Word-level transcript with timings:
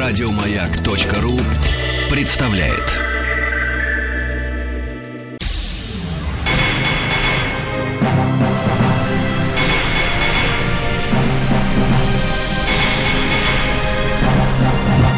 Радиомаяк.ру 0.00 1.38
представляет. 2.10 2.96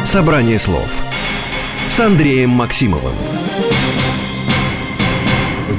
Собрание 0.03 0.59
слов 0.59 0.89
с 1.87 1.97
Андреем 2.01 2.49
Максимовым. 2.49 3.13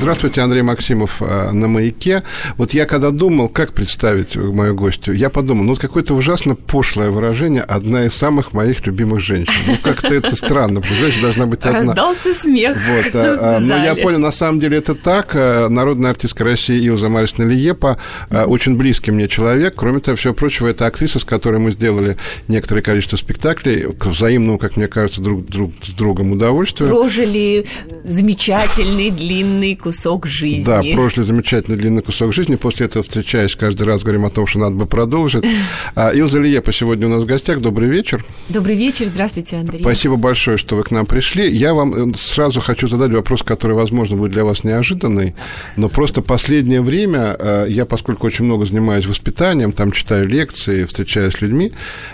Здравствуйте, 0.05 0.43
Андрей 0.43 0.61
Максимов 0.61 1.23
э, 1.23 1.51
на 1.53 1.67
«Маяке». 1.67 2.25
Вот 2.59 2.75
я 2.75 2.85
когда 2.85 3.09
думал, 3.09 3.49
как 3.49 3.73
представить 3.73 4.37
мою 4.37 4.75
гостью, 4.75 5.17
я 5.17 5.31
подумал, 5.31 5.65
ну, 5.65 5.71
вот 5.71 5.79
какое-то 5.79 6.13
ужасно 6.13 6.57
пошлое 6.57 7.09
выражение 7.09 7.63
«одна 7.63 8.05
из 8.05 8.13
самых 8.13 8.53
моих 8.53 8.85
любимых 8.85 9.21
женщин». 9.21 9.55
Ну, 9.67 9.79
как-то 9.83 10.13
это 10.13 10.37
странно, 10.37 10.83
потому 10.83 10.97
что 10.97 11.05
женщина 11.07 11.23
должна 11.23 11.47
быть 11.47 11.65
одна. 11.65 11.95
Раздался 11.95 12.35
смех 12.35 12.77
Вот, 12.87 13.15
а, 13.15 13.59
но 13.61 13.83
я 13.83 13.95
понял, 13.95 14.19
на 14.19 14.31
самом 14.31 14.61
деле 14.61 14.77
это 14.77 14.95
так. 14.95 15.31
Э, 15.33 15.69
народная 15.69 16.11
артистка 16.11 16.45
России 16.45 16.85
Илза 16.85 17.09
Марисовна 17.09 17.49
Лиепа 17.49 17.97
э, 18.29 18.45
очень 18.45 18.77
близкий 18.77 19.11
мне 19.11 19.27
человек. 19.27 19.73
Кроме 19.75 20.01
того, 20.01 20.19
всего 20.19 20.35
прочего, 20.35 20.69
это 20.69 20.85
актриса, 20.85 21.19
с 21.19 21.25
которой 21.25 21.61
мы 21.61 21.73
сделали 21.73 22.19
некоторое 22.49 22.83
количество 22.83 23.17
спектаклей 23.17 23.91
к 23.91 24.05
взаимному, 24.05 24.59
как 24.59 24.77
мне 24.77 24.87
кажется, 24.87 25.23
друг, 25.23 25.47
друг 25.47 25.73
с 25.83 25.89
другом 25.89 26.33
удовольствию. 26.33 26.91
Прожили 26.91 27.65
замечательный 28.05 29.11
длинный 29.11 29.75
кусок 29.95 30.27
жизни. 30.27 30.65
Да, 30.65 30.83
прожили 30.95 31.25
замечательный 31.25 31.77
длинный 31.77 32.03
кусок 32.03 32.33
жизни. 32.33 32.57
После 32.57 32.87
этого, 32.87 33.03
встречаясь, 33.03 33.55
каждый 33.55 33.85
раз 33.85 34.03
говорим 34.03 34.25
о 34.25 34.31
том, 34.31 34.47
что 34.47 34.59
надо 34.59 34.75
бы 34.75 34.87
продолжить. 34.87 35.45
А, 35.97 36.11
Илза 36.11 36.41
Лиепа 36.41 36.73
сегодня 36.73 37.07
у 37.07 37.11
нас 37.11 37.23
в 37.23 37.27
гостях. 37.27 37.61
Добрый 37.61 37.89
вечер. 37.89 38.25
Добрый 38.49 38.75
вечер. 38.77 39.07
Здравствуйте, 39.07 39.57
Андрей. 39.57 39.81
Спасибо 39.81 40.17
большое, 40.17 40.59
что 40.59 40.77
вы 40.77 40.83
к 40.83 40.91
нам 40.91 41.07
пришли. 41.07 41.49
Я 41.49 41.73
вам 41.73 42.11
э, 42.11 42.15
сразу 42.17 42.61
хочу 42.61 42.89
задать 42.89 43.13
вопрос, 43.13 43.43
который, 43.43 43.77
возможно, 43.77 44.17
будет 44.17 44.33
для 44.33 44.45
вас 44.45 44.65
неожиданный, 44.65 45.35
но 45.77 45.89
просто 45.89 46.21
последнее 46.21 46.81
время 46.81 47.37
э, 47.39 47.67
я, 47.69 47.87
поскольку 47.87 48.27
очень 48.27 48.45
много 48.45 48.67
занимаюсь 48.67 49.07
воспитанием, 49.07 49.73
там 49.73 49.93
читаю 49.93 50.27
лекции, 50.27 50.85
встречаюсь 50.85 51.35
с 51.35 51.41
людьми, 51.41 51.73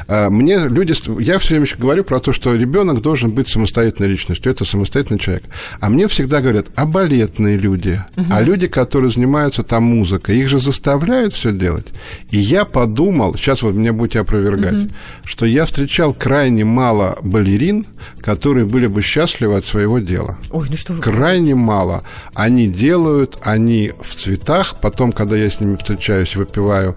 э, 0.09 0.29
мне 0.29 0.69
люди... 0.69 0.95
Я 1.23 1.39
все 1.39 1.55
время 1.55 1.67
говорю 1.79 2.05
про 2.05 2.21
то, 2.21 2.33
что 2.33 2.55
ребенок 2.55 3.01
должен 3.01 3.31
быть 3.31 3.49
самостоятельной 3.49 4.09
личностью. 4.09 4.53
Это 4.53 4.65
самостоятельный 4.65 5.21
человек. 5.21 5.45
А 5.81 5.89
мне 5.89 6.07
всегда 6.09 6.41
говорят, 6.41 6.67
а 6.77 6.87
балетные 6.87 7.57
люди, 7.57 7.70
угу. 7.75 8.27
а 8.31 8.41
люди, 8.41 8.67
которые 8.67 9.11
занимаются 9.11 9.63
там 9.63 9.85
музыкой, 9.85 10.39
их 10.39 10.49
же 10.49 10.59
заставляют 10.61 11.35
все 11.35 11.53
делать. 11.53 11.87
И 12.31 12.39
я 12.39 12.65
подумал, 12.65 13.35
сейчас 13.35 13.63
вот 13.63 13.75
меня 13.75 13.93
будете 13.93 14.21
опровергать, 14.21 14.85
угу. 14.85 14.89
что 15.25 15.47
я 15.47 15.67
встречал 15.67 16.15
крайне 16.15 16.65
мало 16.65 17.19
балерин, 17.23 17.87
которые 18.21 18.67
были 18.67 18.87
бы 18.87 19.03
счастливы 19.03 19.57
от 19.57 19.65
своего 19.65 19.99
дела. 19.99 20.39
Ой, 20.51 20.69
ну 20.71 20.77
что 20.77 20.93
вы 20.93 21.01
Крайне 21.01 21.55
мало. 21.55 22.03
Они 22.35 22.69
делают, 22.69 23.39
они 23.43 23.93
в 24.01 24.15
цветах, 24.15 24.77
потом, 24.81 25.13
когда 25.13 25.37
я 25.37 25.51
с 25.51 25.61
ними 25.61 25.77
встречаюсь, 25.77 26.37
выпиваю 26.37 26.97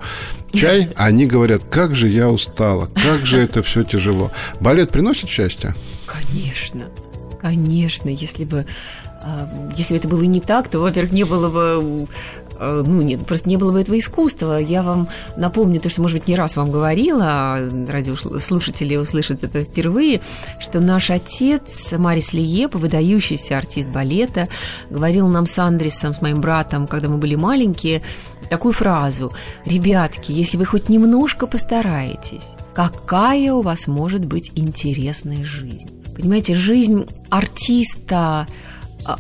чай, 0.54 0.90
они 0.96 1.26
говорят, 1.26 1.64
как 1.70 1.96
же 1.96 2.08
я 2.08 2.30
устала, 2.30 2.88
как 2.88 3.26
же 3.26 3.40
это 3.40 3.64
все 3.64 3.84
тяжело. 3.84 4.32
Балет 4.60 4.92
приносит 4.92 5.30
счастье? 5.30 5.76
Конечно, 6.06 6.86
конечно, 7.42 8.10
если 8.10 8.46
бы 8.46 8.66
если 9.76 9.94
бы 9.94 10.00
это 10.00 10.08
было 10.08 10.24
не 10.24 10.42
так, 10.42 10.68
то, 10.68 10.80
во-первых, 10.80 11.14
не 11.14 11.24
было 11.24 11.50
бы 11.50 12.08
э, 12.60 12.84
ну, 12.86 13.02
нет, 13.02 13.26
просто 13.26 13.50
не 13.50 13.58
было 13.58 13.72
бы 13.72 13.82
этого 13.82 13.98
искусства. 13.98 14.58
Я 14.58 14.84
вам 14.84 15.08
напомню 15.38 15.80
то, 15.80 15.90
что, 15.90 16.02
может 16.02 16.18
быть, 16.18 16.28
не 16.28 16.36
раз 16.36 16.56
вам 16.56 16.72
говорила, 16.72 17.26
а 17.26 17.70
радиослушатели 17.88 18.96
услышат 18.96 19.44
это 19.44 19.64
впервые, 19.64 20.22
что 20.60 20.80
наш 20.80 21.10
отец 21.10 21.92
Марис 21.92 22.34
Лиеп, 22.34 22.76
выдающийся 22.76 23.58
артист 23.58 23.90
балета, 23.90 24.48
говорил 24.90 25.28
нам 25.28 25.46
с 25.46 25.58
Андресом, 25.58 26.14
с 26.14 26.22
моим 26.22 26.42
братом, 26.42 26.88
когда 26.88 27.10
мы 27.10 27.18
были 27.18 27.36
маленькие, 27.36 28.02
такую 28.50 28.74
фразу. 28.74 29.32
«Ребятки, 29.66 30.32
если 30.32 30.58
вы 30.58 30.66
хоть 30.66 30.90
немножко 30.90 31.48
постараетесь, 31.48 32.44
какая 32.74 33.54
у 33.54 33.62
вас 33.62 33.88
может 33.88 34.26
быть 34.26 34.52
интересная 34.56 35.44
жизнь?» 35.46 35.90
Понимаете, 36.16 36.54
жизнь 36.54 37.08
артиста, 37.30 38.16
а, 38.16 38.48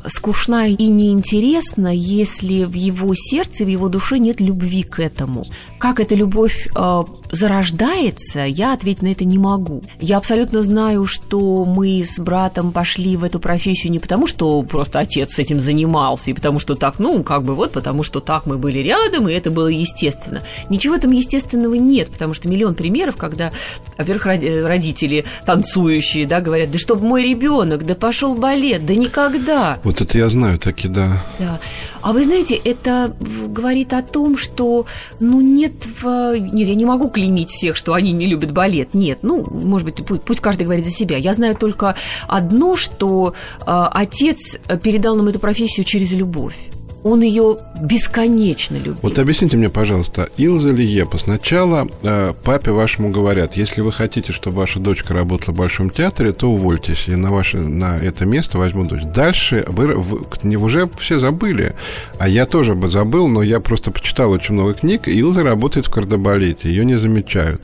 скучна 0.08 0.68
и 0.68 0.88
неинтересна, 0.88 1.94
если 1.94 2.64
в 2.64 2.74
его 2.74 3.14
сердце, 3.16 3.66
в 3.66 3.68
его 3.68 3.90
душе 3.90 4.20
нет 4.20 4.42
любви 4.42 4.84
к 4.84 5.00
этому. 5.00 5.46
Как 5.78 6.00
эта 6.00 6.16
любовь 6.16 6.68
э, 6.76 7.04
зарождается, 7.34 8.42
я 8.42 8.74
ответить 8.74 9.02
на 9.02 9.08
это 9.08 9.26
не 9.26 9.38
могу. 9.38 9.82
Я 10.00 10.18
абсолютно 10.18 10.62
знаю, 10.62 11.06
что 11.06 11.66
мы 11.66 12.06
с 12.06 12.20
братом 12.20 12.72
пошли 12.72 13.18
в 13.18 13.24
эту 13.24 13.40
профессию 13.40 13.92
не 13.92 14.00
потому, 14.00 14.28
что 14.28 14.62
просто 14.62 15.00
отец 15.00 15.34
с 15.34 15.40
этим 15.40 15.60
занимался, 15.60 16.30
и 16.30 16.34
потому 16.34 16.60
что 16.60 16.76
так, 16.76 17.00
ну, 17.00 17.24
как 17.24 17.44
бы 17.44 17.56
вот, 17.56 17.72
потому 17.72 18.04
что 18.04 18.20
так 18.20 18.46
мы 18.46 18.58
были 18.58 18.80
рядом, 18.80 19.28
и 19.28 19.34
это 19.34 19.50
было 19.50 19.68
естественно. 19.68 20.42
Ничего 20.70 20.98
там 21.00 21.12
естественного 21.12 21.74
нет, 21.74 22.12
потому 22.12 22.36
что 22.36 22.48
миллион 22.48 22.76
примеров, 22.76 23.16
когда, 23.16 23.52
во-первых, 23.98 24.28
родители 24.28 25.26
танцующие, 25.46 26.28
да, 26.28 26.40
говорят, 26.40 26.70
да 26.72 26.78
чтобы 26.78 27.04
мой 27.04 27.24
ребенок, 27.24 27.84
да 27.86 27.96
пошел 27.96 28.36
балет, 28.36 28.86
да 28.86 28.94
никогда. 28.94 29.80
Вот 29.84 30.02
это 30.02 30.18
я 30.18 30.30
знаю, 30.30 30.60
таки 30.60 30.88
да. 30.88 31.26
Да. 31.40 31.60
А 32.03 32.12
вы 32.12 32.24
знаете, 32.25 32.56
это 32.56 33.16
говорит 33.47 33.94
о 33.94 34.03
том, 34.03 34.38
что, 34.38 34.86
ну, 35.22 35.40
нет 35.40 35.74
в... 36.02 36.38
Нет, 36.38 36.68
я 36.68 36.75
не 36.75 36.86
могу 36.86 37.09
клеймить 37.09 37.50
всех, 37.50 37.78
что 37.78 37.94
они 37.94 38.12
не 38.12 38.25
любят 38.25 38.52
балет. 38.52 38.94
Нет, 38.94 39.19
ну, 39.22 39.44
может 39.50 39.86
быть, 39.86 40.06
пусть, 40.06 40.22
пусть 40.24 40.41
каждый 40.41 40.64
говорит 40.64 40.86
за 40.86 40.91
себя. 40.91 41.16
Я 41.16 41.34
знаю 41.34 41.56
только 41.56 41.96
одно, 42.28 42.75
что 42.75 43.34
э, 43.62 43.64
отец 43.66 44.58
передал 44.84 45.16
нам 45.16 45.30
эту 45.30 45.40
профессию 45.40 45.86
через 45.86 46.12
любовь 46.12 46.56
он 47.03 47.22
ее 47.22 47.58
бесконечно 47.81 48.75
любил. 48.75 48.97
Вот 49.02 49.19
объясните 49.19 49.58
мне, 49.58 49.69
пожалуйста, 49.69 50.30
Илза 50.38 50.72
Лиепа, 50.72 51.18
сначала 51.18 51.88
э, 52.02 52.34
папе 52.44 52.72
вашему 52.72 53.09
говорят, 53.09 53.56
если 53.56 53.81
вы 53.81 53.91
хотите, 53.91 54.31
чтобы 54.31 54.58
ваша 54.58 54.80
дочка 54.80 55.14
работала 55.14 55.53
в 55.53 55.58
Большом 55.58 55.90
театре, 55.90 56.31
то 56.31 56.50
увольтесь, 56.50 57.08
и 57.08 57.16
на, 57.16 57.31
ваше, 57.31 57.58
на 57.58 57.97
это 57.97 58.25
место 58.25 58.58
возьму 58.58 58.86
дочь. 58.86 59.03
Дальше 59.03 59.66
вы, 59.68 59.88
вы 59.88 60.56
уже 60.56 60.90
все 60.97 61.19
забыли, 61.19 61.75
а 62.19 62.28
я 62.28 62.46
тоже 62.46 62.75
бы 62.75 62.90
забыл, 62.90 63.28
но 63.28 63.44
я 63.44 63.59
просто 63.59 63.91
почитал 63.91 64.31
очень 64.31 64.53
много 64.53 64.74
книг, 64.74 65.08
Илза 65.08 65.44
работает 65.44 65.88
в 65.88 65.91
кардебалете, 65.91 66.70
ее 66.70 66.85
не 66.85 66.96
замечают. 66.96 67.62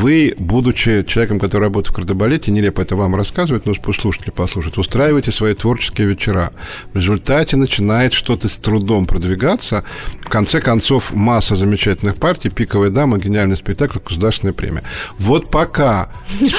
Вы, 0.00 0.34
будучи 0.38 1.04
человеком, 1.04 1.40
который 1.40 1.64
работает 1.64 1.92
в 1.92 1.96
кардебалете, 1.96 2.50
нелепо 2.50 2.82
это 2.82 2.96
вам 2.96 3.14
рассказывать, 3.14 3.64
но 3.64 3.72
слушатели 3.74 4.30
послушают, 4.30 4.76
устраиваете 4.76 5.32
свои 5.32 5.54
творческие 5.54 6.08
вечера. 6.08 6.52
В 6.92 6.98
результате 6.98 7.56
начинает 7.56 8.12
что-то 8.12 8.48
с 8.48 8.56
трудом 8.56 9.06
продвигаться. 9.06 9.84
В 10.20 10.28
конце 10.28 10.60
концов, 10.60 11.14
масса 11.14 11.56
замечательных 11.56 12.16
партий, 12.16 12.50
«Пиковая 12.50 12.90
дама», 12.90 13.16
гениальный 13.16 13.56
спектакль, 13.56 13.98
государственная 14.04 14.52
премия. 14.52 14.82
Вот 15.18 15.50
пока... 15.50 16.10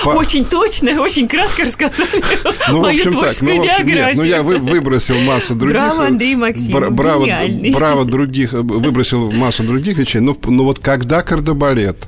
Очень 0.04 0.44
точно, 0.44 1.00
очень 1.00 1.28
кратко 1.28 1.64
рассказали 1.64 2.24
ну, 2.70 2.82
мою 2.82 3.06
общем, 3.06 3.20
так, 3.20 3.42
ну, 3.42 3.64
нет, 3.64 4.16
ну, 4.16 4.24
я 4.24 4.42
вы, 4.42 4.58
выбросил 4.58 5.20
массу 5.20 5.54
других... 5.54 5.76
Браво, 5.76 6.08
Андрей 6.08 6.36
Максимов, 6.36 6.92
браво, 6.92 7.28
браво 7.72 8.06
других, 8.06 8.54
выбросил 8.54 9.32
массу 9.32 9.62
других 9.64 9.98
вещей. 9.98 10.22
Но, 10.22 10.36
но 10.46 10.64
вот 10.64 10.80
когда 10.80 11.22
кардебалет 11.22 12.08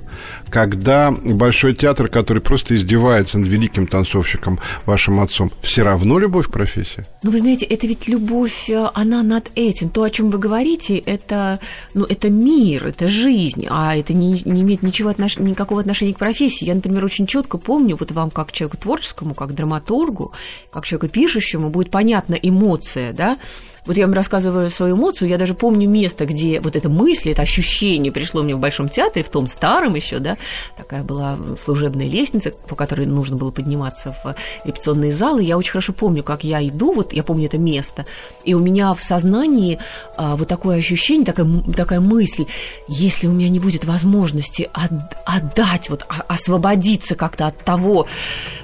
когда 0.49 1.11
Большой 1.11 1.73
театр, 1.73 2.09
который 2.09 2.41
просто 2.41 2.75
издевается 2.75 3.39
над 3.39 3.47
великим 3.47 3.87
танцовщиком, 3.87 4.59
вашим 4.85 5.19
отцом, 5.19 5.51
все 5.61 5.83
равно 5.83 6.19
любовь 6.19 6.47
к 6.47 6.51
профессии? 6.51 7.05
Ну, 7.23 7.31
вы 7.31 7.39
знаете, 7.39 7.65
это 7.65 7.87
ведь 7.87 8.07
любовь, 8.07 8.69
э, 8.69 8.89
она 8.93 9.23
над 9.23 9.51
этим. 9.55 9.89
То, 9.89 10.03
о 10.03 10.09
чем 10.09 10.29
вы 10.29 10.37
говорите, 10.37 10.97
это, 10.97 11.59
ну, 11.93 12.05
это 12.05 12.29
мир, 12.29 12.87
это 12.87 13.07
жизнь, 13.07 13.67
а 13.69 13.95
это 13.95 14.13
не, 14.13 14.41
не 14.45 14.61
имеет 14.61 14.83
ничего 14.83 15.09
отнош... 15.09 15.37
никакого 15.37 15.81
отношения 15.81 16.13
к 16.13 16.17
профессии. 16.17 16.65
Я, 16.65 16.75
например, 16.75 17.05
очень 17.05 17.27
четко 17.27 17.57
помню, 17.57 17.95
вот 17.99 18.11
вам, 18.11 18.29
как 18.29 18.51
человеку 18.51 18.77
творческому, 18.77 19.33
как 19.33 19.53
драматургу, 19.53 20.33
как 20.71 20.85
человеку 20.85 21.11
пишущему, 21.13 21.69
будет 21.69 21.91
понятна 21.91 22.35
эмоция, 22.35 23.13
да, 23.13 23.37
вот 23.85 23.97
я 23.97 24.05
вам 24.05 24.13
рассказываю 24.13 24.69
свою 24.69 24.95
эмоцию, 24.95 25.29
я 25.29 25.37
даже 25.37 25.53
помню 25.53 25.89
место, 25.89 26.25
где 26.25 26.59
вот 26.59 26.75
эта 26.75 26.89
мысль, 26.89 27.31
это 27.31 27.41
ощущение 27.41 28.11
пришло 28.11 28.43
мне 28.43 28.55
в 28.55 28.59
Большом 28.59 28.89
театре, 28.89 29.23
в 29.23 29.29
том 29.29 29.47
старом 29.47 29.95
еще, 29.95 30.19
да, 30.19 30.37
такая 30.77 31.03
была 31.03 31.37
служебная 31.57 32.05
лестница, 32.05 32.51
по 32.51 32.75
которой 32.75 33.05
нужно 33.05 33.35
было 33.35 33.51
подниматься 33.51 34.15
в 34.23 34.35
репетиционные 34.65 35.11
залы. 35.11 35.43
Я 35.43 35.57
очень 35.57 35.71
хорошо 35.71 35.93
помню, 35.93 36.23
как 36.23 36.43
я 36.43 36.65
иду, 36.65 36.93
вот 36.93 37.13
я 37.13 37.23
помню 37.23 37.45
это 37.45 37.57
место, 37.57 38.05
и 38.43 38.53
у 38.53 38.59
меня 38.59 38.93
в 38.93 39.03
сознании 39.03 39.79
а, 40.17 40.35
вот 40.35 40.47
такое 40.47 40.77
ощущение, 40.77 41.25
такая, 41.25 41.47
такая 41.75 41.99
мысль, 41.99 42.45
если 42.87 43.27
у 43.27 43.31
меня 43.31 43.49
не 43.49 43.59
будет 43.59 43.85
возможности 43.85 44.69
от, 44.73 44.91
отдать, 45.25 45.89
вот 45.89 46.05
освободиться 46.27 47.15
как-то 47.15 47.47
от 47.47 47.57
того, 47.57 48.07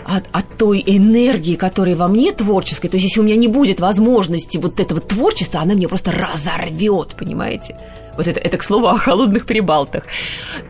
от, 0.06 0.24
от 0.32 0.58
той 0.58 0.84
энергии, 0.86 1.56
которая 1.56 1.96
во 1.96 2.08
мне 2.08 2.32
творческой, 2.32 2.90
то 2.90 2.98
есть 2.98 3.06
если 3.06 3.20
у 3.22 3.24
меня 3.24 3.36
не 3.36 3.48
будет 3.48 3.80
возможности 3.80 4.58
вот 4.58 4.80
этого 4.80 5.02
творчество, 5.07 5.62
она 5.62 5.74
меня 5.74 5.88
просто 5.88 6.12
разорвет, 6.12 7.16
понимаете? 7.16 7.78
Вот 8.18 8.28
это, 8.28 8.40
это 8.40 8.57
к 8.57 8.63
слову 8.63 8.88
о 8.88 8.98
холодных 8.98 9.46
прибалтах. 9.46 10.06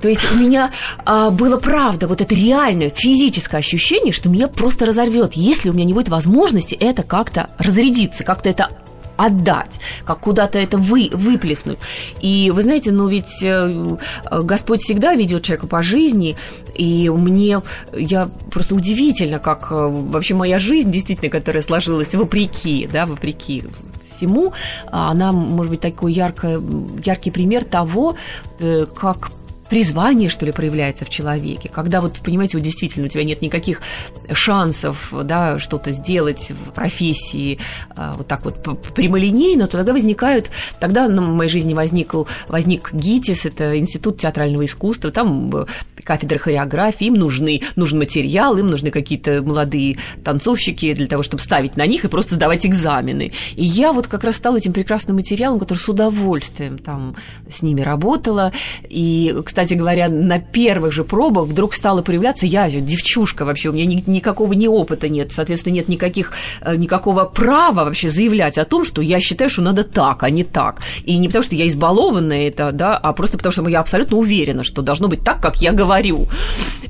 То 0.01 0.07
есть 0.07 0.21
у 0.31 0.37
меня 0.37 0.71
а, 1.05 1.29
было 1.29 1.57
правда 1.57 2.07
вот 2.07 2.21
это 2.21 2.33
реальное 2.33 2.89
физическое 2.89 3.57
ощущение, 3.57 4.13
что 4.13 4.29
меня 4.29 4.47
просто 4.47 4.85
разорвет, 4.85 5.33
если 5.33 5.69
у 5.69 5.73
меня 5.73 5.85
не 5.85 5.93
будет 5.93 6.09
возможности 6.09 6.75
это 6.75 7.03
как-то 7.03 7.49
разрядиться, 7.59 8.23
как-то 8.23 8.49
это 8.49 8.69
отдать, 9.17 9.79
как 10.05 10.19
куда-то 10.19 10.59
это 10.59 10.77
вы, 10.77 11.09
выплеснуть. 11.11 11.79
И 12.21 12.51
вы 12.53 12.61
знаете, 12.61 12.91
ну 12.91 13.07
ведь 13.07 13.41
э, 13.43 13.97
Господь 14.29 14.81
всегда 14.81 15.15
ведет 15.15 15.43
человека 15.43 15.67
по 15.67 15.81
жизни, 15.83 16.35
и 16.73 17.09
мне, 17.09 17.61
я 17.93 18.29
просто 18.51 18.75
удивительно, 18.75 19.39
как 19.39 19.71
э, 19.71 19.75
вообще 19.75 20.33
моя 20.33 20.59
жизнь, 20.59 20.91
действительно, 20.91 21.29
которая 21.29 21.63
сложилась 21.63 22.13
вопреки, 22.13 22.89
да, 22.91 23.05
вопреки 23.05 23.63
всему, 24.15 24.53
она, 24.91 25.31
может 25.31 25.71
быть, 25.71 25.81
такой 25.81 26.13
ярко, 26.13 26.61
яркий 27.03 27.31
пример 27.31 27.65
того, 27.65 28.15
э, 28.59 28.85
как 28.95 29.31
призвание, 29.69 30.29
что 30.29 30.45
ли, 30.45 30.51
проявляется 30.51 31.05
в 31.05 31.09
человеке, 31.09 31.69
когда 31.69 32.01
вот, 32.01 32.19
понимаете, 32.23 32.57
вот 32.57 32.63
действительно 32.63 33.05
у 33.05 33.09
тебя 33.09 33.23
нет 33.23 33.41
никаких 33.41 33.81
шансов, 34.31 35.11
да, 35.23 35.59
что-то 35.59 35.91
сделать 35.91 36.51
в 36.51 36.71
профессии 36.71 37.59
а, 37.95 38.13
вот 38.13 38.27
так 38.27 38.45
вот 38.45 38.63
прямолинейно, 38.93 39.67
то 39.67 39.77
тогда 39.77 39.93
возникают, 39.93 40.51
тогда 40.79 41.07
в 41.07 41.11
моей 41.11 41.49
жизни 41.49 41.73
возник, 41.73 42.13
возник 42.47 42.93
ГИТИС, 42.93 43.45
это 43.47 43.77
Институт 43.79 44.19
театрального 44.19 44.65
искусства, 44.65 45.11
там 45.11 45.55
э, 45.55 45.65
кафедры 46.05 46.39
хореографии, 46.39 47.07
им 47.07 47.15
нужны, 47.15 47.61
нужен 47.75 47.99
материал, 47.99 48.57
им 48.57 48.67
нужны 48.67 48.91
какие-то 48.91 49.41
молодые 49.41 49.97
танцовщики 50.23 50.93
для 50.93 51.07
того, 51.07 51.23
чтобы 51.23 51.41
ставить 51.41 51.75
на 51.75 51.85
них 51.85 52.05
и 52.05 52.07
просто 52.07 52.35
сдавать 52.35 52.65
экзамены. 52.65 53.33
И 53.55 53.65
я 53.65 53.91
вот 53.91 54.07
как 54.07 54.23
раз 54.23 54.35
стала 54.35 54.57
этим 54.57 54.71
прекрасным 54.71 55.17
материалом, 55.17 55.59
который 55.59 55.79
с 55.79 55.89
удовольствием 55.89 56.77
там 56.77 57.15
с 57.49 57.61
ними 57.63 57.81
работала. 57.81 58.53
И, 58.87 59.35
кстати 59.43 59.73
говоря, 59.73 60.07
на 60.07 60.39
первых 60.39 60.93
же 60.93 61.03
пробах 61.03 61.47
вдруг 61.47 61.73
стала 61.73 62.01
проявляться 62.01 62.45
я, 62.45 62.69
девчушка 62.69 63.43
вообще, 63.43 63.69
у 63.69 63.73
меня 63.73 63.85
ни, 63.85 64.03
никакого 64.05 64.53
ни 64.53 64.67
опыта 64.67 65.09
нет, 65.09 65.31
соответственно, 65.31 65.73
нет 65.73 65.87
никаких, 65.87 66.33
э, 66.61 66.75
никакого 66.75 67.25
права 67.25 67.83
вообще 67.83 68.09
заявлять 68.09 68.57
о 68.59 68.65
том, 68.65 68.85
что 68.85 69.01
я 69.01 69.19
считаю, 69.19 69.49
что 69.49 69.63
надо 69.63 69.83
так, 69.83 70.21
а 70.21 70.29
не 70.29 70.43
так. 70.43 70.81
И 71.03 71.17
не 71.17 71.27
потому, 71.27 71.43
что 71.43 71.55
я 71.55 71.67
избалованная 71.67 72.47
это, 72.47 72.71
да, 72.71 72.95
а 72.95 73.13
просто 73.13 73.37
потому, 73.37 73.51
что 73.51 73.67
я 73.67 73.79
абсолютно 73.79 74.17
уверена, 74.17 74.63
что 74.63 74.83
должно 74.83 75.07
быть 75.07 75.23
так, 75.23 75.41
как 75.41 75.61
я 75.61 75.71
говорю 75.71 75.94
говорю. 75.95 76.27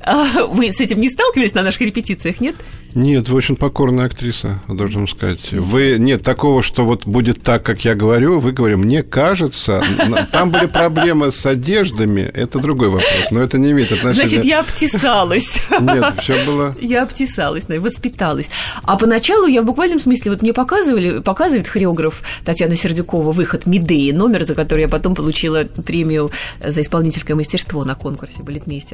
А 0.02 0.46
вы 0.46 0.72
с 0.72 0.81
этим 0.81 1.00
не 1.00 1.10
сталкивались 1.10 1.54
на 1.54 1.63
наших 1.63 1.81
репетициях, 1.81 2.40
нет? 2.40 2.56
Нет, 2.94 3.28
вы 3.28 3.38
очень 3.38 3.57
покорная 3.57 4.06
актриса, 4.06 4.62
должен 4.69 5.07
сказать. 5.07 5.52
Вы 5.52 5.98
нет 6.00 6.24
такого, 6.24 6.63
что 6.63 6.86
вот 6.86 7.06
будет 7.06 7.42
так, 7.42 7.62
как 7.62 7.84
я 7.84 7.94
говорю. 7.94 8.40
Вы 8.40 8.54
говорите, 8.54 8.81
мне 8.81 9.04
кажется, 9.04 9.84
там 10.31 10.52
были 10.52 10.68
проблемы 10.68 11.34
с 11.34 11.46
одеждами, 11.46 12.22
это 12.22 12.60
другой 12.60 12.88
вопрос, 12.88 13.31
но 13.31 13.42
это 13.42 13.57
не 13.57 13.72
имеет 13.72 13.92
отношения. 13.92 14.28
Значит, 14.28 14.46
я 14.46 14.60
обтесалась. 14.62 15.62
Нет, 15.81 16.13
все 16.22 16.46
было. 16.46 16.74
Я 16.80 17.04
обтесалась, 17.04 17.66
воспиталась. 17.68 18.50
А 18.84 18.96
поначалу 18.96 19.48
я 19.48 19.62
в 19.62 19.66
буквальном 19.66 20.00
смысле 20.00 20.31
вот 20.31 20.42
мне 20.42 20.54
показывали, 20.54 21.19
показывает 21.19 21.68
хореограф 21.68 22.22
Татьяна 22.46 22.78
Сердюкова 22.78 23.34
выход 23.34 23.66
Медеи, 23.66 24.12
номер, 24.12 24.46
за 24.46 24.56
который 24.56 24.81
я 24.81 24.88
потом 24.88 25.16
получила 25.16 25.66
премию 25.86 26.31
за 26.63 26.80
исполнительское 26.80 27.36
мастерство 27.36 27.84
на 27.84 27.96
конкурсе 27.96 28.42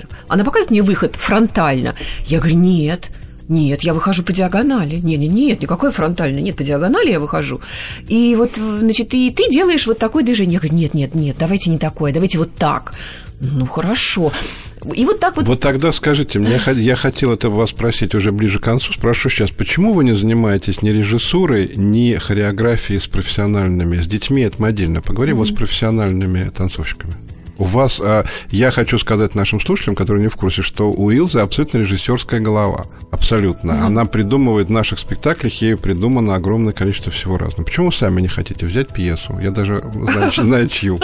балетмейстеров. 0.01 0.09
Она 0.27 0.43
показывает 0.43 0.71
мне 0.71 0.81
выход 0.81 1.15
фронтально. 1.15 1.95
Я 2.25 2.39
говорю, 2.39 2.55
нет, 2.57 3.09
нет, 3.47 3.81
я 3.81 3.93
выхожу 3.93 4.23
по 4.23 4.31
диагонали. 4.31 4.95
Нет, 4.95 5.19
нет, 5.19 5.31
нет, 5.31 5.61
никакой 5.61 5.91
фронтальной. 5.91 6.41
Нет, 6.41 6.55
по 6.55 6.63
диагонали 6.63 7.11
я 7.11 7.19
выхожу. 7.19 7.61
И 8.07 8.35
вот, 8.35 8.55
значит, 8.55 9.13
и 9.13 9.29
ты 9.31 9.49
делаешь 9.49 9.87
вот 9.87 9.97
такое 9.97 10.23
движение. 10.23 10.53
Я 10.53 10.59
говорю, 10.59 10.75
нет, 10.75 10.93
нет, 10.93 11.15
нет, 11.15 11.35
давайте 11.39 11.69
не 11.69 11.77
такое, 11.77 12.13
давайте 12.13 12.37
вот 12.37 12.55
так. 12.55 12.93
Ну, 13.41 13.65
хорошо. 13.65 14.31
И 14.95 15.03
вот 15.05 15.19
так 15.19 15.35
вот... 15.35 15.45
Вот 15.47 15.59
тогда 15.59 15.91
скажите, 15.91 16.39
мне, 16.39 16.59
я 16.75 16.95
хотел 16.95 17.33
это 17.33 17.49
вас 17.49 17.71
спросить 17.71 18.15
уже 18.15 18.31
ближе 18.31 18.59
к 18.59 18.63
концу. 18.63 18.93
Спрошу 18.93 19.29
сейчас, 19.29 19.49
почему 19.51 19.93
вы 19.93 20.03
не 20.03 20.15
занимаетесь 20.15 20.81
ни 20.81 20.89
режиссурой, 20.89 21.71
ни 21.75 22.15
хореографией 22.15 22.99
с 22.99 23.05
профессиональными, 23.05 23.99
с 23.99 24.07
детьми, 24.07 24.43
это 24.43 24.55
мы 24.59 24.69
отдельно 24.69 25.01
поговорим, 25.01 25.35
mm-hmm. 25.35 25.39
вот 25.39 25.47
с 25.49 25.53
профессиональными 25.53 26.49
танцовщиками? 26.49 27.13
У 27.61 27.65
вас, 27.65 27.99
а, 28.03 28.23
я 28.49 28.71
хочу 28.71 28.97
сказать 28.97 29.35
нашим 29.35 29.59
слушателям, 29.59 29.95
которые 29.95 30.23
не 30.23 30.29
в 30.29 30.35
курсе, 30.35 30.63
что 30.63 30.91
у 30.91 31.11
Илзы 31.11 31.41
абсолютно 31.41 31.77
режиссерская 31.77 32.39
голова. 32.39 32.87
Абсолютно. 33.11 33.73
Mm-hmm. 33.73 33.85
Она 33.85 34.05
придумывает 34.05 34.69
в 34.69 34.71
наших 34.71 34.97
спектаклях, 34.97 35.53
ей 35.61 35.77
придумано 35.77 36.33
огромное 36.33 36.73
количество 36.73 37.11
всего 37.11 37.37
разного. 37.37 37.65
Почему 37.65 37.87
вы 37.87 37.91
сами 37.91 38.19
не 38.19 38.27
хотите 38.29 38.65
взять 38.65 38.91
пьесу? 38.91 39.37
Я 39.39 39.51
даже 39.51 39.83
знаю, 39.93 40.31
знаю 40.35 40.69
чью. 40.69 40.97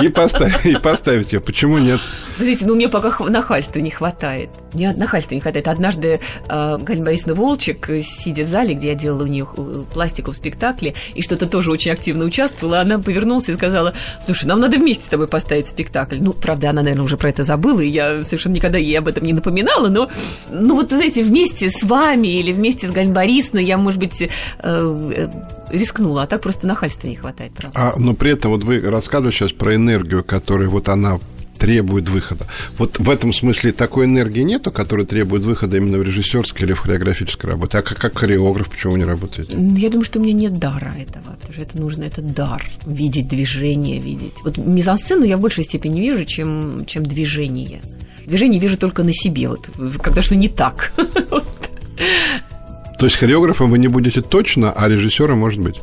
И 0.00 0.08
поставить, 0.08 1.32
ее. 1.32 1.40
Почему 1.40 1.78
нет? 1.78 2.00
Знаете, 2.38 2.64
ну 2.64 2.76
мне 2.76 2.88
пока 2.88 3.24
нахальства 3.24 3.80
не 3.80 3.90
хватает. 3.90 4.50
Мне 4.74 4.92
нахальства 4.92 5.34
не 5.34 5.40
хватает. 5.40 5.66
Однажды 5.66 6.20
э, 6.48 6.78
Галина 6.80 7.06
Борисовна 7.06 7.34
Волчек, 7.34 7.90
сидя 8.04 8.44
в 8.44 8.46
зале, 8.46 8.74
где 8.74 8.88
я 8.88 8.94
делала 8.94 9.24
у 9.24 9.26
нее 9.26 9.48
э, 9.56 9.84
пластику 9.92 10.30
в 10.30 10.36
спектакле, 10.36 10.94
и 11.14 11.22
что-то 11.22 11.48
тоже 11.48 11.72
очень 11.72 11.90
активно 11.90 12.24
участвовала, 12.24 12.80
она 12.80 13.00
повернулась 13.00 13.48
и 13.48 13.54
сказала, 13.54 13.94
слушай, 14.24 14.44
нам 14.44 14.60
надо 14.60 14.78
вместе 14.78 15.04
с 15.04 15.08
тобой 15.08 15.26
поставить 15.26 15.71
спектакль. 15.72 16.18
Ну, 16.20 16.32
правда, 16.32 16.70
она, 16.70 16.82
наверное, 16.82 17.04
уже 17.04 17.16
про 17.16 17.28
это 17.30 17.42
забыла, 17.42 17.80
и 17.80 17.88
я 17.88 18.22
совершенно 18.22 18.54
никогда 18.54 18.78
ей 18.78 18.98
об 18.98 19.08
этом 19.08 19.24
не 19.24 19.32
напоминала, 19.32 19.88
но, 19.88 20.10
ну, 20.50 20.76
вот, 20.76 20.90
знаете, 20.90 21.22
вместе 21.22 21.70
с 21.70 21.82
вами 21.82 22.28
или 22.28 22.52
вместе 22.52 22.86
с 22.86 22.90
Галь 22.90 23.08
Борисовной 23.08 23.64
я, 23.64 23.78
может 23.78 23.98
быть, 23.98 24.22
э, 24.22 24.28
э, 24.62 25.28
рискнула, 25.70 26.22
а 26.22 26.26
так 26.26 26.42
просто 26.42 26.66
нахальства 26.66 27.08
не 27.08 27.16
хватает, 27.16 27.52
правда. 27.52 27.78
А, 27.78 27.94
но 27.98 28.14
при 28.14 28.32
этом 28.32 28.52
вот 28.52 28.64
вы 28.64 28.80
рассказывали 28.80 29.32
сейчас 29.32 29.52
про 29.52 29.74
энергию, 29.74 30.22
которая 30.22 30.68
вот 30.68 30.88
она 30.88 31.18
требует 31.62 32.08
выхода. 32.08 32.44
Вот 32.76 32.98
в 32.98 33.08
этом 33.08 33.32
смысле 33.32 33.70
такой 33.70 34.06
энергии 34.06 34.40
нету, 34.40 34.72
которая 34.72 35.06
требует 35.06 35.44
выхода 35.44 35.76
именно 35.76 35.96
в 35.96 36.02
режиссерской 36.02 36.66
или 36.66 36.72
в 36.72 36.80
хореографической 36.80 37.48
работе. 37.48 37.78
А 37.78 37.82
как, 37.82 37.98
как 37.98 38.18
хореограф, 38.18 38.68
почему 38.68 38.94
вы 38.94 38.98
не 38.98 39.04
работаете? 39.04 39.52
Я 39.76 39.88
думаю, 39.88 40.04
что 40.04 40.18
у 40.18 40.22
меня 40.22 40.32
нет 40.32 40.58
дара 40.58 40.92
этого, 40.98 41.36
потому 41.36 41.52
что 41.52 41.62
это 41.62 41.80
нужно, 41.80 42.02
это 42.02 42.20
дар, 42.20 42.68
видеть 42.84 43.28
движение, 43.28 44.00
видеть. 44.00 44.34
Вот 44.42 44.58
мизансцену 44.58 45.22
я 45.22 45.36
в 45.36 45.40
большей 45.40 45.62
степени 45.62 46.00
вижу, 46.00 46.24
чем, 46.24 46.84
чем 46.84 47.06
движение. 47.06 47.80
Движение 48.26 48.60
вижу 48.60 48.76
только 48.76 49.04
на 49.04 49.12
себе, 49.12 49.48
вот, 49.48 49.70
когда 50.02 50.20
что 50.20 50.34
не 50.34 50.48
так. 50.48 50.92
То 52.98 53.06
есть 53.06 53.16
хореографом 53.16 53.70
вы 53.70 53.78
не 53.78 53.86
будете 53.86 54.20
точно, 54.20 54.72
а 54.72 54.88
режиссером 54.88 55.38
может 55.38 55.60
быть? 55.60 55.76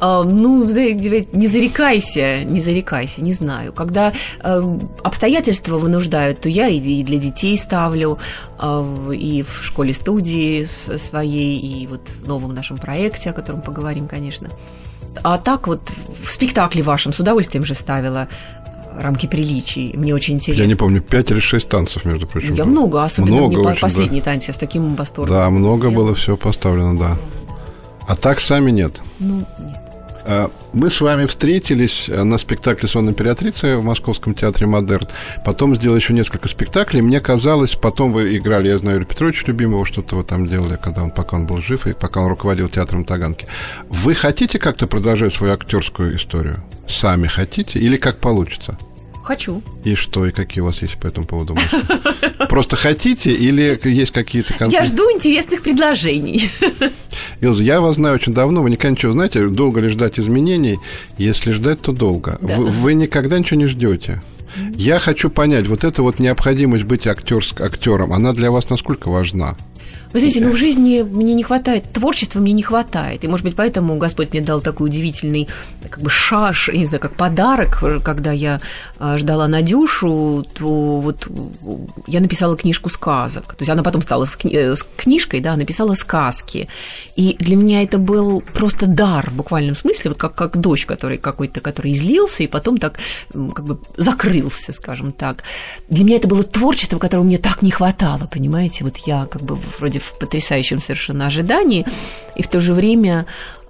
А, 0.00 0.22
ну, 0.24 0.64
не 0.64 1.46
зарекайся, 1.46 2.44
не 2.44 2.60
зарекайся, 2.60 3.22
не 3.22 3.32
знаю. 3.32 3.72
Когда 3.72 4.12
э, 4.42 4.78
обстоятельства 5.02 5.78
вынуждают, 5.78 6.40
то 6.40 6.48
я 6.48 6.68
и 6.68 7.02
для 7.02 7.18
детей 7.18 7.56
ставлю, 7.56 8.18
э, 8.60 9.12
и 9.14 9.42
в 9.42 9.64
школе-студии 9.64 10.64
своей, 10.64 11.58
и 11.58 11.86
вот 11.86 12.02
в 12.22 12.28
новом 12.28 12.54
нашем 12.54 12.76
проекте, 12.76 13.30
о 13.30 13.32
котором 13.32 13.62
поговорим, 13.62 14.06
конечно. 14.06 14.48
А 15.22 15.38
так 15.38 15.66
вот 15.66 15.80
в 16.24 16.30
спектакле 16.30 16.82
вашем 16.82 17.12
с 17.12 17.20
удовольствием 17.20 17.64
же 17.64 17.74
ставила 17.74 18.28
рамки 18.98 19.26
приличий. 19.26 19.92
Мне 19.96 20.14
очень 20.14 20.34
интересно. 20.34 20.62
Я 20.62 20.68
не 20.68 20.74
помню, 20.74 21.00
пять 21.00 21.30
или 21.30 21.40
шесть 21.40 21.68
танцев, 21.68 22.04
между 22.04 22.26
прочим. 22.26 22.54
Я 22.54 22.64
много, 22.64 23.04
особенно 23.04 23.36
много 23.36 23.58
мне 23.58 23.68
очень, 23.68 23.80
последний 23.80 24.20
да. 24.20 24.26
танец, 24.26 24.48
я 24.48 24.54
с 24.54 24.58
таким 24.58 24.94
восторгом. 24.94 25.34
Да, 25.34 25.50
много 25.50 25.90
было 25.90 26.14
все 26.14 26.36
поставлено, 26.36 26.98
да. 26.98 27.18
А 28.08 28.14
так 28.14 28.40
сами 28.40 28.70
нет. 28.70 29.00
Ну, 29.18 29.42
нет. 29.58 29.85
А, 30.28 30.50
мы 30.72 30.90
с 30.90 31.00
вами 31.00 31.26
встретились 31.26 32.08
э, 32.08 32.22
на 32.24 32.36
спектакле 32.38 32.88
«Сон 32.88 33.08
императрицы» 33.08 33.76
в 33.76 33.84
Московском 33.84 34.34
театре 34.34 34.66
«Модерн». 34.66 35.06
Потом 35.44 35.76
сделали 35.76 36.00
еще 36.00 36.14
несколько 36.14 36.48
спектаклей. 36.48 37.00
Мне 37.00 37.20
казалось, 37.20 37.76
потом 37.76 38.12
вы 38.12 38.36
играли, 38.36 38.68
я 38.68 38.78
знаю, 38.78 38.96
Юрия 38.96 39.06
Петровича 39.06 39.44
Любимого, 39.46 39.86
что-то 39.86 40.16
вы 40.16 40.24
там 40.24 40.46
делали, 40.46 40.78
когда 40.82 41.04
он, 41.04 41.12
пока 41.12 41.36
он 41.36 41.46
был 41.46 41.58
жив, 41.58 41.86
и 41.86 41.92
пока 41.92 42.20
он 42.20 42.28
руководил 42.28 42.68
театром 42.68 43.04
Таганки. 43.04 43.46
Вы 43.88 44.14
хотите 44.14 44.58
как-то 44.58 44.88
продолжать 44.88 45.32
свою 45.32 45.52
актерскую 45.52 46.16
историю? 46.16 46.56
Сами 46.88 47.28
хотите? 47.28 47.78
Или 47.78 47.96
как 47.96 48.18
получится? 48.18 48.76
Хочу. 49.26 49.60
И 49.82 49.96
что, 49.96 50.24
и 50.24 50.30
какие 50.30 50.62
у 50.62 50.66
вас 50.66 50.82
есть 50.82 50.98
по 50.98 51.08
этому 51.08 51.26
поводу 51.26 51.54
мысли? 51.56 52.46
Просто 52.48 52.76
хотите 52.76 53.32
или 53.32 53.76
есть 53.82 54.12
какие-то 54.12 54.54
конкретные... 54.54 54.78
Я 54.78 54.84
жду 54.86 55.10
интересных 55.10 55.62
предложений. 55.62 56.48
Илза, 57.40 57.64
я 57.64 57.80
вас 57.80 57.96
знаю 57.96 58.14
очень 58.14 58.32
давно, 58.32 58.62
вы 58.62 58.70
никогда 58.70 58.90
ничего 58.92 59.10
знаете, 59.10 59.48
долго 59.48 59.80
ли 59.80 59.88
ждать 59.88 60.20
изменений? 60.20 60.78
Если 61.18 61.50
ждать, 61.50 61.80
то 61.80 61.90
долго. 61.90 62.38
Да. 62.40 62.54
Вы, 62.54 62.66
вы 62.66 62.94
никогда 62.94 63.36
ничего 63.40 63.58
не 63.58 63.66
ждете. 63.66 64.22
Я 64.76 65.00
хочу 65.00 65.28
понять, 65.28 65.66
вот 65.66 65.82
эта 65.82 66.04
вот 66.04 66.20
необходимость 66.20 66.84
быть 66.84 67.08
актерск, 67.08 67.60
актером, 67.60 68.12
она 68.12 68.32
для 68.32 68.52
вас 68.52 68.70
насколько 68.70 69.10
важна? 69.10 69.56
Вы 70.12 70.20
знаете, 70.20 70.40
ну 70.40 70.52
в 70.52 70.56
жизни 70.56 71.02
мне 71.02 71.34
не 71.34 71.42
хватает, 71.42 71.84
творчества 71.92 72.40
мне 72.40 72.52
не 72.52 72.62
хватает. 72.62 73.24
И, 73.24 73.28
может 73.28 73.44
быть, 73.44 73.56
поэтому 73.56 73.96
Господь 73.96 74.32
мне 74.32 74.40
дал 74.40 74.60
такой 74.60 74.88
удивительный 74.88 75.48
как 75.88 76.00
бы 76.00 76.10
шаш, 76.10 76.68
я 76.68 76.78
не 76.78 76.86
знаю, 76.86 77.00
как 77.00 77.14
подарок, 77.14 77.82
когда 78.04 78.32
я 78.32 78.60
а, 78.98 79.16
ждала 79.16 79.48
Надюшу, 79.48 80.46
то 80.54 81.00
вот 81.00 81.28
я 82.06 82.20
написала 82.20 82.56
книжку 82.56 82.88
сказок. 82.88 83.54
То 83.54 83.62
есть 83.62 83.70
она 83.70 83.82
потом 83.82 84.02
стала 84.02 84.24
с, 84.24 84.36
кни- 84.36 84.74
с 84.74 84.86
книжкой, 84.96 85.40
да, 85.40 85.56
написала 85.56 85.94
сказки. 85.94 86.68
И 87.16 87.36
для 87.38 87.56
меня 87.56 87.82
это 87.82 87.98
был 87.98 88.40
просто 88.40 88.86
дар 88.86 89.30
в 89.30 89.36
буквальном 89.36 89.74
смысле, 89.74 90.10
вот 90.10 90.18
как, 90.18 90.34
как 90.34 90.56
дождь, 90.56 90.86
который 90.86 91.18
какой-то, 91.18 91.60
который 91.60 91.92
излился, 91.92 92.42
и 92.42 92.46
потом 92.46 92.78
так 92.78 92.98
как 93.32 93.64
бы 93.64 93.78
закрылся, 93.96 94.72
скажем 94.72 95.12
так. 95.12 95.42
Для 95.88 96.04
меня 96.04 96.16
это 96.16 96.28
было 96.28 96.42
творчество, 96.42 96.98
которого 96.98 97.24
мне 97.24 97.38
так 97.38 97.62
не 97.62 97.70
хватало, 97.70 98.28
понимаете? 98.30 98.84
Вот 98.84 98.96
я 98.98 99.26
как 99.26 99.42
бы 99.42 99.56
вроде 99.78 99.95
в 99.98 100.18
потрясающем 100.18 100.80
совершенно 100.80 101.26
ожидании, 101.26 101.84
и 102.34 102.42
в 102.42 102.48
то 102.48 102.60
же 102.60 102.74
время 102.74 103.26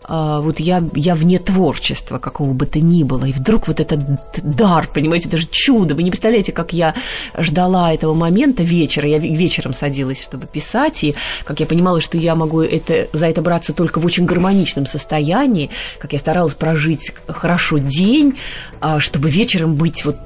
а, 0.08 0.40
вот 0.40 0.60
я, 0.60 0.84
я 0.94 1.14
вне 1.14 1.38
творчества 1.38 2.18
какого 2.18 2.52
бы 2.52 2.66
то 2.66 2.78
ни 2.78 3.02
было, 3.02 3.24
и 3.24 3.32
вдруг 3.32 3.66
вот 3.66 3.80
этот 3.80 4.00
дар, 4.42 4.88
понимаете, 4.92 5.28
даже 5.28 5.48
чудо, 5.50 5.94
вы 5.94 6.04
не 6.04 6.10
представляете, 6.10 6.52
как 6.52 6.72
я 6.72 6.94
ждала 7.36 7.92
этого 7.92 8.14
момента 8.14 8.62
вечера, 8.62 9.08
я 9.08 9.18
вечером 9.18 9.74
садилась, 9.74 10.22
чтобы 10.22 10.46
писать, 10.46 11.02
и 11.02 11.14
как 11.44 11.58
я 11.60 11.66
понимала, 11.66 12.00
что 12.00 12.18
я 12.18 12.36
могу 12.36 12.60
это, 12.60 13.08
за 13.12 13.26
это 13.26 13.42
браться 13.42 13.72
только 13.72 14.00
в 14.00 14.06
очень 14.06 14.26
гармоничном 14.26 14.86
состоянии, 14.86 15.70
как 15.98 16.12
я 16.12 16.18
старалась 16.20 16.54
прожить 16.54 17.12
хорошо 17.26 17.78
день, 17.78 18.34
а, 18.80 19.00
чтобы 19.00 19.28
вечером 19.28 19.74
быть 19.74 20.04
вот 20.04 20.18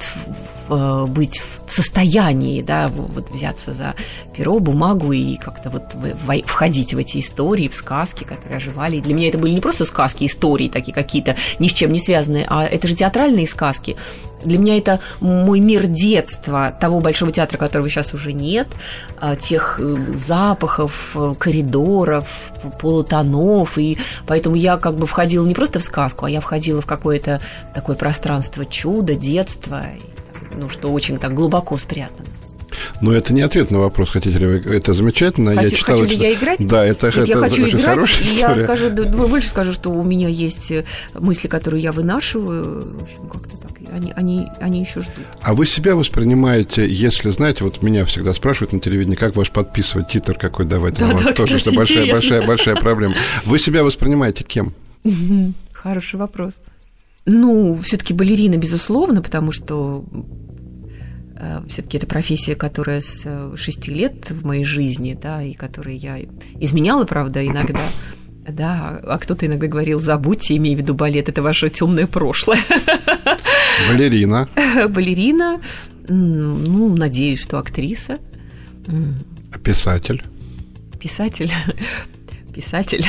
быть 0.71 1.43
в 1.67 1.73
состоянии, 1.73 2.63
да, 2.63 2.89
вот 2.89 3.31
взяться 3.31 3.73
за 3.73 3.95
перо, 4.37 4.59
бумагу 4.59 5.13
и 5.13 5.37
как-то 5.37 5.71
вот 5.71 5.95
входить 6.47 6.95
в 6.95 6.99
эти 6.99 7.19
истории, 7.19 7.69
в 7.69 7.75
сказки, 7.75 8.25
которые 8.25 8.57
оживали. 8.57 9.01
Для 9.01 9.15
меня 9.15 9.29
это 9.29 9.39
были 9.39 9.53
не 9.53 9.61
просто 9.61 9.85
сказки, 9.85 10.25
истории 10.25 10.69
такие 10.69 10.93
какие-то, 10.93 11.37
ни 11.59 11.69
с 11.69 11.73
чем 11.73 11.93
не 11.93 11.99
связанные, 11.99 12.47
а 12.49 12.65
это 12.65 12.89
же 12.89 12.95
театральные 12.95 13.47
сказки. 13.47 13.97
Для 14.43 14.59
меня 14.59 14.79
это 14.79 15.01
мой 15.21 15.61
мир 15.61 15.87
детства, 15.87 16.75
того 16.81 17.01
большого 17.01 17.31
театра, 17.31 17.59
которого 17.59 17.89
сейчас 17.89 18.15
уже 18.15 18.33
нет, 18.33 18.69
а, 19.19 19.37
тех 19.37 19.79
э, 19.79 19.97
запахов, 20.27 21.15
э, 21.15 21.35
коридоров, 21.39 22.27
полутонов, 22.81 23.77
и 23.77 23.99
поэтому 24.27 24.57
я 24.57 24.79
как 24.79 24.97
бы 24.97 25.07
входила 25.07 25.47
не 25.47 25.55
просто 25.55 25.79
в 25.79 25.83
сказку, 25.83 26.25
а 26.25 26.31
я 26.31 26.41
входила 26.41 26.81
в 26.81 26.87
какое-то 26.87 27.41
такое 27.75 27.97
пространство 27.97 28.65
чуда, 28.65 29.15
детства, 29.15 29.83
ну, 30.61 30.69
что 30.69 30.89
очень 30.89 31.19
так 31.19 31.35
глубоко 31.35 31.77
спрятано. 31.79 32.27
Но 33.01 33.13
это 33.13 33.33
не 33.33 33.43
ответ 33.43 33.71
на 33.71 33.79
вопрос, 33.79 34.11
хотите 34.11 34.39
ли 34.39 34.47
вы. 34.47 34.75
Это 34.75 34.93
замечательно. 34.93 35.55
Хочу, 35.55 35.69
я 35.69 35.71
читала, 35.71 35.99
хочу 35.99 36.11
ли 36.11 36.17
что... 36.17 36.25
я 36.25 36.35
играть? 36.35 36.67
Да, 36.67 36.85
это, 36.85 37.07
Нет, 37.07 37.17
это 37.17 37.25
я 37.25 37.37
хочу 37.37 37.65
очень 37.65 37.79
играть, 37.79 37.85
хорошая 37.85 38.21
и 38.21 38.25
история. 38.25 38.41
я 38.41 38.57
скажу, 38.59 38.91
да, 38.91 39.05
больше 39.05 39.49
скажу, 39.49 39.73
что 39.73 39.91
у 39.91 40.05
меня 40.05 40.29
есть 40.29 40.71
э, 40.71 40.85
мысли, 41.15 41.49
которые 41.49 41.83
я 41.83 41.93
вынашиваю. 41.93 42.97
В 42.99 43.03
общем, 43.03 43.29
как-то 43.29 43.57
так. 43.57 43.71
Они, 43.93 44.13
они, 44.15 44.47
они 44.61 44.81
еще 44.81 45.01
ждут. 45.01 45.27
А 45.43 45.55
вы 45.55 45.67
себя 45.67 45.97
воспринимаете, 45.97 46.87
если, 46.89 47.31
знаете, 47.31 47.65
вот 47.65 47.83
меня 47.83 48.05
всегда 48.05 48.35
спрашивают 48.35 48.73
на 48.73 48.81
телевидении, 48.81 49.17
как 49.17 49.35
ваш 49.35 49.51
подписывать 49.51 50.09
титр 50.09 50.35
какой 50.35 50.65
давать, 50.65 50.95
да, 50.95 51.09
да, 51.09 51.33
тоже 51.33 51.57
кстати, 51.57 51.63
это 51.63 51.73
большая, 51.73 52.05
интересно. 52.05 52.21
большая, 52.21 52.47
большая 52.47 52.77
проблема. 52.77 53.15
Вы 53.47 53.59
себя 53.59 53.83
воспринимаете 53.83 54.45
кем? 54.45 54.75
Хороший 55.73 56.17
вопрос. 56.17 56.61
Ну, 57.27 57.75
все-таки 57.83 58.15
балерина, 58.15 58.57
безусловно, 58.57 59.23
потому 59.23 59.53
что 59.53 60.05
все-таки 61.69 61.99
это 61.99 62.07
профессия, 62.07 62.55
которая 62.55 63.01
с 63.01 63.27
6 63.57 63.89
э, 63.89 63.93
лет 63.93 64.31
в 64.31 64.45
моей 64.45 64.65
жизни, 64.65 65.19
да, 65.21 65.43
и 65.43 65.55
которой 65.55 65.97
я 65.97 66.19
изменяла, 66.61 67.05
правда, 67.05 67.47
иногда. 67.47 67.81
Да, 68.49 68.99
а 69.05 69.19
кто-то 69.19 69.47
иногда 69.47 69.69
говорил, 69.69 70.01
забудьте, 70.01 70.57
имея 70.57 70.75
в 70.75 70.81
виду 70.81 70.95
балет, 70.95 71.29
это 71.29 71.41
ваше 71.41 71.69
темное 71.69 72.09
прошлое. 72.09 72.59
Балерина. 73.89 74.49
Балерина, 74.89 75.61
ну, 76.09 76.97
надеюсь, 76.97 77.43
что 77.43 77.59
актриса. 77.59 78.17
А 78.89 79.59
писатель? 79.59 80.25
Писатель. 80.99 81.53
Писатель. 82.55 83.05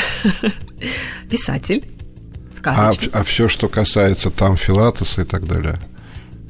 Писатель. 1.29 1.83
А, 2.63 2.91
а 3.13 3.23
все, 3.23 3.47
что 3.47 3.67
касается 3.67 4.29
там 4.29 4.57
Филатеса 4.57 5.21
и 5.21 5.25
так 5.25 5.47
далее? 5.47 5.79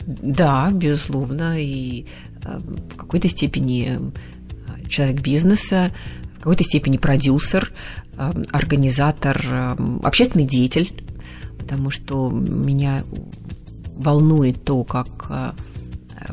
Да, 0.05 0.71
безусловно, 0.71 1.59
и 1.59 2.05
э, 2.43 2.57
в 2.57 2.95
какой-то 2.95 3.29
степени 3.29 3.99
э, 3.99 4.87
человек 4.87 5.21
бизнеса, 5.21 5.91
в 6.35 6.37
какой-то 6.39 6.63
степени 6.63 6.97
продюсер, 6.97 7.71
э, 8.17 8.31
организатор, 8.51 9.77
общественный 10.03 10.45
деятель, 10.45 11.03
потому 11.59 11.89
что 11.89 12.29
меня 12.29 13.03
волнует 13.95 14.63
то, 14.63 14.83
как 14.83 15.55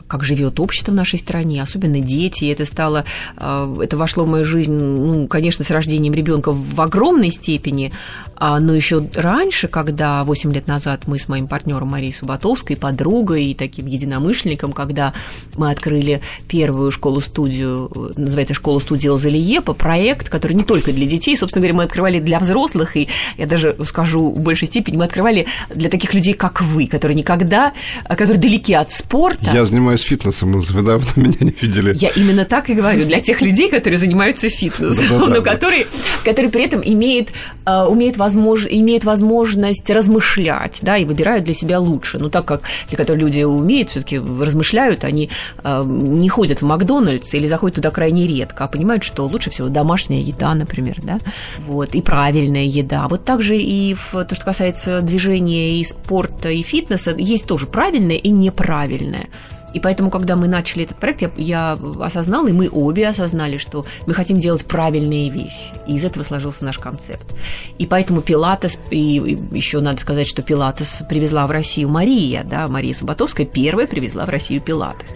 как 0.06 0.24
живет 0.24 0.60
общество 0.60 0.92
в 0.92 0.94
нашей 0.94 1.18
стране, 1.18 1.62
особенно 1.62 2.00
дети. 2.00 2.50
Это 2.50 2.64
стало, 2.64 3.04
это 3.36 3.96
вошло 3.96 4.24
в 4.24 4.28
мою 4.28 4.44
жизнь, 4.44 4.72
ну, 4.72 5.26
конечно, 5.26 5.64
с 5.64 5.70
рождением 5.70 6.14
ребенка 6.14 6.52
в 6.52 6.80
огромной 6.80 7.30
степени, 7.30 7.92
а, 8.36 8.60
но 8.60 8.74
еще 8.74 9.06
раньше, 9.14 9.68
когда 9.68 10.22
8 10.24 10.52
лет 10.52 10.68
назад 10.68 11.06
мы 11.06 11.18
с 11.18 11.28
моим 11.28 11.48
партнером 11.48 11.88
Марией 11.88 12.12
Субатовской, 12.12 12.76
подругой 12.76 13.46
и 13.46 13.54
таким 13.54 13.86
единомышленником, 13.86 14.72
когда 14.72 15.12
мы 15.56 15.70
открыли 15.70 16.20
первую 16.46 16.90
школу-студию, 16.90 17.90
называется 18.16 18.54
школа-студия 18.54 19.10
Лазалиепа, 19.10 19.74
проект, 19.74 20.28
который 20.28 20.52
не 20.52 20.64
только 20.64 20.92
для 20.92 21.06
детей, 21.06 21.36
собственно 21.36 21.60
говоря, 21.60 21.76
мы 21.76 21.82
открывали 21.84 22.20
для 22.20 22.38
взрослых, 22.38 22.96
и 22.96 23.08
я 23.36 23.46
даже 23.46 23.76
скажу 23.84 24.30
в 24.30 24.40
большей 24.40 24.68
степени, 24.68 24.96
мы 24.96 25.04
открывали 25.04 25.46
для 25.74 25.90
таких 25.90 26.14
людей, 26.14 26.34
как 26.34 26.60
вы, 26.60 26.86
которые 26.86 27.16
никогда, 27.16 27.72
которые 28.04 28.38
далеки 28.38 28.74
от 28.74 28.92
спорта. 28.92 29.50
Я 29.52 29.64
занимаюсь 29.78 30.02
фитнесом, 30.02 30.60
вы 30.60 30.82
давно 30.82 31.08
меня 31.16 31.36
не 31.40 31.54
видели. 31.60 31.94
Я 31.96 32.08
именно 32.10 32.44
так 32.44 32.68
и 32.70 32.74
говорю, 32.74 33.04
для 33.04 33.20
тех 33.20 33.40
людей, 33.40 33.70
которые 33.70 33.98
занимаются 33.98 34.48
фитнесом, 34.48 35.30
но 35.30 35.40
которые, 35.40 35.86
которые 36.24 36.50
при 36.50 36.64
этом 36.64 36.82
имеют, 36.84 37.28
а, 37.64 37.86
умеют 37.86 38.16
возмож... 38.16 38.66
имеют 38.68 39.04
возможность 39.04 39.88
размышлять, 39.90 40.78
да, 40.82 40.96
и 40.96 41.04
выбирают 41.04 41.44
для 41.44 41.54
себя 41.54 41.78
лучше. 41.78 42.18
Ну, 42.18 42.28
так 42.28 42.44
как 42.44 42.62
для 42.88 42.96
которых 42.96 43.22
люди 43.22 43.42
умеют, 43.42 43.90
все 43.90 44.00
таки 44.00 44.18
размышляют, 44.18 45.04
они 45.04 45.30
э, 45.62 45.82
не 45.86 46.28
ходят 46.28 46.60
в 46.60 46.64
Макдональдс 46.64 47.34
или 47.34 47.46
заходят 47.46 47.76
туда 47.76 47.90
крайне 47.90 48.26
редко, 48.26 48.64
а 48.64 48.68
понимают, 48.68 49.04
что 49.04 49.26
лучше 49.26 49.50
всего 49.50 49.68
домашняя 49.68 50.20
еда, 50.20 50.54
например, 50.54 50.96
да, 51.02 51.18
вот, 51.66 51.94
и 51.94 52.02
правильная 52.02 52.64
еда. 52.64 53.06
Вот 53.08 53.24
также 53.24 53.56
и 53.56 53.94
в 53.94 54.24
то, 54.24 54.34
что 54.34 54.44
касается 54.44 55.00
движения 55.02 55.80
и 55.80 55.84
спорта, 55.84 56.48
и 56.48 56.62
фитнеса, 56.62 57.14
есть 57.16 57.46
тоже 57.46 57.66
правильное 57.66 58.16
и 58.16 58.30
неправильное. 58.30 59.28
И 59.74 59.80
поэтому, 59.80 60.10
когда 60.10 60.36
мы 60.36 60.48
начали 60.48 60.84
этот 60.84 60.96
проект, 60.96 61.22
я, 61.22 61.30
я 61.36 61.78
осознала, 62.00 62.48
и 62.48 62.52
мы 62.52 62.68
обе 62.70 63.08
осознали, 63.08 63.56
что 63.56 63.84
мы 64.06 64.14
хотим 64.14 64.38
делать 64.38 64.64
правильные 64.64 65.28
вещи. 65.30 65.72
И 65.86 65.96
из 65.96 66.04
этого 66.04 66.22
сложился 66.24 66.64
наш 66.64 66.78
концепт. 66.78 67.34
И 67.78 67.86
поэтому 67.86 68.22
Пилатес, 68.22 68.78
и 68.90 69.38
еще 69.52 69.80
надо 69.80 70.00
сказать, 70.00 70.26
что 70.26 70.42
Пилатес 70.42 71.02
привезла 71.08 71.46
в 71.46 71.50
Россию 71.50 71.88
Мария, 71.90 72.44
да, 72.44 72.66
Мария 72.66 72.94
Субатовская 72.94 73.46
первая 73.46 73.86
привезла 73.86 74.24
в 74.24 74.28
Россию 74.28 74.60
Пилатес. 74.60 75.10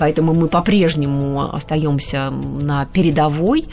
Поэтому 0.00 0.32
мы 0.32 0.48
по-прежнему 0.48 1.54
остаемся 1.54 2.30
на 2.30 2.86
передовой, 2.86 3.66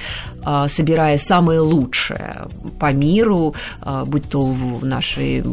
а, 0.43 0.67
собирая 0.67 1.17
самое 1.17 1.61
лучшее 1.61 2.47
по 2.79 2.91
миру, 2.91 3.55
а, 3.81 4.03
будь 4.03 4.29
то 4.29 4.53
наши 4.81 5.43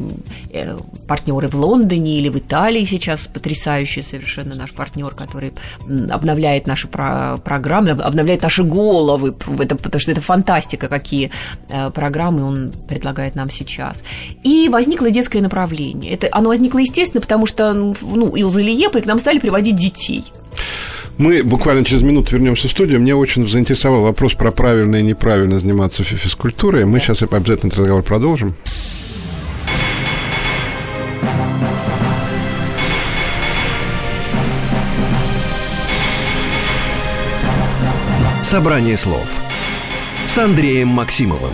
э, 0.50 0.76
партнеры 1.06 1.46
в 1.46 1.54
Лондоне 1.54 2.18
или 2.18 2.28
в 2.28 2.38
Италии 2.38 2.82
сейчас 2.84 3.28
потрясающий 3.32 4.02
совершенно 4.02 4.54
наш 4.56 4.72
партнер, 4.72 5.14
который 5.14 5.52
обновляет 6.10 6.66
наши 6.66 6.88
программы, 6.88 7.90
обновляет 7.90 8.42
наши 8.42 8.64
головы, 8.64 9.34
это, 9.60 9.76
потому 9.76 10.00
что 10.00 10.10
это 10.10 10.20
фантастика, 10.20 10.88
какие 10.88 11.30
э, 11.68 11.90
программы 11.90 12.42
он 12.42 12.72
предлагает 12.88 13.36
нам 13.36 13.48
сейчас. 13.48 14.02
И 14.42 14.68
возникло 14.68 15.10
детское 15.10 15.40
направление. 15.40 16.12
Это, 16.12 16.28
оно 16.32 16.48
возникло 16.48 16.78
естественно, 16.78 17.20
потому 17.20 17.46
что 17.46 17.72
ну, 17.72 18.34
Илза 18.34 18.60
Ильепа, 18.60 18.98
и 18.98 19.02
к 19.02 19.06
нам 19.06 19.20
стали 19.20 19.38
приводить 19.38 19.76
детей. 19.76 20.24
Мы 21.16 21.44
буквально 21.44 21.84
через 21.84 22.02
минуту 22.02 22.32
вернемся 22.32 22.66
в 22.66 22.70
студию. 22.70 23.00
Мне 23.00 23.14
очень 23.14 23.48
заинтересовал 23.48 24.02
вопрос 24.02 24.34
про 24.34 24.50
правильно 24.50 24.96
и 24.96 25.02
неправильно 25.02 25.60
заниматься 25.60 26.02
физкультурой. 26.02 26.84
Мы 26.84 26.98
сейчас 26.98 27.22
обязательно 27.22 27.68
этот 27.68 27.78
разговор 27.78 28.02
продолжим. 28.02 28.54
Собрание 38.42 38.96
слов 38.96 39.26
с 40.26 40.38
Андреем 40.38 40.88
Максимовым. 40.88 41.50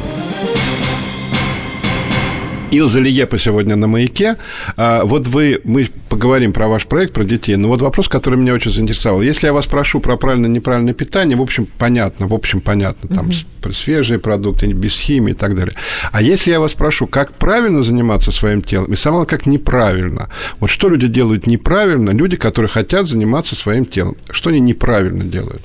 Илза 2.70 3.00
Лиепа 3.00 3.38
сегодня 3.38 3.76
на 3.76 3.86
маяке. 3.86 4.36
А, 4.76 5.04
вот 5.04 5.26
вы, 5.26 5.60
мы 5.64 5.88
поговорим 6.08 6.52
про 6.52 6.68
ваш 6.68 6.86
проект, 6.86 7.12
про 7.12 7.24
детей. 7.24 7.56
Но 7.56 7.68
вот 7.68 7.82
вопрос, 7.82 8.08
который 8.08 8.38
меня 8.38 8.54
очень 8.54 8.72
заинтересовал. 8.72 9.22
Если 9.22 9.46
я 9.46 9.52
вас 9.52 9.66
прошу 9.66 10.00
про 10.00 10.16
правильно-неправильное 10.16 10.94
питание, 10.94 11.36
в 11.36 11.42
общем, 11.42 11.66
понятно, 11.78 12.26
в 12.26 12.34
общем, 12.34 12.60
понятно, 12.60 13.08
там 13.14 13.28
угу. 13.28 13.72
свежие 13.72 14.18
продукты, 14.18 14.66
без 14.66 14.92
химии 14.92 15.32
и 15.32 15.34
так 15.34 15.56
далее. 15.56 15.74
А 16.12 16.22
если 16.22 16.52
я 16.52 16.60
вас 16.60 16.74
прошу, 16.74 17.06
как 17.06 17.34
правильно 17.34 17.82
заниматься 17.82 18.30
своим 18.30 18.62
телом, 18.62 18.92
и 18.92 18.96
самое 18.96 19.26
как 19.26 19.46
неправильно. 19.46 20.28
Вот 20.60 20.70
что 20.70 20.88
люди 20.88 21.08
делают 21.08 21.46
неправильно, 21.46 22.10
люди, 22.10 22.36
которые 22.36 22.68
хотят 22.68 23.08
заниматься 23.08 23.56
своим 23.56 23.84
телом, 23.84 24.16
что 24.30 24.50
они 24.50 24.60
неправильно 24.60 25.24
делают? 25.24 25.62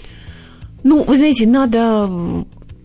Ну, 0.84 1.04
вы 1.04 1.18
знаете, 1.18 1.48
надо 1.48 2.10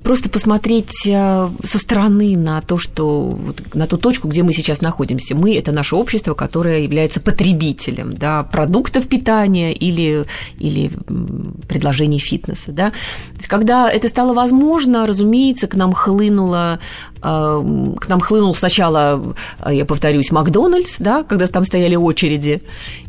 просто 0.03 0.29
посмотреть 0.31 1.07
э, 1.07 1.49
со 1.63 1.79
стороны 1.79 2.37
на 2.37 2.61
то, 2.63 2.79
что 2.79 3.39
на 3.75 3.87
ту 3.87 3.97
точку, 3.99 4.29
где 4.29 4.43
мы 4.43 4.53
сейчас 4.53 4.81
находимся. 4.81 5.35
Мы 5.35 5.57
это 5.57 5.73
наше 5.73 5.97
общество, 5.97 6.35
которое 6.35 6.83
является 6.83 7.21
потребителем 7.21 8.13
да, 8.13 8.43
продуктов 8.43 9.07
питания 9.07 9.73
или, 9.73 10.25
или 10.59 10.91
предложений 11.69 12.21
фитнеса. 12.21 12.73
Да. 12.73 12.93
Когда 13.47 13.91
это 13.91 14.09
стало 14.09 14.33
возможно, 14.33 15.07
разумеется, 15.07 15.67
к 15.67 15.75
нам 15.75 15.93
хлынуло 15.93 16.81
э, 17.23 17.95
к 18.01 18.09
нам 18.09 18.21
хлынул 18.21 18.55
сначала, 18.55 19.23
э, 19.61 19.75
я 19.75 19.85
повторюсь, 19.85 20.31
Макдональдс, 20.31 20.97
да, 20.99 21.23
когда 21.23 21.47
там 21.47 21.65
стояли 21.65 21.97
очереди, 21.97 22.63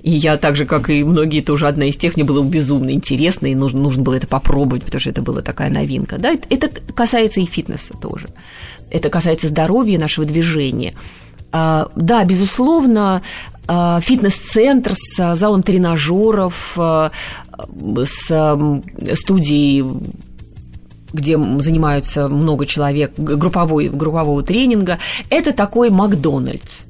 и 0.03 0.11
я 0.11 0.37
так 0.37 0.55
же, 0.55 0.65
как 0.65 0.89
и 0.89 1.03
многие, 1.03 1.41
тоже 1.41 1.67
одна 1.67 1.85
из 1.85 1.95
тех, 1.95 2.15
мне 2.15 2.25
было 2.25 2.43
безумно 2.43 2.91
интересно, 2.91 3.47
и 3.47 3.55
нужно, 3.55 3.81
нужно 3.81 4.03
было 4.03 4.15
это 4.15 4.27
попробовать, 4.27 4.83
потому 4.83 4.99
что 4.99 5.09
это 5.09 5.21
была 5.21 5.41
такая 5.41 5.69
новинка. 5.69 6.17
Да? 6.17 6.31
Это 6.31 6.69
касается 6.95 7.39
и 7.39 7.45
фитнеса 7.45 7.93
тоже. 7.93 8.29
Это 8.89 9.09
касается 9.09 9.47
здоровья 9.47 9.99
нашего 9.99 10.25
движения. 10.25 10.93
А, 11.51 11.89
да, 11.95 12.23
безусловно, 12.23 13.21
а, 13.67 13.99
фитнес-центр 14.01 14.93
с 14.95 15.35
залом 15.35 15.63
тренажеров, 15.63 16.73
а, 16.77 17.11
с 18.03 18.57
студией 19.15 19.85
где 21.13 21.37
занимаются 21.59 22.29
много 22.29 22.65
человек, 22.65 23.13
групповой, 23.17 23.89
группового 23.89 24.41
тренинга, 24.43 24.97
это 25.29 25.51
такой 25.51 25.89
Макдональдс. 25.89 26.85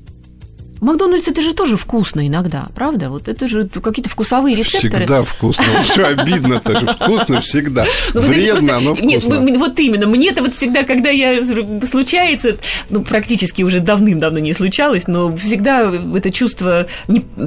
Макдональдс 0.81 1.27
это 1.27 1.41
же 1.41 1.53
тоже 1.53 1.77
вкусно 1.77 2.27
иногда, 2.27 2.67
правда? 2.73 3.11
Вот 3.11 3.27
это 3.27 3.47
же 3.47 3.67
какие-то 3.67 4.09
вкусовые 4.09 4.55
рецепторы. 4.55 5.05
Всегда 5.05 5.23
вкусно. 5.23 5.63
Что 5.83 6.07
обидно-то 6.07 6.79
же, 6.79 6.88
вкусно 6.88 7.39
всегда. 7.41 7.85
Ну, 8.15 8.21
Вредно, 8.21 8.79
но 8.79 8.95
вкусно. 8.95 9.35
Нет, 9.35 9.59
вот 9.59 9.79
именно. 9.79 10.07
Мне-то 10.07 10.41
вот 10.41 10.55
всегда, 10.55 10.83
когда 10.83 11.11
я 11.11 11.39
случается, 11.85 12.57
ну, 12.89 13.03
практически 13.03 13.61
уже 13.61 13.79
давным-давно 13.79 14.39
не 14.39 14.53
случалось, 14.53 15.05
но 15.05 15.35
всегда 15.38 15.93
это 16.15 16.31
чувство 16.31 16.88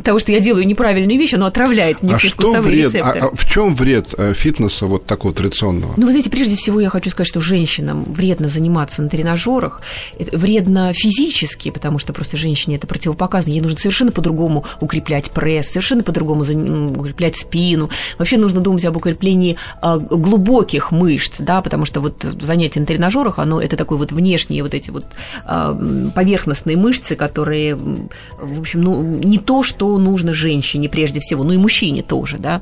того, 0.04 0.20
что 0.20 0.30
я 0.30 0.38
делаю 0.38 0.64
неправильную 0.64 1.18
вещь, 1.18 1.34
оно 1.34 1.46
отравляет 1.46 2.02
мне 2.04 2.14
а 2.14 2.18
все 2.18 2.28
вкусовые 2.28 2.62
вред? 2.62 2.94
рецепторы. 2.94 3.20
А, 3.20 3.26
а 3.26 3.36
в 3.36 3.50
чем 3.50 3.74
вред 3.74 4.14
э, 4.16 4.32
фитнеса 4.32 4.86
вот 4.86 5.06
такого 5.06 5.34
традиционного? 5.34 5.94
Ну, 5.96 6.06
вы 6.06 6.12
знаете, 6.12 6.30
прежде 6.30 6.54
всего 6.54 6.80
я 6.80 6.88
хочу 6.88 7.10
сказать, 7.10 7.26
что 7.28 7.40
женщинам 7.40 8.04
вредно 8.04 8.46
заниматься 8.46 9.02
на 9.02 9.08
тренажерах, 9.08 9.82
вредно 10.18 10.92
физически, 10.92 11.70
потому 11.70 11.98
что 11.98 12.12
просто 12.12 12.36
женщине 12.36 12.76
это 12.76 12.86
противопоказано 12.86 13.23
показано. 13.24 13.52
Ей 13.52 13.62
нужно 13.62 13.78
совершенно 13.78 14.12
по-другому 14.12 14.66
укреплять 14.80 15.30
пресс, 15.30 15.68
совершенно 15.68 16.02
по-другому 16.02 16.42
укреплять 16.42 17.36
спину. 17.36 17.88
Вообще 18.18 18.36
нужно 18.36 18.60
думать 18.60 18.84
об 18.84 18.98
укреплении 18.98 19.56
а, 19.80 19.96
глубоких 19.98 20.92
мышц, 20.92 21.36
да, 21.38 21.62
потому 21.62 21.86
что 21.86 22.00
вот 22.00 22.22
занятие 22.22 22.80
на 22.80 22.86
тренажерах, 22.86 23.38
оно 23.38 23.62
это 23.62 23.78
такой 23.78 23.96
вот 23.96 24.12
внешние 24.12 24.62
вот 24.62 24.74
эти 24.74 24.90
вот 24.90 25.06
а, 25.46 25.74
поверхностные 26.14 26.76
мышцы, 26.76 27.16
которые, 27.16 27.76
в 27.76 28.60
общем, 28.60 28.82
ну, 28.82 29.02
не 29.02 29.38
то, 29.38 29.62
что 29.62 29.96
нужно 29.96 30.34
женщине 30.34 30.90
прежде 30.90 31.20
всего, 31.20 31.44
ну 31.44 31.52
и 31.52 31.56
мужчине 31.56 32.02
тоже, 32.02 32.36
да. 32.36 32.60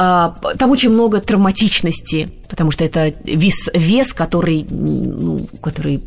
А, 0.00 0.36
там 0.56 0.70
очень 0.70 0.90
много 0.90 1.20
травматичности, 1.20 2.28
потому 2.48 2.70
что 2.70 2.84
это 2.84 3.12
вес, 3.24 3.68
вес 3.74 4.14
который, 4.14 4.64
ну, 4.70 5.48
который 5.60 6.04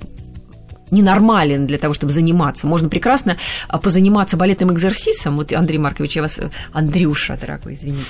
ненормален 0.92 1.66
для 1.66 1.78
того, 1.78 1.94
чтобы 1.94 2.14
заниматься. 2.14 2.68
Можно 2.68 2.90
прекрасно 2.90 3.38
а, 3.68 3.80
позаниматься 3.80 4.38
балетным 4.38 4.74
экзерсисом. 4.74 5.38
Вот, 5.38 5.52
Андрей 5.54 5.78
Маркович, 5.78 6.18
я 6.18 6.22
вас... 6.22 6.40
Андрюша, 6.74 7.38
дорогой, 7.40 7.74
извините. 7.74 8.06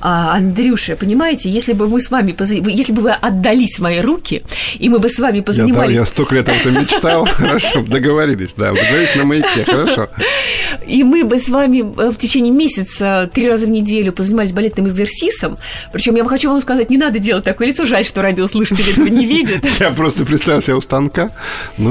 А, 0.00 0.36
Андрюша, 0.36 0.96
понимаете, 0.96 1.50
если 1.50 1.72
бы 1.72 1.88
мы 1.88 2.00
с 2.00 2.10
вами... 2.10 2.34
Если 2.70 2.92
бы 2.92 3.02
вы 3.02 3.12
отдались 3.12 3.78
мои 3.78 4.00
руки, 4.00 4.42
и 4.78 4.88
мы 4.88 4.98
бы 4.98 5.08
с 5.08 5.18
вами 5.18 5.40
позанимались... 5.40 5.90
Я, 5.90 5.94
да, 5.94 6.00
я 6.00 6.06
столько 6.06 6.34
лет 6.34 6.48
об 6.48 6.56
этом 6.56 6.74
мечтал. 6.80 7.24
Хорошо, 7.32 7.82
договорились, 7.82 8.54
да, 8.56 8.72
договорились 8.72 9.14
на 9.16 9.24
маяке, 9.24 9.64
хорошо. 9.64 10.08
И 10.86 11.02
мы 11.02 11.24
бы 11.24 11.38
с 11.38 11.48
вами 11.48 11.80
э, 11.80 12.10
в 12.10 12.16
течение 12.16 12.52
месяца 12.52 13.30
три 13.32 13.48
раза 13.48 13.66
в 13.66 13.70
неделю 13.70 14.12
позанимались 14.12 14.52
балетным 14.52 14.86
экзерсисом. 14.86 15.58
Причем 15.92 16.16
я 16.16 16.24
хочу 16.24 16.50
вам 16.50 16.60
сказать, 16.60 16.90
не 16.90 16.98
надо 16.98 17.18
делать 17.18 17.44
такое 17.44 17.68
лицо. 17.68 17.84
Жаль, 17.84 18.04
что 18.04 18.22
радиослушатели 18.22 18.92
этого 18.92 19.06
не 19.06 19.26
видят. 19.26 19.64
Я 19.80 19.90
просто 19.90 20.24
представил 20.24 20.62
себя 20.62 20.76
у 20.76 20.80
станка. 20.80 21.30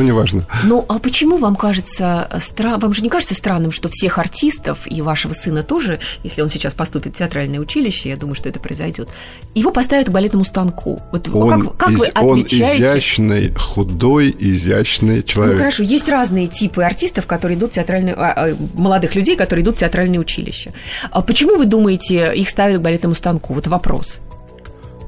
Ну, 0.05 0.11
неважно. 0.13 0.45
Ну, 0.63 0.85
а 0.87 0.99
почему 0.99 1.37
вам 1.37 1.55
кажется, 1.55 2.29
стра... 2.39 2.77
вам 2.77 2.93
же 2.93 3.01
не 3.01 3.09
кажется 3.09 3.33
странным, 3.33 3.71
что 3.71 3.89
всех 3.89 4.19
артистов 4.19 4.79
и 4.85 5.01
вашего 5.01 5.33
сына 5.33 5.63
тоже, 5.63 5.99
если 6.23 6.41
он 6.41 6.49
сейчас 6.49 6.73
поступит 6.73 7.15
в 7.15 7.17
театральное 7.17 7.59
училище, 7.59 8.09
я 8.09 8.17
думаю, 8.17 8.35
что 8.35 8.49
это 8.49 8.59
произойдет, 8.59 9.09
его 9.55 9.71
поставят 9.71 10.07
к 10.07 10.11
балетному 10.11 10.45
станку. 10.45 11.01
Вот 11.11 11.27
он 11.29 11.61
как, 11.61 11.77
как 11.77 11.91
из... 11.91 11.99
вы 11.99 12.07
отвечаете? 12.07 12.65
Он 12.65 12.93
изящный, 12.93 13.53
худой, 13.53 14.35
изящный 14.37 15.23
человек. 15.23 15.53
Ну, 15.53 15.59
хорошо, 15.59 15.83
есть 15.83 16.07
разные 16.07 16.47
типы 16.47 16.83
артистов, 16.83 17.25
которые 17.25 17.57
идут 17.57 17.71
в 17.71 17.75
театральное... 17.75 18.13
А, 18.13 18.49
а, 18.49 18.55
молодых 18.75 19.15
людей, 19.15 19.35
которые 19.35 19.63
идут 19.63 19.77
в 19.77 19.79
театральное 19.79 20.19
училище. 20.19 20.73
А 21.09 21.21
почему 21.21 21.57
вы 21.57 21.65
думаете, 21.65 22.33
их 22.35 22.49
ставят 22.49 22.79
к 22.79 22.83
балетному 22.83 23.15
станку? 23.15 23.53
Вот 23.53 23.67
вопрос. 23.67 24.19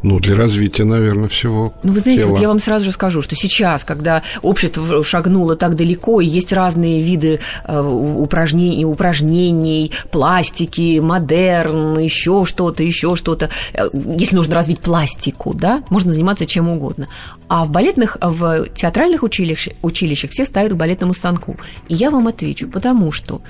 Ну, 0.03 0.19
для 0.19 0.35
развития, 0.35 0.83
наверное, 0.83 1.29
всего. 1.29 1.73
Ну, 1.83 1.93
вы 1.93 1.99
знаете, 1.99 2.23
тела. 2.23 2.31
вот 2.31 2.41
я 2.41 2.47
вам 2.47 2.59
сразу 2.59 2.85
же 2.85 2.91
скажу, 2.91 3.21
что 3.21 3.35
сейчас, 3.35 3.83
когда 3.83 4.23
общество 4.41 5.03
шагнуло 5.03 5.55
так 5.55 5.75
далеко, 5.75 6.21
и 6.21 6.25
есть 6.25 6.53
разные 6.53 7.01
виды 7.01 7.39
э, 7.65 7.81
упражнений, 7.81 8.85
упражнений, 8.85 9.91
пластики, 10.11 10.99
модерн, 10.99 11.99
еще 11.99 12.45
что-то, 12.45 12.83
еще 12.83 13.15
что-то. 13.15 13.49
Э, 13.73 13.87
если 13.93 14.35
нужно 14.35 14.55
развить 14.55 14.79
пластику, 14.79 15.53
да, 15.53 15.83
можно 15.89 16.11
заниматься 16.11 16.45
чем 16.45 16.69
угодно. 16.69 17.07
А 17.47 17.65
в 17.65 17.71
балетных, 17.71 18.17
в 18.21 18.67
театральных 18.75 19.23
училищах, 19.23 19.73
училищах 19.81 20.31
все 20.31 20.45
ставят 20.45 20.73
к 20.73 20.75
балетному 20.75 21.13
станку. 21.13 21.55
И 21.87 21.95
я 21.95 22.11
вам 22.11 22.27
отвечу, 22.27 22.67
потому 22.67 23.11
что 23.11 23.41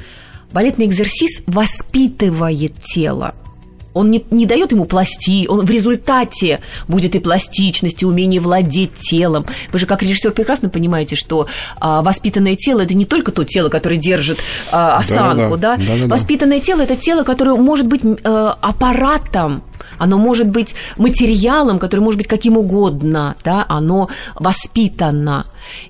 балетный 0.52 0.86
экзерсис 0.86 1.42
воспитывает 1.46 2.74
тело 2.84 3.36
он 3.98 4.12
не, 4.12 4.24
не 4.32 4.46
дает 4.46 4.72
ему 4.72 4.86
пласти, 4.86 5.48
он 5.48 5.66
в 5.66 5.70
результате 5.70 6.60
будет 6.88 7.16
и 7.16 7.20
пластичность, 7.20 8.02
и 8.04 8.06
умение 8.06 8.40
владеть 8.40 8.94
телом. 9.00 9.46
Вы 9.72 9.80
же 9.80 9.86
как 9.86 10.04
режиссер 10.04 10.32
прекрасно 10.32 10.70
понимаете, 10.70 11.16
что 11.16 11.48
а, 11.80 12.02
воспитанное 12.02 12.56
тело 12.56 12.82
это 12.82 12.94
не 12.94 13.06
только 13.06 13.32
то 13.32 13.44
тело, 13.44 13.70
которое 13.70 13.98
держит 13.98 14.40
а, 14.72 14.98
осанку, 14.98 15.58
да, 15.58 15.76
да, 15.76 15.78
да. 15.78 15.88
да, 15.88 15.94
да, 15.94 16.08
да. 16.08 16.16
Воспитанное 16.16 16.60
тело 16.60 16.82
это 16.82 16.96
тело, 16.96 17.24
которое 17.24 17.56
может 17.56 17.88
быть 17.88 18.02
а, 18.24 18.58
аппаратом 18.62 19.64
оно 19.98 20.18
может 20.18 20.48
быть 20.48 20.76
материалом, 20.98 21.80
который 21.80 22.02
может 22.02 22.18
быть 22.18 22.28
каким 22.28 22.58
угодно, 22.58 23.36
да, 23.44 23.66
оно 23.68 24.10
воспитано. 24.36 25.46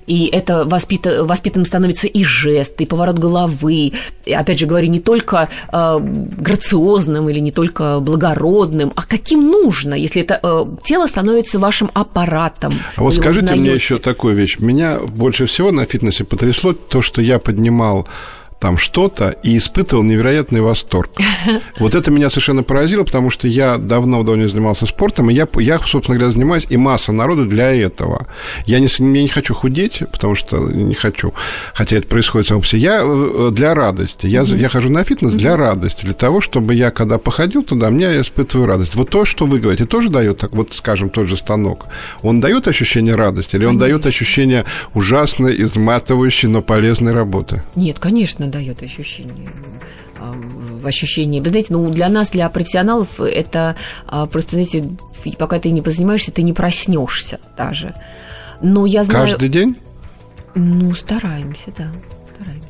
И 0.06 0.26
это 0.26 0.64
воспит... 0.64 1.06
воспитанным 1.06 1.66
становится 1.66 2.06
и 2.06 2.24
жест, 2.24 2.80
и 2.80 2.86
поворот 2.86 3.18
головы. 3.18 3.92
И, 4.24 4.32
опять 4.32 4.58
же 4.58 4.66
говорю, 4.66 4.88
не 4.88 5.00
только 5.00 5.48
э, 5.72 5.98
грациозным 6.00 7.28
или 7.28 7.40
не 7.40 7.50
только 7.50 8.00
благородным, 8.00 8.92
а 8.94 9.02
каким 9.02 9.50
нужно, 9.50 9.94
если 9.94 10.22
это 10.22 10.40
э, 10.42 10.64
тело 10.84 11.06
становится 11.06 11.58
вашим 11.58 11.90
аппаратом. 11.94 12.74
А 12.96 13.02
вот 13.02 13.14
скажите 13.14 13.44
узнаете. 13.44 13.60
мне 13.60 13.74
еще 13.74 13.98
такую 13.98 14.34
вещь. 14.34 14.58
Меня 14.58 14.98
больше 14.98 15.46
всего 15.46 15.70
на 15.70 15.84
фитнесе 15.84 16.24
потрясло 16.24 16.72
то, 16.72 17.02
что 17.02 17.22
я 17.22 17.38
поднимал 17.38 18.06
там 18.58 18.76
что-то 18.76 19.36
и 19.42 19.56
испытывал 19.56 20.02
невероятный 20.02 20.60
восторг. 20.60 21.10
Вот 21.78 21.94
это 21.94 22.10
меня 22.10 22.28
совершенно 22.28 22.62
поразило, 22.62 23.04
потому 23.04 23.30
что 23.30 23.46
я 23.48 23.78
давно-давно 23.78 24.48
занимался 24.48 24.86
спортом, 24.86 25.30
и 25.30 25.34
я, 25.34 25.46
я, 25.58 25.78
собственно 25.78 26.18
говоря, 26.18 26.32
занимаюсь, 26.32 26.66
и 26.68 26.76
масса 26.76 27.12
народу 27.12 27.46
для 27.46 27.72
этого. 27.72 28.26
Я 28.66 28.80
не, 28.80 28.88
я 28.98 29.22
не 29.22 29.28
хочу 29.28 29.54
худеть, 29.54 30.02
потому 30.12 30.34
что 30.34 30.58
не 30.58 30.94
хочу, 30.94 31.32
хотя 31.72 31.96
это 31.96 32.08
происходит 32.08 32.48
само 32.48 32.60
по 32.60 32.66
себе. 32.66 32.82
Я 32.82 33.02
э, 33.02 33.50
для 33.52 33.74
радости. 33.74 34.26
Я, 34.26 34.42
mm-hmm. 34.42 34.58
я 34.58 34.68
хожу 34.68 34.90
на 34.90 35.04
фитнес 35.04 35.32
для 35.32 35.56
радости, 35.56 36.04
для 36.04 36.14
того, 36.14 36.40
чтобы 36.40 36.74
я, 36.74 36.90
когда 36.90 37.18
походил 37.18 37.62
туда, 37.62 37.90
мне 37.90 38.04
я 38.04 38.20
испытываю 38.20 38.66
радость. 38.66 38.94
Вот 38.94 39.10
то, 39.10 39.24
что 39.24 39.46
вы 39.46 39.60
говорите, 39.60 39.86
тоже 39.86 40.10
дает, 40.10 40.38
так 40.38 40.52
вот, 40.52 40.72
скажем, 40.74 41.10
тот 41.10 41.28
же 41.28 41.36
станок. 41.36 41.86
Он 42.22 42.40
дает 42.40 42.68
ощущение 42.68 43.14
радости 43.14 43.56
или 43.56 43.64
он 43.64 43.78
дает 43.78 44.06
ощущение 44.06 44.64
ужасной, 44.94 45.60
изматывающей, 45.62 46.48
но 46.48 46.62
полезной 46.62 47.12
работы? 47.12 47.62
Нет, 47.76 47.98
конечно, 47.98 48.47
дает 48.48 48.82
ощущение 48.82 49.52
ощущение. 50.84 51.42
Вы 51.42 51.50
знаете, 51.50 51.72
ну, 51.72 51.88
для 51.90 52.08
нас, 52.08 52.30
для 52.30 52.48
профессионалов, 52.48 53.20
это 53.20 53.76
а, 54.06 54.26
просто, 54.26 54.52
знаете, 54.52 54.84
пока 55.38 55.58
ты 55.58 55.70
не 55.70 55.82
позанимаешься, 55.82 56.32
ты 56.32 56.42
не 56.42 56.52
проснешься 56.52 57.38
даже. 57.56 57.94
Но 58.62 58.86
я 58.86 59.04
знаю... 59.04 59.28
Каждый 59.28 59.48
день? 59.48 59.76
Ну, 60.54 60.94
стараемся, 60.94 61.72
да, 61.76 61.90
стараемся. 62.34 62.67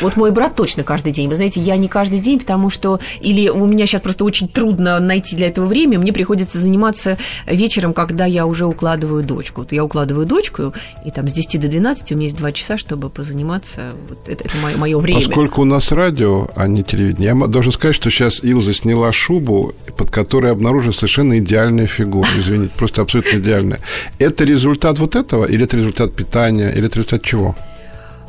Вот 0.00 0.16
мой 0.16 0.30
брат 0.30 0.54
точно 0.54 0.84
каждый 0.84 1.12
день. 1.12 1.28
Вы 1.28 1.36
знаете, 1.36 1.60
я 1.60 1.76
не 1.76 1.88
каждый 1.88 2.18
день, 2.18 2.38
потому 2.38 2.70
что 2.70 3.00
или 3.20 3.48
у 3.48 3.66
меня 3.66 3.86
сейчас 3.86 4.00
просто 4.00 4.24
очень 4.24 4.48
трудно 4.48 4.98
найти 5.00 5.36
для 5.36 5.48
этого 5.48 5.66
время, 5.66 5.98
мне 5.98 6.12
приходится 6.12 6.58
заниматься 6.58 7.18
вечером, 7.46 7.92
когда 7.92 8.24
я 8.26 8.46
уже 8.46 8.66
укладываю 8.66 9.22
дочку. 9.22 9.62
Вот 9.62 9.72
я 9.72 9.84
укладываю 9.84 10.26
дочку, 10.26 10.74
и 11.04 11.10
там 11.10 11.28
с 11.28 11.32
10 11.32 11.60
до 11.60 11.68
12 11.68 12.12
у 12.12 12.14
меня 12.14 12.24
есть 12.24 12.36
2 12.36 12.52
часа, 12.52 12.76
чтобы 12.76 13.10
позаниматься. 13.10 13.92
Вот 14.08 14.28
это, 14.28 14.44
это 14.44 14.56
мое, 14.58 14.76
мое 14.76 14.98
время. 14.98 15.20
Поскольку 15.20 15.62
у 15.62 15.64
нас 15.64 15.92
радио, 15.92 16.48
а 16.54 16.66
не 16.68 16.82
телевидение, 16.82 17.34
я 17.38 17.46
должен 17.46 17.72
сказать, 17.72 17.96
что 17.96 18.10
сейчас 18.10 18.42
Илза 18.42 18.74
сняла 18.74 19.12
шубу, 19.12 19.74
под 19.96 20.10
которой 20.10 20.52
обнаружена 20.52 20.92
совершенно 20.92 21.38
идеальная 21.38 21.86
фигура. 21.86 22.28
Извините, 22.36 22.72
просто 22.76 23.02
абсолютно 23.02 23.38
идеальная. 23.38 23.80
Это 24.18 24.44
результат 24.44 24.98
вот 24.98 25.16
этого, 25.16 25.44
или 25.44 25.64
это 25.64 25.76
результат 25.76 26.14
питания, 26.14 26.70
или 26.70 26.86
это 26.86 26.96
результат 26.96 27.22
чего? 27.22 27.54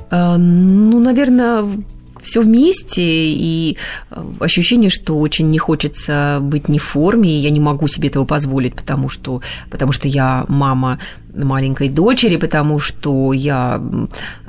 А, 0.10 0.38
ну, 0.38 1.00
наверное, 1.00 1.66
все 2.24 2.42
вместе, 2.42 3.02
и 3.04 3.78
э, 4.12 4.24
ощущение, 4.40 4.90
что 4.90 5.18
очень 5.18 5.50
не 5.50 5.58
хочется 5.58 6.40
быть 6.42 6.68
не 6.70 6.80
в 6.80 6.84
форме, 6.84 7.30
и 7.30 7.40
я 7.40 7.50
не 7.50 7.60
могу 7.60 7.88
себе 7.88 8.10
этого 8.10 8.26
позволить, 8.26 8.76
потому 8.76 9.10
что, 9.10 9.42
потому 9.70 9.92
что 9.92 10.08
я 10.08 10.46
мама 10.48 11.00
маленькой 11.34 11.90
дочери, 11.90 12.38
потому 12.38 12.80
что 12.80 13.34
я 13.34 13.82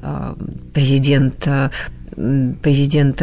э, 0.03 0.35
президент 0.73 1.47
э, 1.47 1.71
президент 2.63 3.23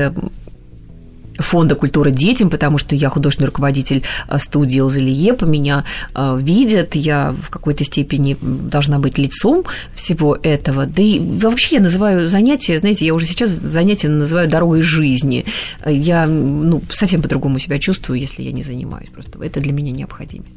фонда 1.38 1.76
«Культура 1.76 2.10
детям», 2.10 2.50
потому 2.50 2.78
что 2.78 2.96
я 2.96 3.10
художественный 3.10 3.48
руководитель 3.48 4.04
э, 4.28 4.38
студии 4.38 4.80
Лзалиепа, 4.80 5.46
меня 5.46 5.86
э, 6.14 6.38
видят, 6.42 6.96
я 6.96 7.32
в 7.32 7.50
какой-то 7.50 7.84
степени 7.84 8.38
должна 8.42 9.00
быть 9.00 9.18
лицом 9.18 9.64
всего 9.96 10.38
этого. 10.42 10.86
Да 10.86 11.02
и 11.02 11.20
вообще 11.20 11.76
я 11.76 11.82
называю 11.82 12.28
занятия, 12.28 12.78
знаете, 12.78 13.06
я 13.06 13.14
уже 13.14 13.26
сейчас 13.26 13.52
занятия 13.52 14.10
называю 14.10 14.48
дорогой 14.48 14.82
жизни. 14.82 15.46
Я 15.86 16.26
ну, 16.28 16.82
совсем 16.90 17.22
по-другому 17.22 17.60
себя 17.60 17.80
чувствую, 17.80 18.20
если 18.20 18.44
я 18.44 18.52
не 18.52 18.64
занимаюсь. 18.64 19.10
Просто 19.10 19.40
это 19.44 19.60
для 19.60 19.74
меня 19.74 19.92
необходимость. 19.92 20.54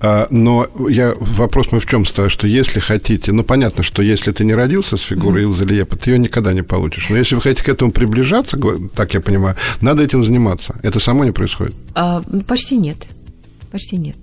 А, 0.00 0.26
но 0.30 0.68
я, 0.88 1.14
вопрос 1.18 1.72
мой 1.72 1.80
в 1.80 1.86
чем 1.86 2.06
ставлю, 2.06 2.30
что 2.30 2.46
если 2.46 2.78
хотите, 2.78 3.32
ну, 3.32 3.42
понятно, 3.42 3.82
что 3.82 4.02
если 4.02 4.30
ты 4.30 4.44
не 4.44 4.54
родился 4.54 4.96
с 4.96 5.00
фигурой 5.02 5.42
mm-hmm. 5.42 5.46
Илза 5.46 5.64
Лиепа, 5.64 5.96
ты 5.96 6.12
ее 6.12 6.18
никогда 6.18 6.52
не 6.52 6.62
получишь. 6.62 7.08
Но 7.08 7.16
если 7.16 7.34
вы 7.34 7.40
хотите 7.40 7.64
к 7.64 7.68
этому 7.68 7.90
приближаться, 7.90 8.58
так 8.94 9.14
я 9.14 9.20
понимаю, 9.20 9.56
надо 9.80 10.02
этим 10.02 10.22
заниматься. 10.22 10.78
Это 10.82 11.00
само 11.00 11.24
не 11.24 11.32
происходит? 11.32 11.74
А, 11.94 12.22
почти 12.46 12.76
нет. 12.76 12.98
Почти 13.72 13.96
нет. 13.96 14.16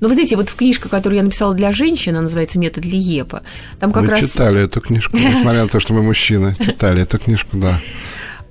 Но 0.00 0.08
вы 0.08 0.14
знаете, 0.14 0.36
вот 0.36 0.48
в 0.48 0.56
книжке, 0.56 0.88
которую 0.88 1.18
я 1.18 1.22
написала 1.22 1.54
для 1.54 1.72
женщин, 1.72 2.12
она 2.12 2.22
называется 2.22 2.58
«Метод 2.58 2.84
Лиепа», 2.84 3.42
там 3.80 3.92
как 3.92 4.02
вы 4.02 4.10
раз... 4.10 4.20
читали 4.20 4.62
эту 4.62 4.80
книжку, 4.80 5.16
несмотря 5.16 5.62
на 5.62 5.68
то, 5.68 5.80
что 5.80 5.94
мы 5.94 6.02
мужчины, 6.02 6.54
читали 6.58 7.02
эту 7.02 7.18
книжку, 7.18 7.56
да. 7.56 7.80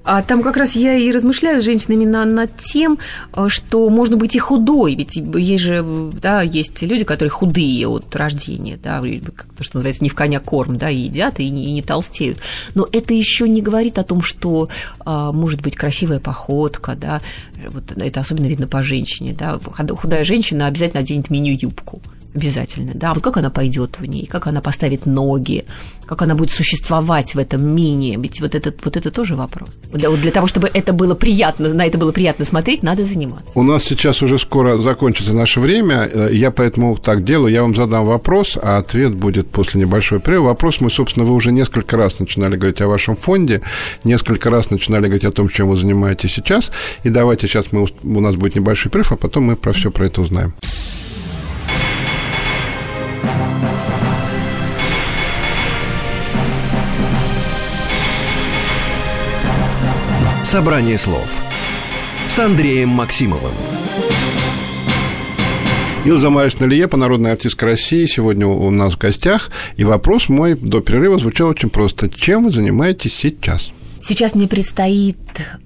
А 0.06 0.22
там 0.22 0.44
как 0.44 0.56
раз 0.56 0.76
я 0.76 0.96
и 0.96 1.12
размышляю 1.12 1.60
с 1.60 1.64
женщинами 1.64 2.06
на, 2.06 2.26
над 2.26 2.56
тем, 2.58 3.00
э, 3.36 3.48
что 3.50 3.90
можно 3.90 4.18
быть 4.18 4.36
и 4.36 4.40
худой, 4.40 4.96
ведь 4.96 5.16
есть 5.16 5.64
же, 5.64 5.84
да, 6.22 6.44
есть 6.44 6.82
люди, 6.84 7.04
которые 7.04 7.32
худые 7.32 7.88
от 7.88 8.16
рождения, 8.16 8.78
да, 8.82 9.02
то, 9.58 9.64
что 9.64 9.78
называется, 9.78 10.04
не 10.04 10.10
в 10.10 10.16
коня 10.16 10.40
корм, 10.40 10.78
да, 10.78 10.90
и 10.92 10.98
едят, 10.98 11.40
и 11.40 11.50
не, 11.50 11.66
и 11.66 11.72
не 11.72 11.82
толстеют. 11.82 12.38
Но 12.76 12.88
это 12.92 13.16
еще 13.16 13.50
не 13.50 13.64
говорит 13.64 13.98
о 13.98 14.04
том, 14.04 14.22
что 14.22 14.70
а, 15.00 15.32
может 15.32 15.62
быть 15.62 15.76
красивая 15.76 16.20
походка, 16.20 16.96
да, 16.96 17.22
вот 17.72 17.92
это 17.92 18.20
особенно 18.20 18.46
видно 18.46 18.68
по 18.68 18.84
женщине, 18.84 19.36
да, 19.38 19.60
худая 19.96 20.24
женщина 20.24 20.68
обязательно 20.68 21.02
оденет 21.02 21.32
меню-юбку, 21.32 22.02
обязательно, 22.36 22.92
да, 22.94 23.14
вот 23.14 23.24
как 23.24 23.38
она 23.38 23.50
пойдет 23.50 23.98
в 24.00 24.06
ней, 24.06 24.26
как 24.26 24.48
она 24.48 24.62
поставит 24.62 25.06
ноги, 25.06 25.66
как 26.06 26.22
она 26.22 26.36
будет 26.36 26.52
существовать 26.52 27.34
в 27.34 27.40
этом 27.40 27.66
мини, 27.74 28.18
ведь 28.22 28.42
вот 28.42 28.56
это, 28.56 28.74
вот 28.84 28.98
это 28.98 29.10
тоже 29.10 29.36
вопрос. 29.36 29.70
Для, 29.92 30.10
для 30.12 30.32
того, 30.32 30.48
чтобы 30.48 30.70
это 30.74 30.94
было 30.94 31.16
приятно, 31.16 31.74
на 31.74 31.86
это 31.86 31.98
было 31.98 32.12
приятно 32.12 32.46
смотреть, 32.46 32.84
надо 32.84 33.06
заниматься. 33.06 33.48
У 33.56 33.64
нас 33.64 33.84
сейчас 33.84 34.22
уже 34.22 34.38
скоро 34.38 34.78
закончится 34.82 35.34
наше 35.34 35.60
время, 35.60 36.10
э, 36.12 36.30
я 36.34 36.52
поэтому 36.52 36.98
так 36.98 37.24
делаю, 37.24 37.54
я 37.54 37.62
вам 37.62 37.76
задам 37.76 38.06
вопрос, 38.06 38.58
а 38.62 38.78
ответ 38.78 39.16
будет 39.16 39.50
после 39.50 39.82
небольшой 39.82 40.20
перерыва. 40.20 40.46
Вопрос 40.46 40.82
мы, 40.82 40.92
собственно, 40.92 41.26
вы 41.26 41.34
уже 41.34 41.52
несколько 41.52 41.98
раз 41.98 42.20
начинали 42.20 42.58
говорить 42.58 42.82
о 42.82 42.88
вашем 42.88 43.16
фонде, 43.16 43.62
несколько 44.04 44.50
раз 44.50 44.70
начинали 44.70 45.06
говорить 45.06 45.26
о 45.26 45.32
том, 45.32 45.50
чем 45.50 45.70
вы 45.70 45.78
занимаетесь 45.78 46.34
сейчас, 46.34 46.72
и 47.04 47.10
давайте 47.10 47.48
сейчас 47.48 47.72
мы, 47.72 47.88
у 48.04 48.20
нас 48.20 48.36
будет 48.36 48.56
небольшой 48.56 48.92
перерыв, 48.92 49.14
а 49.14 49.16
потом 49.16 49.46
мы 49.46 49.56
про 49.56 49.72
все 49.72 49.90
про 49.90 50.06
это 50.06 50.22
узнаем. 50.22 50.54
Собрание 60.56 60.98
слов 60.98 61.28
с 62.30 62.40
Андреем 62.40 62.88
Максимовым. 62.88 63.52
Илза 66.06 66.30
Марисовна 66.30 66.68
Лиепа, 66.68 66.96
народная 66.96 67.34
артистка 67.34 67.66
России, 67.66 68.06
сегодня 68.06 68.48
у 68.48 68.70
нас 68.70 68.94
в 68.94 68.98
гостях. 68.98 69.52
И 69.76 69.84
вопрос 69.84 70.30
мой 70.30 70.56
до 70.56 70.80
перерыва 70.80 71.20
звучал 71.20 71.50
очень 71.50 71.70
просто. 71.70 72.10
Чем 72.10 72.46
вы 72.46 72.52
занимаетесь 72.54 73.14
сейчас? 73.14 73.74
Сейчас 74.00 74.34
мне 74.34 74.48
предстоит 74.48 75.18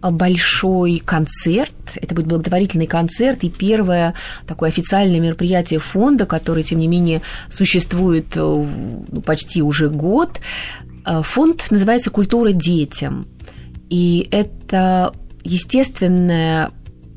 большой 0.01 1.03
концерт. 1.05 1.75
Это 1.93 2.15
будет 2.15 2.25
благотворительный 2.25 2.87
концерт 2.87 3.43
и 3.43 3.51
первое 3.51 4.15
такое 4.47 4.69
официальное 4.69 5.19
мероприятие 5.19 5.79
фонда, 5.79 6.25
который, 6.25 6.63
тем 6.63 6.79
не 6.79 6.87
менее, 6.87 7.21
существует 7.51 8.35
э, 8.35 8.39
ну, 8.39 9.21
почти 9.21 9.61
уже 9.61 9.87
год. 9.87 10.41
Э, 11.05 11.21
фонд 11.21 11.67
называется 11.69 12.09
«Культура 12.09 12.53
детям». 12.53 13.27
И 13.89 14.27
это 14.31 15.13
естественное 15.43 16.71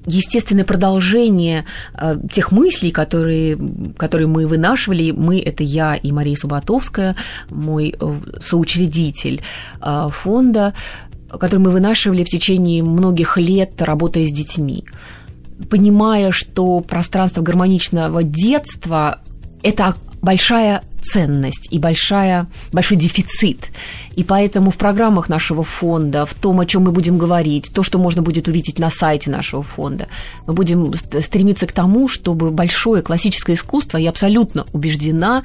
естественное 0.06 0.64
продолжение 0.64 1.64
э, 1.96 2.16
тех 2.32 2.52
мыслей, 2.52 2.90
которые, 2.90 3.58
которые 3.96 4.26
мы 4.26 4.46
вынашивали. 4.46 5.12
Мы– 5.12 5.40
это 5.44 5.62
я 5.62 5.94
и 5.94 6.10
Мария 6.12 6.34
Субатовская, 6.34 7.16
мой 7.50 7.94
э, 7.98 8.18
соучредитель 8.42 9.42
э, 9.80 10.08
фонда, 10.10 10.74
который 11.30 11.60
мы 11.60 11.70
вынашивали 11.70 12.24
в 12.24 12.28
течение 12.28 12.82
многих 12.82 13.38
лет, 13.38 13.80
работая 13.80 14.24
с 14.26 14.32
детьми. 14.32 14.84
Понимая, 15.70 16.32
что 16.32 16.80
пространство 16.80 17.42
гармоничного 17.42 18.22
детства– 18.22 19.20
это 19.62 19.94
большая 20.22 20.82
ценность 21.02 21.68
и 21.70 21.78
большая, 21.78 22.46
большой 22.72 22.96
дефицит. 22.96 23.70
И 24.14 24.22
поэтому 24.22 24.70
в 24.70 24.76
программах 24.76 25.28
нашего 25.28 25.64
фонда, 25.64 26.24
в 26.24 26.34
том, 26.34 26.60
о 26.60 26.66
чем 26.66 26.84
мы 26.84 26.92
будем 26.92 27.18
говорить, 27.18 27.72
то, 27.74 27.82
что 27.82 27.98
можно 27.98 28.22
будет 28.22 28.46
увидеть 28.46 28.78
на 28.78 28.88
сайте 28.88 29.30
нашего 29.30 29.62
фонда, 29.64 30.06
мы 30.46 30.54
будем 30.54 30.94
стремиться 30.94 31.66
к 31.66 31.72
тому, 31.72 32.08
чтобы 32.08 32.52
большое 32.52 33.02
классическое 33.02 33.56
искусство, 33.56 33.98
я 33.98 34.10
абсолютно 34.10 34.64
убеждена, 34.72 35.42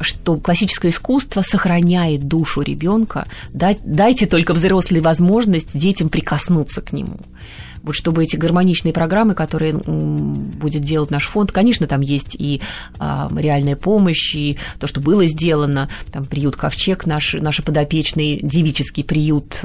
что 0.00 0.36
классическое 0.36 0.92
искусство 0.92 1.42
сохраняет 1.42 2.28
душу 2.28 2.62
ребенка. 2.62 3.26
Дайте 3.52 4.26
только 4.26 4.54
взрослые 4.54 5.02
возможность 5.02 5.76
детям 5.76 6.08
прикоснуться 6.08 6.82
к 6.82 6.92
нему 6.92 7.18
вот 7.82 7.94
чтобы 7.94 8.22
эти 8.24 8.36
гармоничные 8.36 8.92
программы, 8.92 9.34
которые 9.34 9.74
будет 9.74 10.82
делать 10.82 11.10
наш 11.10 11.26
фонд, 11.26 11.52
конечно, 11.52 11.86
там 11.86 12.00
есть 12.00 12.34
и 12.34 12.60
а, 12.98 13.30
реальная 13.34 13.76
помощь, 13.76 14.34
и 14.34 14.58
то, 14.78 14.86
что 14.86 15.00
было 15.00 15.26
сделано, 15.26 15.88
там 16.12 16.24
приют 16.24 16.56
Ковчег, 16.56 17.06
наш, 17.06 17.34
наш 17.34 17.62
подопечный 17.62 18.40
девический 18.42 19.04
приют 19.04 19.62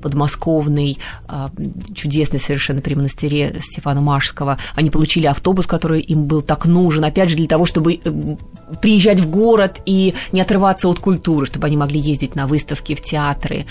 подмосковный, 0.00 0.98
а, 1.28 1.50
чудесный 1.94 2.40
совершенно 2.40 2.80
при 2.80 2.94
монастыре 2.94 3.56
Стефана 3.60 4.00
Машского, 4.00 4.58
они 4.74 4.90
получили 4.90 5.26
автобус, 5.26 5.66
который 5.66 6.00
им 6.00 6.26
был 6.26 6.42
так 6.42 6.66
нужен, 6.66 7.04
опять 7.04 7.30
же, 7.30 7.36
для 7.36 7.46
того, 7.46 7.66
чтобы 7.66 8.00
э, 8.02 8.36
приезжать 8.80 9.20
в 9.20 9.30
город 9.30 9.80
и 9.86 10.14
не 10.32 10.40
отрываться 10.40 10.88
от 10.88 10.98
культуры, 10.98 11.46
чтобы 11.46 11.66
они 11.66 11.76
могли 11.76 12.00
ездить 12.00 12.34
на 12.34 12.46
выставки, 12.46 12.94
в 12.94 13.02
театры, 13.02 13.66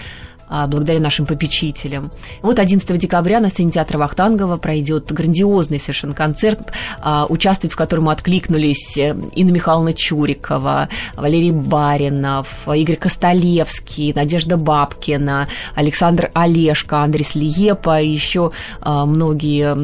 благодаря 0.49 0.99
нашим 0.99 1.25
попечителям. 1.25 2.11
Вот 2.41 2.59
11 2.59 2.97
декабря 2.99 3.39
на 3.39 3.49
сцене 3.49 3.71
театра 3.71 3.97
Вахтангова 3.97 4.57
пройдет 4.57 5.11
грандиозный 5.11 5.79
совершенно 5.79 6.13
концерт, 6.13 6.59
а, 7.01 7.25
участвовать 7.27 7.73
в 7.73 7.75
котором 7.75 8.09
откликнулись 8.09 8.97
э, 8.97 9.15
Инна 9.35 9.51
Михайловна 9.51 9.93
Чурикова, 9.93 10.89
Валерий 11.15 11.51
Баринов, 11.51 12.67
Игорь 12.67 12.97
Костолевский, 12.97 14.13
Надежда 14.13 14.57
Бабкина, 14.57 15.47
Александр 15.73 16.31
Олешко, 16.33 16.99
Андрей 16.99 17.23
Слиепа, 17.23 18.01
и 18.01 18.09
еще 18.09 18.51
а, 18.81 19.05
многие, 19.05 19.75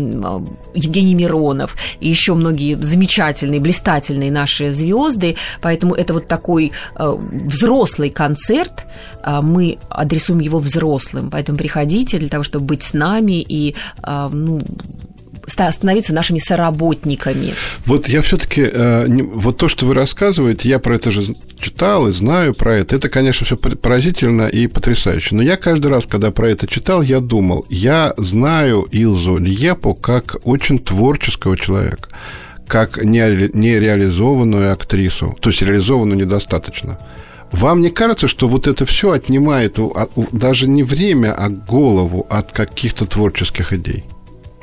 Евгений 0.76 1.16
Миронов, 1.16 1.76
и 2.00 2.08
еще 2.08 2.34
многие 2.34 2.76
замечательные, 2.76 3.60
блистательные 3.60 4.32
наши 4.32 4.72
звезды. 4.72 5.38
Поэтому 5.62 5.96
это 5.96 6.14
вот 6.14 6.28
такой 6.28 6.72
взрослый 6.96 8.10
концерт. 8.10 8.86
Мы 9.26 9.78
адресуем 9.90 10.40
его 10.40 10.51
его 10.52 10.60
взрослым. 10.60 11.30
Поэтому 11.30 11.58
приходите 11.58 12.18
для 12.20 12.30
того, 12.30 12.44
чтобы 12.44 12.66
быть 12.66 12.84
с 12.84 12.94
нами 12.94 13.42
и 13.42 13.76
а, 14.04 14.30
ну, 14.30 14.62
становиться 15.48 16.14
нашими 16.14 16.40
соработниками. 16.40 17.54
Вот 17.86 18.08
я 18.08 18.22
все-таки, 18.22 18.62
э, 18.72 19.08
вот 19.34 19.58
то, 19.58 19.68
что 19.68 19.86
вы 19.86 19.94
рассказываете, 19.94 20.70
я 20.70 20.80
про 20.80 20.96
это 20.96 21.12
же 21.12 21.36
читал 21.60 22.08
и 22.08 22.12
знаю 22.12 22.54
про 22.54 22.76
это. 22.76 22.96
Это, 22.96 23.10
конечно, 23.10 23.46
все 23.46 23.58
поразительно 23.58 24.48
и 24.48 24.68
потрясающе. 24.68 25.36
Но 25.36 25.42
я 25.42 25.58
каждый 25.58 25.88
раз, 25.88 26.06
когда 26.06 26.32
про 26.32 26.50
это 26.50 26.68
читал, 26.68 27.02
я 27.02 27.20
думал, 27.20 27.66
я 27.70 28.14
знаю 28.18 28.88
Илзу 28.92 29.38
Льепу 29.38 29.94
как 29.94 30.38
очень 30.44 30.80
творческого 30.80 31.58
человека 31.58 32.10
как 32.68 33.04
нереализованную 33.04 34.72
актрису, 34.72 35.38
то 35.42 35.50
есть 35.50 35.62
реализованную 35.62 36.18
недостаточно. 36.18 36.98
Вам 37.52 37.82
не 37.82 37.90
кажется, 37.90 38.28
что 38.28 38.48
вот 38.48 38.68
это 38.68 38.86
все 38.86 39.12
отнимает 39.12 39.78
даже 40.32 40.68
не 40.68 40.84
время, 40.84 41.34
а 41.34 41.50
голову 41.50 42.26
от 42.30 42.52
каких-то 42.52 43.06
творческих 43.06 43.74
идей? 43.74 44.06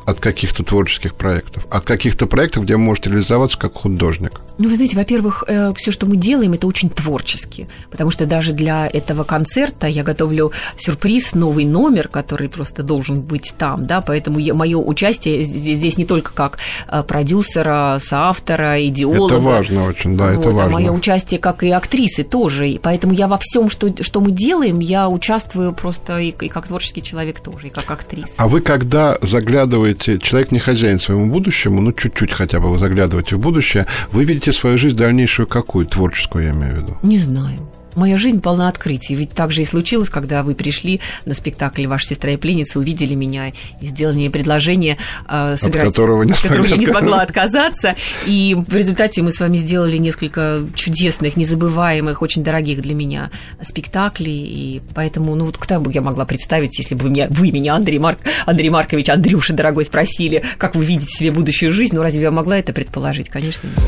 От 0.09 0.21
каких-то 0.21 0.64
творческих 0.64 1.14
проектов, 1.14 1.66
от 1.68 1.85
каких-то 1.85 2.27
проектов, 2.27 2.64
где 2.64 2.77
вы 2.77 2.81
можете 2.81 3.11
реализоваться 3.11 3.59
как 3.59 3.75
художник? 3.75 4.40
Ну, 4.57 4.71
вы 4.71 4.77
знаете, 4.77 4.97
во-первых, 4.97 5.44
э, 5.47 5.75
все, 5.75 5.92
что 5.92 6.07
мы 6.07 6.16
делаем, 6.16 6.55
это 6.55 6.66
очень 6.66 6.88
творчески, 6.88 7.68
потому 7.90 8.09
что 8.09 8.25
даже 8.25 8.55
для 8.55 8.88
этого 8.88 9.25
концерта 9.25 9.87
я 9.87 10.03
готовлю 10.03 10.53
сюрприз, 10.79 11.35
новый 11.35 11.66
номер, 11.66 12.09
который 12.09 12.49
просто 12.49 12.83
должен 12.83 13.21
быть 13.21 13.53
там, 13.59 13.85
да, 13.85 14.01
поэтому 14.01 14.40
мое 14.55 14.79
участие 14.79 15.44
здесь 15.44 15.99
не 15.99 16.07
только 16.07 16.33
как 16.33 16.59
э, 16.88 17.03
продюсера, 17.03 17.99
соавтора, 18.01 18.83
идеолога. 18.87 19.35
Это 19.35 19.44
важно 19.44 19.85
очень, 19.85 20.16
да, 20.16 20.33
вот, 20.33 20.40
это 20.40 20.49
а 20.49 20.53
важно. 20.53 20.77
А 20.77 20.81
мое 20.81 20.90
участие 20.90 21.38
как 21.38 21.62
и 21.62 21.71
актрисы 21.71 22.25
тоже, 22.25 22.66
и 22.71 22.79
поэтому 22.79 23.12
я 23.12 23.29
во 23.29 23.37
всем, 23.37 23.68
что, 23.68 23.92
что 24.03 24.23
мы 24.23 24.31
делаем, 24.31 24.81
я 24.81 25.07
участвую 25.07 25.75
просто 25.75 26.18
и, 26.18 26.31
и 26.31 26.49
как 26.49 26.66
творческий 26.66 27.03
человек 27.03 27.40
тоже, 27.40 27.66
и 27.66 27.71
как 27.71 27.90
актриса. 27.90 28.33
А 28.38 28.49
вы 28.49 28.62
когда 28.62 29.18
заглядываете 29.21 29.98
заглядываете, 29.99 30.19
человек 30.19 30.53
не 30.53 30.59
хозяин 30.59 30.99
своему 30.99 31.27
будущему, 31.27 31.81
ну, 31.81 31.93
чуть-чуть 31.93 32.33
хотя 32.33 32.61
бы 32.61 32.71
вы 32.71 32.79
заглядываете 32.79 33.37
в 33.37 33.41
будущее, 33.41 33.87
вы 34.13 34.25
видите 34.25 34.53
свою 34.53 34.79
жизнь 34.79 34.97
дальнейшую 34.97 35.47
какую, 35.47 35.87
творческую, 35.87 36.45
я 36.45 36.51
имею 36.53 36.75
в 36.75 36.77
виду? 36.77 36.99
Не 37.03 37.19
знаю 37.19 37.59
моя 37.99 38.17
жизнь 38.17 38.41
полна 38.41 38.69
открытий. 38.69 39.15
Ведь 39.15 39.31
так 39.31 39.53
же 39.53 39.63
и 39.63 39.65
случилось, 39.65 40.09
когда 40.09 40.43
вы 40.43 40.55
пришли 40.55 41.01
на 41.25 41.35
спектакль 41.35 41.87
«Ваша 41.87 42.07
сестра 42.07 42.33
и 42.33 42.37
пленница», 42.37 42.79
увидели 42.79 43.15
меня 43.15 43.49
и 43.81 43.87
сделали 43.87 44.17
мне 44.17 44.31
предложение 44.31 44.99
э, 45.29 45.57
сыграть, 45.57 45.89
от 45.89 45.95
которого, 45.95 46.23
не 46.23 46.33
от 46.33 46.41
которого 46.41 46.67
я 46.67 46.77
не 46.77 46.87
смогла 46.87 47.21
отказаться. 47.23 47.95
И 48.27 48.57
в 48.57 48.75
результате 48.75 49.23
мы 49.23 49.31
с 49.31 49.41
вами 49.41 49.57
сделали 49.57 49.97
несколько 49.99 50.65
чудесных, 50.75 51.37
незабываемых, 51.37 52.23
очень 52.23 52.43
дорогих 52.43 52.81
для 52.81 52.95
меня 52.95 53.31
спектаклей. 53.61 54.39
И 54.39 54.83
поэтому, 54.95 55.35
ну 55.35 55.47
вот 55.47 55.59
кто 55.59 55.81
бы 55.81 55.93
я 55.93 56.01
могла 56.01 56.25
представить, 56.25 56.79
если 56.79 56.95
бы 56.95 57.05
вы 57.05 57.11
меня, 57.11 57.27
вы 57.31 57.51
меня 57.51 57.75
Андрей, 57.75 57.99
Марк, 57.99 58.21
Андрей 58.47 58.71
Маркович, 58.71 59.09
Андрюша, 59.09 59.53
дорогой, 59.53 59.85
спросили, 59.85 60.45
как 60.57 60.75
вы 60.75 60.85
видите 60.85 61.13
себе 61.13 61.31
будущую 61.31 61.73
жизнь, 61.73 61.95
ну 61.95 62.03
разве 62.03 62.23
я 62.23 62.31
могла 62.31 62.59
это 62.59 62.73
предположить? 62.73 63.29
Конечно, 63.29 63.69
нет. 63.69 63.79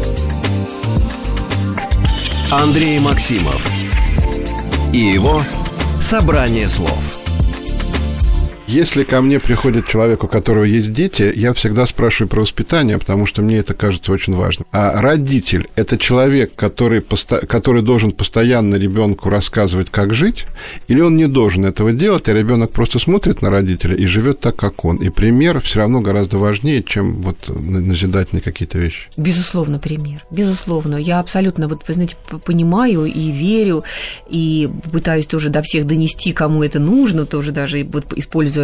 Андрей 2.50 2.98
Максимов 2.98 3.79
и 4.92 4.98
его 4.98 5.42
«Собрание 6.00 6.68
слов». 6.68 7.19
Если 8.70 9.02
ко 9.02 9.20
мне 9.20 9.40
приходит 9.40 9.88
человек, 9.88 10.22
у 10.22 10.28
которого 10.28 10.62
есть 10.62 10.92
дети, 10.92 11.32
я 11.34 11.52
всегда 11.54 11.86
спрашиваю 11.86 12.28
про 12.28 12.42
воспитание, 12.42 12.98
потому 12.98 13.26
что 13.26 13.42
мне 13.42 13.56
это 13.56 13.74
кажется 13.74 14.12
очень 14.12 14.36
важным. 14.36 14.64
А 14.70 15.02
родитель– 15.02 15.66
это 15.74 15.98
человек, 15.98 16.54
который, 16.54 17.00
посто... 17.00 17.44
который 17.48 17.82
должен 17.82 18.12
постоянно 18.12 18.76
ребенку 18.76 19.28
рассказывать, 19.28 19.90
как 19.90 20.14
жить, 20.14 20.46
или 20.86 21.00
он 21.00 21.16
не 21.16 21.26
должен 21.26 21.64
этого 21.64 21.90
делать, 21.90 22.28
а 22.28 22.32
ребенок 22.32 22.70
просто 22.70 23.00
смотрит 23.00 23.42
на 23.42 23.50
родителя 23.50 23.96
и 23.96 24.06
живет 24.06 24.38
так, 24.38 24.54
как 24.54 24.84
он. 24.84 24.98
И 24.98 25.08
пример 25.08 25.58
все 25.58 25.80
равно 25.80 26.00
гораздо 26.00 26.38
важнее, 26.38 26.84
чем 26.84 27.22
вот 27.22 27.48
назидательные 27.48 28.40
какие-то 28.40 28.78
вещи. 28.78 29.08
Безусловно, 29.16 29.80
пример. 29.80 30.22
Безусловно. 30.30 30.94
Я 30.94 31.18
абсолютно, 31.18 31.66
вот, 31.66 31.82
вы 31.88 31.94
знаете, 31.94 32.14
понимаю 32.44 33.04
и 33.06 33.32
верю, 33.32 33.82
и 34.28 34.68
пытаюсь 34.92 35.26
тоже 35.26 35.48
до 35.48 35.60
всех 35.62 35.88
донести, 35.88 36.30
кому 36.30 36.62
это 36.62 36.78
нужно, 36.78 37.26
тоже 37.26 37.50
даже 37.50 37.82
вот 37.82 38.16
используя 38.16 38.59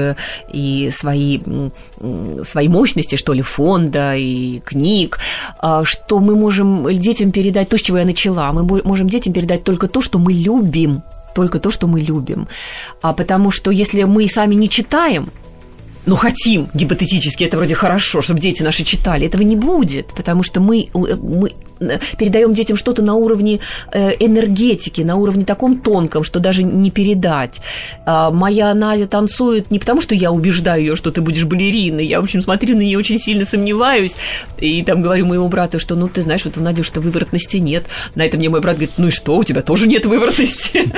и 0.52 0.90
свои, 0.90 1.40
свои 2.44 2.68
мощности, 2.68 3.16
что 3.16 3.32
ли, 3.32 3.42
фонда 3.42 4.14
и 4.14 4.60
книг, 4.60 5.18
а, 5.58 5.84
что 5.84 6.20
мы 6.20 6.36
можем 6.36 6.86
детям 6.98 7.30
передать 7.30 7.68
то, 7.68 7.76
с 7.76 7.82
чего 7.82 7.98
я 7.98 8.04
начала. 8.04 8.52
Мы 8.52 8.82
можем 8.84 9.08
детям 9.08 9.32
передать 9.32 9.64
только 9.64 9.88
то, 9.88 10.00
что 10.00 10.18
мы 10.18 10.32
любим, 10.32 11.02
только 11.34 11.58
то, 11.58 11.70
что 11.70 11.86
мы 11.86 12.00
любим. 12.00 12.48
А 13.02 13.12
потому 13.12 13.50
что 13.50 13.70
если 13.70 14.04
мы 14.04 14.28
сами 14.28 14.54
не 14.54 14.68
читаем, 14.68 15.30
ну, 16.06 16.14
хотим, 16.14 16.68
гипотетически, 16.72 17.44
это 17.44 17.56
вроде 17.56 17.74
хорошо, 17.74 18.22
чтобы 18.22 18.38
дети 18.40 18.62
наши 18.62 18.84
читали. 18.84 19.26
Этого 19.26 19.42
не 19.42 19.56
будет, 19.56 20.06
потому 20.16 20.44
что 20.44 20.60
мы, 20.60 20.88
мы 20.94 21.50
передаем 22.18 22.54
детям 22.54 22.76
что-то 22.76 23.02
на 23.02 23.14
уровне 23.14 23.60
э, 23.92 24.12
энергетики, 24.18 25.02
на 25.02 25.16
уровне 25.16 25.44
таком 25.44 25.78
тонком, 25.80 26.24
что 26.24 26.40
даже 26.40 26.62
не 26.62 26.90
передать. 26.90 27.60
А, 28.04 28.30
моя 28.30 28.72
Надя 28.74 29.06
танцует 29.06 29.70
не 29.70 29.78
потому, 29.78 30.00
что 30.00 30.14
я 30.14 30.32
убеждаю 30.32 30.80
ее, 30.82 30.96
что 30.96 31.10
ты 31.10 31.20
будешь 31.20 31.44
балериной. 31.44 32.06
Я, 32.06 32.20
в 32.20 32.24
общем, 32.24 32.40
смотрю 32.40 32.76
на 32.76 32.80
нее 32.80 32.98
очень 32.98 33.18
сильно 33.18 33.44
сомневаюсь. 33.44 34.14
И 34.58 34.82
там 34.82 35.02
говорю 35.02 35.26
моему 35.26 35.48
брату, 35.48 35.78
что, 35.78 35.94
ну, 35.94 36.08
ты 36.08 36.22
знаешь, 36.22 36.44
вот 36.44 36.56
у 36.56 36.60
Нади 36.60 36.82
что 36.82 37.00
выворотности 37.00 37.58
нет. 37.58 37.84
На 38.14 38.24
это 38.24 38.36
мне 38.36 38.48
мой 38.48 38.60
брат 38.60 38.76
говорит, 38.76 38.94
ну 38.96 39.08
и 39.08 39.10
что, 39.10 39.36
у 39.36 39.44
тебя 39.44 39.62
тоже 39.62 39.86
нет 39.86 40.06
выворотности. 40.06 40.84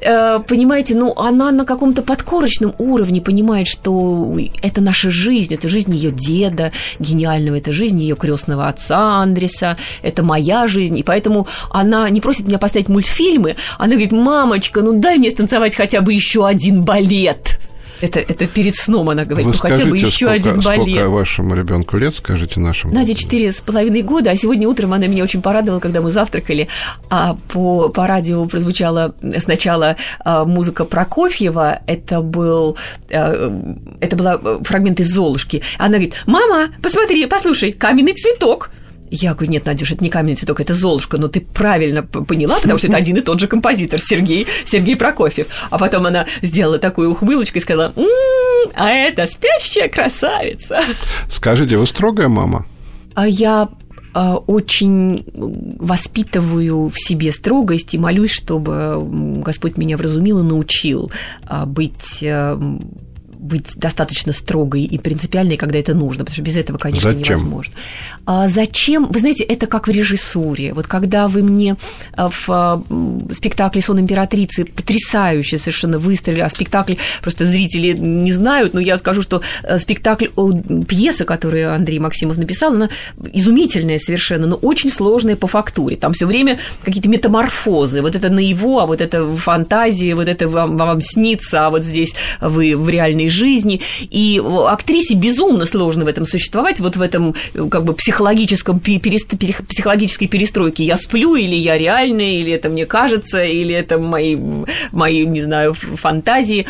Э, 0.00 0.38
понимаете, 0.46 0.94
ну, 0.94 1.12
она 1.16 1.50
на 1.50 1.64
каком-то 1.64 2.02
подкорочном 2.02 2.72
уровне 2.78 3.20
понимает, 3.20 3.66
что 3.66 4.32
это 4.62 4.80
наша 4.80 5.10
жизнь, 5.10 5.52
это 5.52 5.68
жизнь 5.68 5.92
ее 5.92 6.12
деда 6.12 6.70
гениального, 7.00 7.56
это 7.56 7.72
жизнь 7.72 8.00
ее 8.00 8.14
крестного 8.14 8.68
отца 8.68 9.16
Андреса, 9.16 9.76
это 10.08 10.22
моя 10.22 10.66
жизнь, 10.66 10.98
и 10.98 11.02
поэтому 11.02 11.46
она 11.70 12.08
не 12.10 12.20
просит 12.20 12.46
меня 12.46 12.58
поставить 12.58 12.88
мультфильмы, 12.88 13.56
она 13.78 13.92
говорит, 13.92 14.12
мамочка, 14.12 14.80
ну 14.80 14.94
дай 14.94 15.18
мне 15.18 15.30
станцевать 15.30 15.74
хотя 15.74 16.00
бы 16.00 16.12
еще 16.12 16.46
один 16.46 16.82
балет. 16.82 17.58
Это, 18.00 18.20
это 18.20 18.46
перед 18.46 18.76
сном 18.76 19.10
она 19.10 19.24
говорит, 19.24 19.46
Вы 19.46 19.52
ну 19.52 19.58
хотя 19.58 19.84
бы 19.84 19.96
еще 19.96 20.26
сколько, 20.26 20.32
один 20.32 20.60
балет. 20.60 20.88
Сколько 20.88 21.10
вашему 21.10 21.54
ребенку 21.56 21.96
лет, 21.96 22.14
скажите 22.14 22.60
нашему? 22.60 22.94
Наде 22.94 23.14
четыре 23.14 23.50
с 23.50 23.60
половиной 23.60 24.02
года, 24.02 24.30
а 24.30 24.36
сегодня 24.36 24.68
утром 24.68 24.92
она 24.92 25.06
меня 25.06 25.24
очень 25.24 25.42
порадовала, 25.42 25.80
когда 25.80 26.00
мы 26.00 26.10
завтракали, 26.10 26.68
а 27.10 27.36
по, 27.48 27.88
по 27.88 28.06
радио 28.06 28.46
прозвучала 28.46 29.14
сначала 29.38 29.96
а, 30.24 30.44
музыка 30.44 30.84
Прокофьева, 30.84 31.80
это 31.86 32.20
был, 32.20 32.76
а, 33.10 33.52
это 34.00 34.16
была 34.16 34.38
фрагмент 34.62 35.00
из 35.00 35.12
«Золушки». 35.12 35.62
Она 35.78 35.90
говорит, 35.90 36.14
мама, 36.26 36.68
посмотри, 36.82 37.26
послушай, 37.26 37.72
каменный 37.72 38.14
цветок. 38.14 38.70
Я 39.10 39.34
говорю, 39.34 39.52
нет, 39.52 39.66
Надюш, 39.66 39.92
это 39.92 40.02
не 40.02 40.10
каменный 40.10 40.36
цветок, 40.36 40.60
это 40.60 40.74
Золушка, 40.74 41.18
но 41.18 41.28
ты 41.28 41.40
правильно 41.40 42.02
поняла, 42.02 42.58
потому 42.60 42.78
что 42.78 42.86
это 42.88 42.96
один 42.96 43.16
и 43.16 43.20
тот 43.20 43.40
же 43.40 43.46
композитор, 43.46 44.00
Сергей, 44.00 44.46
Сергей 44.64 44.96
Прокофьев. 44.96 45.48
А 45.70 45.78
потом 45.78 46.06
она 46.06 46.26
сделала 46.42 46.78
такую 46.78 47.10
ухмылочку 47.10 47.58
и 47.58 47.60
сказала, 47.60 47.92
м-м, 47.96 48.70
а 48.74 48.90
это 48.90 49.26
спящая 49.26 49.88
красавица. 49.88 50.80
Скажите, 51.30 51.76
вы 51.76 51.86
строгая 51.86 52.28
мама? 52.28 52.66
А 53.14 53.26
я 53.26 53.68
а, 54.14 54.36
очень 54.36 55.24
воспитываю 55.78 56.88
в 56.88 56.94
себе 56.96 57.32
строгость 57.32 57.94
и 57.94 57.98
молюсь, 57.98 58.32
чтобы 58.32 59.00
Господь 59.42 59.76
меня 59.76 59.96
вразумил 59.96 60.40
и 60.40 60.42
научил 60.42 61.10
а, 61.46 61.66
быть 61.66 62.22
а, 62.24 62.58
быть 63.48 63.74
достаточно 63.74 64.32
строгой 64.32 64.84
и 64.84 64.98
принципиальной, 64.98 65.56
когда 65.56 65.78
это 65.78 65.94
нужно, 65.94 66.24
потому 66.24 66.34
что 66.34 66.42
без 66.42 66.56
этого, 66.56 66.78
конечно, 66.78 67.12
зачем? 67.12 67.38
невозможно. 67.38 67.74
А 68.26 68.48
зачем? 68.48 69.06
Вы 69.10 69.18
знаете, 69.18 69.44
это 69.44 69.66
как 69.66 69.88
в 69.88 69.90
режиссуре. 69.90 70.72
Вот 70.72 70.86
когда 70.86 71.26
вы 71.26 71.42
мне 71.42 71.76
а, 72.12 72.28
в 72.28 72.48
а, 72.48 72.82
спектакле 73.32 73.82
«Сон 73.82 74.00
императрицы» 74.00 74.64
потрясающе 74.64 75.58
совершенно 75.58 75.98
выстрелили, 75.98 76.40
а 76.40 76.48
спектакль 76.48 76.94
просто 77.22 77.44
зрители 77.44 77.96
не 77.96 78.32
знают, 78.32 78.74
но 78.74 78.80
я 78.80 78.98
скажу, 78.98 79.22
что 79.22 79.42
э, 79.62 79.78
спектакль, 79.78 80.26
пьеса, 80.86 81.24
которую 81.24 81.74
Андрей 81.74 81.98
Максимов 81.98 82.38
написал, 82.38 82.74
она 82.74 82.88
изумительная 83.32 83.98
совершенно, 83.98 84.46
но 84.46 84.56
очень 84.56 84.90
сложная 84.90 85.36
по 85.36 85.46
фактуре. 85.46 85.96
Там 85.96 86.12
все 86.12 86.26
время 86.26 86.58
какие-то 86.84 87.08
метаморфозы. 87.08 88.02
Вот 88.02 88.14
это 88.14 88.28
на 88.28 88.40
его, 88.40 88.80
а 88.80 88.86
вот 88.86 89.00
это 89.00 89.28
фантазии, 89.36 90.12
вот 90.12 90.28
это 90.28 90.48
вам, 90.48 90.76
вам 90.76 91.00
снится, 91.00 91.66
а 91.66 91.70
вот 91.70 91.84
здесь 91.84 92.14
вы 92.40 92.76
в 92.76 92.88
реальной 92.88 93.08
реальной 93.08 93.28
жизни. 93.38 93.80
И 94.10 94.42
актрисе 94.66 95.14
безумно 95.14 95.64
сложно 95.64 96.04
в 96.04 96.08
этом 96.08 96.26
существовать, 96.26 96.80
вот 96.80 96.96
в 96.96 97.00
этом 97.00 97.34
как 97.54 97.84
бы 97.84 97.94
психологическом 97.94 98.80
перест... 98.80 99.28
психологической 99.68 100.28
перестройке. 100.28 100.84
Я 100.84 100.96
сплю, 100.96 101.34
или 101.34 101.54
я 101.54 101.78
реальная, 101.78 102.32
или 102.40 102.52
это 102.52 102.68
мне 102.68 102.86
кажется, 102.86 103.42
или 103.42 103.74
это 103.74 103.98
мои, 103.98 104.36
мои 104.92 105.24
не 105.26 105.42
знаю, 105.42 105.74
фантазии. 105.74 106.66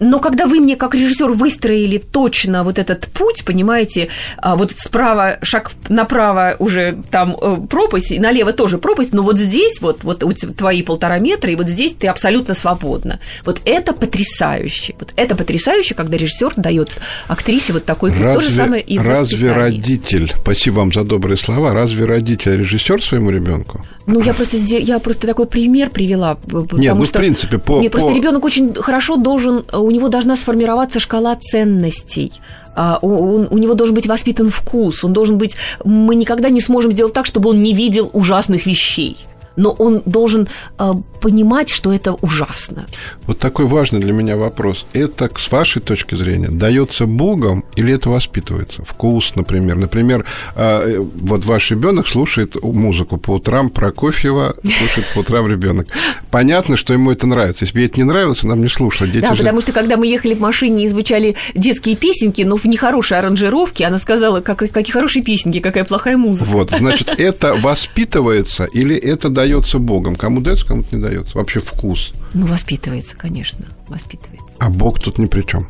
Но 0.00 0.18
когда 0.18 0.46
вы 0.46 0.60
мне, 0.60 0.76
как 0.76 0.94
режиссер, 0.94 1.30
выстроили 1.32 1.98
точно 1.98 2.64
вот 2.64 2.78
этот 2.78 3.08
путь, 3.08 3.44
понимаете, 3.44 4.08
а 4.36 4.56
вот 4.56 4.72
справа, 4.76 5.38
шаг 5.42 5.70
направо 5.88 6.56
уже 6.58 6.98
там 7.10 7.36
э, 7.40 7.56
пропасть, 7.68 8.12
и 8.12 8.18
налево 8.18 8.52
тоже 8.52 8.78
пропасть, 8.78 9.12
но 9.12 9.22
вот 9.22 9.38
здесь 9.38 9.80
вот, 9.80 10.04
вот 10.04 10.20
твои 10.56 10.82
полтора 10.82 11.18
метра, 11.18 11.50
и 11.50 11.56
вот 11.56 11.68
здесь 11.68 11.92
ты 11.92 12.08
абсолютно 12.08 12.54
свободна. 12.54 13.20
Вот 13.44 13.60
это 13.64 13.92
потрясающе. 13.92 14.94
Вот 14.98 15.12
это 15.16 15.36
потрясающе, 15.36 15.94
когда 15.98 16.16
режиссер 16.16 16.52
дает 16.56 16.90
актрисе 17.26 17.72
вот 17.72 17.84
такой 17.84 18.12
разве, 18.12 18.34
то 18.34 18.40
же 18.40 18.50
самое 18.50 18.82
и 18.82 18.98
Разве 18.98 19.52
родитель, 19.52 20.32
спасибо 20.40 20.76
вам 20.76 20.92
за 20.92 21.02
добрые 21.02 21.36
слова, 21.36 21.74
разве 21.74 22.04
родитель 22.04 22.56
режиссер 22.56 23.02
своему 23.02 23.30
ребенку? 23.30 23.84
Ну, 24.06 24.22
я 24.22 24.32
просто, 24.32 24.56
я 24.56 25.00
просто 25.00 25.26
такой 25.26 25.46
пример 25.46 25.90
привела. 25.90 26.38
Нет, 26.72 26.94
ну, 26.94 27.04
что, 27.04 27.18
в 27.18 27.20
принципе, 27.20 27.58
по... 27.58 27.80
Нет, 27.80 27.90
просто 27.90 28.12
ребенок 28.12 28.44
очень 28.44 28.72
хорошо 28.74 29.16
должен, 29.16 29.64
у 29.72 29.90
него 29.90 30.08
должна 30.08 30.36
сформироваться 30.36 31.00
шкала 31.00 31.34
ценностей. 31.34 32.32
А, 32.76 32.98
он, 33.02 33.48
у 33.50 33.58
него 33.58 33.74
должен 33.74 33.96
быть 33.96 34.06
воспитан 34.06 34.50
вкус, 34.50 35.02
он 35.02 35.12
должен 35.12 35.36
быть... 35.36 35.56
Мы 35.84 36.14
никогда 36.14 36.48
не 36.48 36.60
сможем 36.60 36.92
сделать 36.92 37.12
так, 37.12 37.26
чтобы 37.26 37.50
он 37.50 37.60
не 37.60 37.74
видел 37.74 38.08
ужасных 38.12 38.66
вещей 38.66 39.16
но 39.58 39.72
он 39.72 40.02
должен 40.06 40.48
э, 40.78 40.92
понимать, 41.20 41.68
что 41.68 41.92
это 41.92 42.14
ужасно. 42.14 42.86
Вот 43.26 43.38
такой 43.38 43.66
важный 43.66 44.00
для 44.00 44.12
меня 44.12 44.36
вопрос. 44.36 44.86
Это, 44.92 45.28
с 45.36 45.50
вашей 45.50 45.82
точки 45.82 46.14
зрения, 46.14 46.48
дается 46.48 47.06
Богом 47.06 47.64
или 47.76 47.92
это 47.92 48.08
воспитывается? 48.08 48.84
Вкус, 48.84 49.34
например. 49.34 49.76
Например, 49.76 50.24
э, 50.54 50.98
вот 50.98 51.44
ваш 51.44 51.70
ребенок 51.70 52.06
слушает 52.06 52.62
музыку 52.62 53.18
по 53.18 53.32
утрам 53.32 53.68
Прокофьева, 53.68 54.54
слушает 54.62 55.06
по 55.14 55.18
утрам 55.18 55.46
ребенок. 55.48 55.88
Понятно, 56.30 56.76
что 56.76 56.92
ему 56.92 57.10
это 57.10 57.26
нравится. 57.26 57.64
Если 57.64 57.76
бы 57.76 57.84
это 57.84 57.96
не 57.96 58.04
нравилось, 58.04 58.44
нам 58.44 58.62
не 58.62 58.68
слушала. 58.68 59.08
Дети 59.08 59.22
да, 59.22 59.32
же... 59.32 59.38
потому 59.38 59.60
что 59.60 59.72
когда 59.72 59.96
мы 59.96 60.06
ехали 60.06 60.34
в 60.34 60.40
машине 60.40 60.84
и 60.84 60.88
звучали 60.88 61.34
детские 61.54 61.96
песенки, 61.96 62.42
но 62.42 62.56
в 62.56 62.64
нехорошей 62.64 63.18
аранжировке, 63.18 63.86
она 63.86 63.98
сказала, 63.98 64.40
как, 64.40 64.58
какие 64.58 64.92
хорошие 64.92 65.24
песенки, 65.24 65.58
какая 65.58 65.84
плохая 65.84 66.16
музыка. 66.16 66.48
Вот, 66.48 66.70
значит, 66.70 67.12
это 67.18 67.56
воспитывается 67.56 68.64
или 68.64 68.94
это 68.96 69.28
дается 69.28 69.47
дается 69.48 69.78
Богом. 69.78 70.14
Кому 70.14 70.40
дается, 70.40 70.66
кому-то 70.66 70.94
не 70.94 71.02
дается. 71.02 71.36
Вообще 71.36 71.60
вкус. 71.60 72.12
Ну, 72.34 72.46
воспитывается, 72.46 73.16
конечно, 73.16 73.64
воспитывается. 73.88 74.46
А 74.58 74.68
Бог 74.68 75.00
тут 75.00 75.18
ни 75.18 75.26
при 75.26 75.42
чем. 75.42 75.68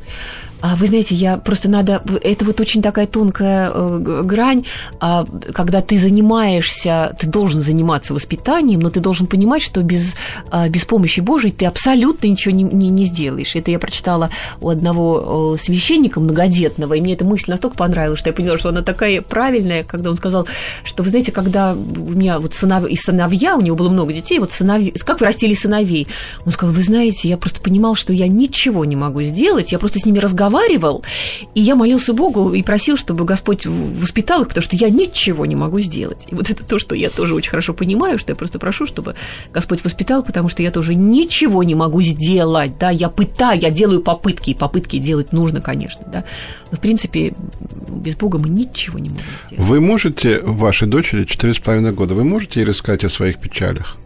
А 0.61 0.75
вы 0.75 0.87
знаете, 0.87 1.15
я 1.15 1.37
просто 1.37 1.69
надо... 1.69 2.03
Это 2.23 2.45
вот 2.45 2.61
очень 2.61 2.83
такая 2.83 3.07
тонкая 3.07 3.71
э, 3.73 4.23
грань, 4.25 4.65
а, 4.99 5.25
когда 5.55 5.83
ты 5.83 5.99
занимаешься, 5.99 7.17
ты 7.19 7.27
должен 7.29 7.61
заниматься 7.61 8.13
воспитанием, 8.13 8.81
но 8.81 8.91
ты 8.91 9.01
должен 9.01 9.27
понимать, 9.27 9.63
что 9.63 9.83
без, 9.83 10.15
а, 10.51 10.69
без 10.69 10.85
помощи 10.85 11.21
Божией 11.21 11.53
ты 11.53 11.67
абсолютно 11.67 12.27
ничего 12.27 12.55
не, 12.55 12.65
не, 12.65 12.89
не 12.89 13.05
сделаешь. 13.05 13.55
Это 13.55 13.71
я 13.71 13.79
прочитала 13.79 14.31
у 14.61 14.69
одного 14.69 15.57
священника 15.57 16.21
многодетного, 16.21 16.95
и 16.95 17.01
мне 17.01 17.15
эта 17.15 17.25
мысль 17.25 17.51
настолько 17.51 17.77
понравилась, 17.77 18.19
что 18.19 18.31
я 18.31 18.35
поняла, 18.35 18.57
что 18.57 18.71
она 18.71 18.83
такая 18.83 19.23
правильная, 19.23 19.85
когда 19.85 20.11
он 20.11 20.17
сказал, 20.17 20.47
что, 20.85 21.03
вы 21.03 21.11
знаете, 21.11 21.31
когда 21.31 21.73
у 21.75 22.11
меня 22.11 22.41
вот 22.41 22.55
сынов, 22.55 22.85
и 22.85 22.97
сыновья, 22.97 23.57
у 23.57 23.61
него 23.61 23.77
было 23.77 23.91
много 23.91 24.13
детей, 24.13 24.39
вот 24.39 24.53
сыновья, 24.53 24.93
как 25.05 25.21
вы 25.21 25.27
растили 25.27 25.55
сыновей? 25.55 26.09
Он 26.45 26.53
сказал, 26.53 26.75
вы 26.75 26.83
знаете, 26.83 27.29
я 27.29 27.37
просто 27.37 27.61
понимал, 27.61 27.95
что 27.95 28.13
я 28.13 28.27
ничего 28.27 28.85
не 28.85 28.97
могу 28.97 29.23
сделать, 29.23 29.73
я 29.73 29.79
просто 29.79 30.01
с 30.01 30.07
ними 30.07 30.19
разговариваю, 30.19 30.48
разговаривал, 30.49 31.05
и 31.55 31.61
я 31.61 31.75
молился 31.75 32.13
Богу 32.13 32.55
и 32.55 32.63
просил, 32.63 32.97
чтобы 32.97 33.25
Господь 33.25 33.67
воспитал 33.67 34.43
их, 34.43 34.49
потому 34.49 34.63
что 34.63 34.77
я 34.77 34.89
ничего 34.89 35.47
не 35.47 35.57
могу 35.57 35.81
сделать. 35.81 36.27
И 36.29 36.35
вот 36.35 36.51
это 36.51 36.65
то, 36.65 36.79
что 36.79 36.95
я 36.95 37.11
тоже 37.11 37.35
очень 37.35 37.51
хорошо 37.51 37.75
понимаю, 37.75 38.19
что 38.19 38.33
я 38.33 38.37
просто 38.37 38.59
прошу, 38.59 38.87
чтобы 38.87 39.15
Господь 39.53 39.85
воспитал, 39.85 40.23
потому 40.23 40.49
что 40.49 40.63
я 40.63 40.71
тоже 40.71 40.95
ничего 40.95 41.63
не 41.63 41.75
могу 41.75 42.03
сделать, 42.03 42.79
да, 42.79 42.91
я 42.91 43.09
пытаю, 43.09 43.61
я 43.61 43.71
делаю 43.71 44.03
попытки, 44.03 44.51
и 44.51 44.55
попытки 44.55 44.99
делать 44.99 45.33
нужно, 45.33 45.61
конечно, 45.61 46.07
да, 46.11 46.25
но, 46.71 46.77
в 46.77 46.81
принципе, 46.81 47.35
без 47.89 48.17
Бога 48.17 48.39
мы 48.39 48.49
ничего 48.49 48.99
не 48.99 49.11
можем 49.11 49.27
сделать. 49.47 49.69
Вы 49.69 49.81
можете, 49.81 50.41
вашей 50.41 50.89
дочери 50.89 51.25
4,5 51.25 51.93
года, 51.93 52.15
вы 52.15 52.25
можете 52.25 52.61
ей 52.61 52.67
рассказать 52.67 53.05
о 53.05 53.11
своих 53.11 53.39
печалях? 53.39 53.97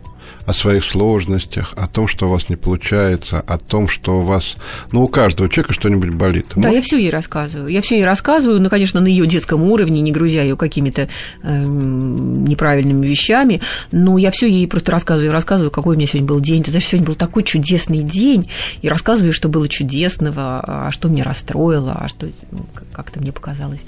О 0.46 0.52
своих 0.52 0.84
сложностях, 0.84 1.74
о 1.76 1.86
том, 1.86 2.08
что 2.08 2.26
у 2.26 2.30
вас 2.30 2.48
не 2.48 2.56
получается, 2.56 3.40
о 3.40 3.58
том, 3.58 3.88
что 3.88 4.18
у 4.18 4.20
вас... 4.20 4.56
Ну, 4.90 5.02
у 5.02 5.08
каждого 5.08 5.48
человека 5.48 5.72
что-нибудь 5.72 6.10
болит. 6.10 6.46
Да, 6.56 6.68
Может? 6.68 6.74
я 6.74 6.82
все 6.82 6.98
ей 6.98 7.10
рассказываю. 7.10 7.68
Я 7.68 7.80
все 7.80 7.96
ей 7.96 8.04
рассказываю, 8.04 8.60
ну, 8.60 8.68
конечно, 8.68 9.00
на 9.00 9.06
ее 9.06 9.26
детском 9.26 9.62
уровне, 9.62 10.00
не 10.00 10.12
грузя 10.12 10.42
ее 10.42 10.56
какими-то 10.56 11.08
э, 11.42 11.64
неправильными 11.64 13.06
вещами, 13.06 13.60
но 13.92 14.18
я 14.18 14.30
все 14.30 14.48
ей 14.48 14.66
просто 14.66 14.92
рассказываю, 14.92 15.32
рассказываю, 15.32 15.70
какой 15.70 15.94
у 15.94 15.98
меня 15.98 16.06
сегодня 16.06 16.28
был 16.28 16.40
день. 16.40 16.62
Ты 16.62 16.70
знаешь, 16.70 16.86
сегодня 16.86 17.06
был 17.06 17.14
такой 17.14 17.42
чудесный 17.42 18.02
день, 18.02 18.48
и 18.80 18.88
рассказываю, 18.88 19.32
что 19.32 19.48
было 19.48 19.68
чудесного, 19.68 20.60
а 20.60 20.90
что 20.90 21.08
меня 21.08 21.24
расстроило, 21.24 21.92
а 21.92 22.08
что 22.08 22.28
ну, 22.50 22.66
как-то 22.92 23.20
мне 23.20 23.32
показалось 23.32 23.82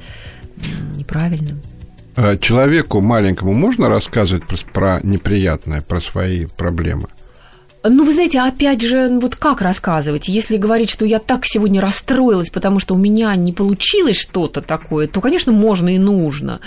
неправильным. 0.97 1.61
А 2.17 2.37
человеку 2.37 3.01
маленькому 3.01 3.53
можно 3.53 3.89
рассказывать 3.89 4.45
про, 4.45 4.57
про 4.73 5.01
неприятное, 5.03 5.81
про 5.81 6.01
свои 6.01 6.47
проблемы? 6.47 7.09
Ну, 7.87 8.05
вы 8.05 8.13
знаете, 8.13 8.41
опять 8.41 8.81
же, 8.81 9.09
ну, 9.11 9.21
вот 9.21 9.37
как 9.37 9.61
рассказывать? 9.61 10.29
Если 10.29 10.57
говорить, 10.57 10.89
что 10.89 11.05
я 11.05 11.19
так 11.19 11.45
сегодня 11.45 11.83
расстроилась, 11.83 12.49
потому 12.49 12.79
что 12.79 12.95
у 12.95 12.99
меня 12.99 13.35
не 13.37 13.53
получилось 13.53 14.17
что-то 14.17 14.63
такое, 14.63 15.07
то, 15.07 15.21
конечно, 15.21 15.53
можно 15.53 15.95
и 15.95 15.99
нужно. 15.99 16.61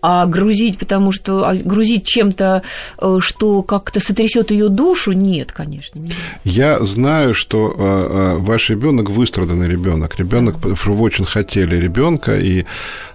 А 0.00 0.26
грузить, 0.26 0.78
потому 0.78 1.10
что 1.10 1.48
а 1.48 1.54
грузить 1.54 2.06
чем-то, 2.06 2.62
э, 3.00 3.16
что 3.20 3.62
как-то 3.62 3.98
сотрясет 3.98 4.50
ее 4.50 4.68
душу, 4.68 5.12
нет, 5.12 5.50
конечно. 5.50 5.98
Нет. 5.98 6.14
Я 6.44 6.78
знаю, 6.80 7.34
что 7.34 7.68
э, 7.68 7.72
э, 7.78 8.36
ваш 8.38 8.70
ребенок 8.70 9.10
выстраданный 9.10 9.68
ребенок. 9.68 10.16
Ребенок, 10.18 10.56
вы 10.62 11.00
очень 11.00 11.24
хотели 11.24 11.76
ребенка, 11.76 12.38
и 12.38 12.64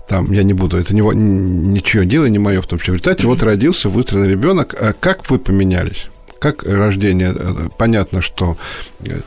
там, 0.08 0.32
я 0.32 0.44
не 0.44 0.54
буду, 0.54 0.78
это 0.78 0.94
не, 0.94 1.02
ничего 1.02 2.04
дело, 2.04 2.26
не 2.26 2.39
мое 2.39 2.62
в 2.62 2.68
том 2.68 2.80
числе. 2.80 2.94
В 2.94 2.98
результате 2.98 3.28
вот 3.28 3.42
родился 3.44 3.89
выстроенный 3.89 4.30
ребенок. 4.30 4.76
А 4.80 4.94
как 4.94 5.30
вы 5.30 5.39
поменялись? 5.39 6.08
как 6.39 6.63
рождение, 6.63 7.34
понятно, 7.78 8.22
что 8.22 8.58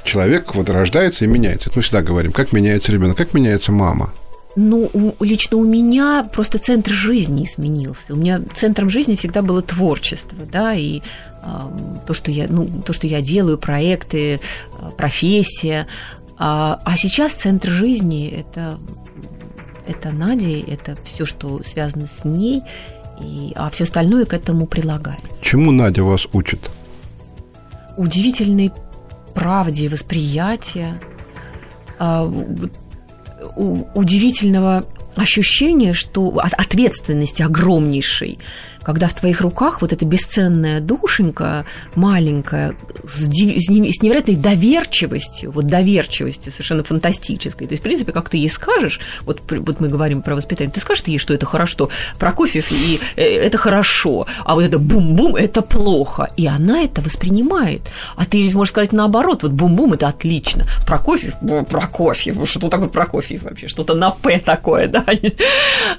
человек 0.05 0.55
вот 0.55 0.69
рождается 0.69 1.25
и 1.25 1.29
меняется. 1.29 1.71
Это 1.71 1.79
мы 1.79 1.83
всегда 1.83 2.03
говорим, 2.03 2.31
как 2.31 2.53
меняется 2.53 2.93
ребенок, 2.93 3.17
как 3.17 3.33
меняется 3.33 3.73
мама. 3.73 4.12
Ну, 4.55 5.15
лично 5.21 5.57
у 5.57 5.65
меня 5.65 6.25
просто 6.25 6.59
центр 6.59 6.93
жизни 6.93 7.45
изменился. 7.45 8.12
У 8.12 8.17
меня 8.17 8.43
центром 8.55 8.91
жизни 8.91 9.15
всегда 9.17 9.41
было 9.41 9.62
творчество, 9.62 10.39
да, 10.51 10.75
и 10.75 11.01
э, 11.01 11.49
то, 12.07 12.15
что 12.15 12.31
я, 12.31 12.47
ну, 12.49 12.67
то, 12.67 12.93
что 12.93 13.07
я 13.07 13.23
делаю, 13.23 13.57
проекты, 13.57 14.35
э, 14.35 14.39
профессия. 14.97 15.87
А, 16.39 16.81
а 16.85 16.97
сейчас 16.97 17.33
центр 17.33 17.69
жизни 17.71 18.29
это, 18.29 18.79
это 19.87 20.12
Надя, 20.12 20.59
это 20.66 20.96
все, 21.05 21.25
что 21.25 21.62
связано 21.62 22.07
с 22.07 22.25
ней, 22.25 22.62
и, 23.20 23.53
а 23.57 23.70
все 23.70 23.85
остальное 23.85 24.25
к 24.27 24.35
этому 24.35 24.66
прилагается. 24.66 25.27
Чему 25.40 25.72
Надя 25.72 26.03
вас 26.03 26.27
учит? 26.33 26.70
Удивительной 27.96 28.72
правде 29.35 29.88
восприятия 29.88 31.01
а, 31.99 32.25
удивительного 33.94 34.85
ощущения, 35.14 35.94
что 35.94 36.38
ответственности 36.38 37.42
огромнейшей 37.42 38.38
когда 38.87 39.09
в 39.09 39.14
твоих 39.14 39.40
руках 39.40 39.83
вот 39.83 39.92
эта 39.92 40.05
бесценная 40.05 40.81
душенька, 40.81 41.64
маленькая, 41.96 42.77
с, 43.05 43.27
невероятной 43.27 44.37
доверчивостью, 44.37 45.51
вот 45.51 45.66
доверчивостью 45.66 46.53
совершенно 46.53 46.85
фантастической. 46.85 47.66
То 47.66 47.72
есть, 47.72 47.81
в 47.81 47.83
принципе, 47.83 48.12
как 48.12 48.29
ты 48.29 48.37
ей 48.37 48.49
скажешь, 48.49 49.01
вот, 49.22 49.42
вот 49.51 49.81
мы 49.81 49.88
говорим 49.88 50.22
про 50.22 50.37
воспитание, 50.37 50.72
ты 50.72 50.79
скажешь 50.79 51.03
ей, 51.07 51.18
что 51.18 51.35
это 51.35 51.46
хорошо, 51.46 51.88
Прокофьев, 52.20 52.70
и 52.70 53.01
э, 53.16 53.25
это 53.25 53.59
хорошо, 53.59 54.29
а 54.44 54.55
вот 54.55 54.62
это 54.62 54.79
бум-бум, 54.79 55.35
это 55.35 55.62
плохо. 55.62 56.31
И 56.37 56.46
она 56.46 56.83
это 56.83 57.03
воспринимает. 57.03 57.83
А 58.14 58.25
ты 58.25 58.49
можешь 58.53 58.70
сказать 58.70 58.92
наоборот, 58.92 59.42
вот 59.42 59.51
бум-бум, 59.51 59.94
это 59.94 60.07
отлично. 60.07 60.64
Прокофьев, 60.87 61.35
Прокофьев, 61.68 62.49
что 62.49 62.68
такое 62.68 62.88
Прокофьев 62.88 63.42
вообще? 63.42 63.66
Что-то 63.66 63.94
на 63.94 64.12
П 64.12 64.38
такое, 64.38 64.87
да? 64.88 65.05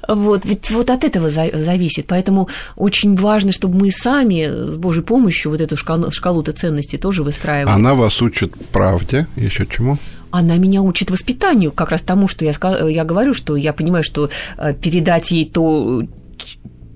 Вот, 0.07 0.45
ведь 0.45 0.71
вот 0.71 0.89
от 0.89 1.03
этого 1.03 1.29
зависит. 1.29 2.07
Поэтому 2.07 2.47
очень 2.77 3.15
важно, 3.15 3.51
чтобы 3.51 3.77
мы 3.77 3.91
сами 3.91 4.47
с 4.47 4.77
Божьей 4.77 5.03
помощью 5.03 5.51
вот 5.51 5.61
эту 5.61 5.75
шкалу, 5.75 6.11
шкалу-то 6.11 6.53
ценностей 6.53 6.97
тоже 6.97 7.23
выстраивали. 7.23 7.73
Она 7.73 7.95
вас 7.95 8.21
учит 8.21 8.53
правде, 8.71 9.27
еще 9.35 9.65
чему? 9.65 9.97
она 10.29 10.57
меня 10.57 10.81
учит 10.81 11.09
воспитанию, 11.09 11.71
как 11.71 11.89
раз 11.89 12.01
тому, 12.01 12.27
что 12.27 12.45
я, 12.45 12.51
я 12.87 13.03
говорю, 13.03 13.33
что 13.33 13.55
я 13.55 13.73
понимаю, 13.73 14.03
что 14.03 14.29
э, 14.57 14.73
передать 14.73 15.31
ей 15.31 15.49
то, 15.49 16.03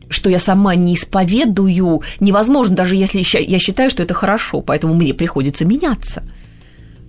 что 0.10 0.30
я 0.30 0.38
сама 0.38 0.76
не 0.76 0.94
исповедую, 0.94 2.02
невозможно, 2.20 2.76
даже 2.76 2.96
если 2.96 3.24
я 3.40 3.60
считаю, 3.60 3.90
что 3.90 4.04
это 4.04 4.14
хорошо, 4.14 4.62
поэтому 4.62 4.94
мне 4.94 5.14
приходится 5.14 5.66
меняться. 5.66 6.24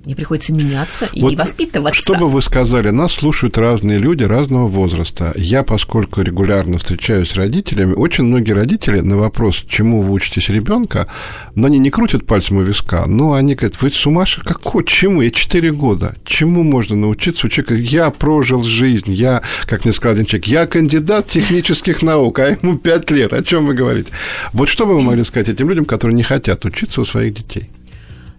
Мне 0.04 0.16
приходится 0.16 0.52
меняться 0.52 1.08
и 1.12 1.22
вот 1.22 1.36
воспитываться. 1.36 2.02
Что 2.02 2.16
бы 2.16 2.28
вы 2.28 2.42
сказали? 2.42 2.90
Нас 2.90 3.12
слушают 3.12 3.56
разные 3.56 3.98
люди 3.98 4.24
разного 4.24 4.66
возраста. 4.66 5.32
Я, 5.36 5.62
поскольку 5.62 6.22
регулярно 6.22 6.78
встречаюсь 6.78 7.30
с 7.30 7.36
родителями, 7.36 7.92
очень 7.92 8.24
многие 8.24 8.52
родители 8.52 8.98
на 8.98 9.16
вопрос, 9.16 9.64
чему 9.68 10.02
вы 10.02 10.12
учитесь 10.12 10.48
ребенка, 10.48 11.06
но 11.54 11.68
они 11.68 11.78
не 11.78 11.90
крутят 11.90 12.26
пальцем 12.26 12.56
у 12.56 12.62
виска, 12.62 13.06
но 13.06 13.34
они 13.34 13.54
говорят, 13.54 13.80
вы 13.80 13.90
сумасшедший, 13.90 14.42
какой, 14.42 14.84
чему? 14.84 15.22
Я 15.22 15.30
4 15.30 15.70
года. 15.70 16.16
Чему 16.24 16.64
можно 16.64 16.96
научиться 16.96 17.46
у 17.46 17.50
человека? 17.50 17.74
Я 17.74 18.10
прожил 18.10 18.64
жизнь, 18.64 19.12
я, 19.12 19.42
как 19.66 19.84
мне 19.84 19.94
сказал 19.94 20.14
один 20.14 20.26
человек, 20.26 20.46
я 20.46 20.66
кандидат 20.66 21.28
технических 21.28 22.02
наук, 22.02 22.40
а 22.40 22.48
ему 22.48 22.76
5 22.76 23.10
лет. 23.12 23.32
О 23.32 23.42
чем 23.44 23.66
вы 23.66 23.74
говорите? 23.74 24.10
Вот 24.52 24.68
что 24.68 24.84
бы 24.84 24.94
вы 24.94 25.02
могли 25.02 25.22
сказать 25.22 25.48
этим 25.48 25.68
людям, 25.68 25.84
которые 25.84 26.16
не 26.16 26.24
хотят 26.24 26.64
учиться 26.64 27.00
у 27.00 27.04
своих 27.04 27.34
детей? 27.34 27.70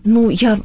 Ну, 0.05 0.29
я 0.29 0.59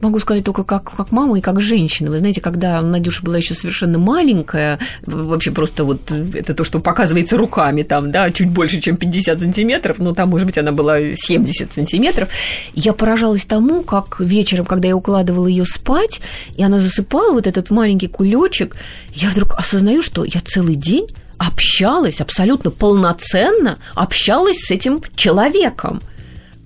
могу 0.00 0.18
сказать 0.20 0.42
только 0.44 0.64
как, 0.64 0.96
как 0.96 1.12
мама 1.12 1.38
и 1.38 1.42
как 1.42 1.60
женщина. 1.60 2.10
Вы 2.10 2.18
знаете, 2.18 2.40
когда 2.40 2.80
Надюша 2.80 3.22
была 3.22 3.36
еще 3.36 3.52
совершенно 3.52 3.98
маленькая, 3.98 4.78
вообще 5.04 5.50
просто 5.50 5.84
вот 5.84 6.10
это 6.10 6.54
то, 6.54 6.64
что 6.64 6.80
показывается 6.80 7.36
руками 7.36 7.82
там, 7.82 8.10
да, 8.10 8.30
чуть 8.30 8.48
больше, 8.48 8.80
чем 8.80 8.96
50 8.96 9.40
сантиметров, 9.40 9.98
ну, 9.98 10.14
там, 10.14 10.30
может 10.30 10.46
быть, 10.46 10.56
она 10.56 10.72
была 10.72 10.98
70 11.14 11.74
сантиметров, 11.74 12.30
я 12.74 12.94
поражалась 12.94 13.44
тому, 13.44 13.82
как 13.82 14.18
вечером, 14.20 14.64
когда 14.64 14.88
я 14.88 14.96
укладывала 14.96 15.46
ее 15.46 15.66
спать, 15.66 16.22
и 16.56 16.62
она 16.62 16.78
засыпала 16.78 17.32
вот 17.32 17.46
этот 17.46 17.70
маленький 17.70 18.08
кулечек, 18.08 18.76
я 19.14 19.28
вдруг 19.28 19.54
осознаю, 19.58 20.00
что 20.00 20.24
я 20.24 20.40
целый 20.40 20.76
день 20.76 21.06
общалась 21.36 22.20
абсолютно 22.20 22.70
полноценно, 22.70 23.78
общалась 23.94 24.58
с 24.58 24.70
этим 24.70 25.00
человеком. 25.16 26.00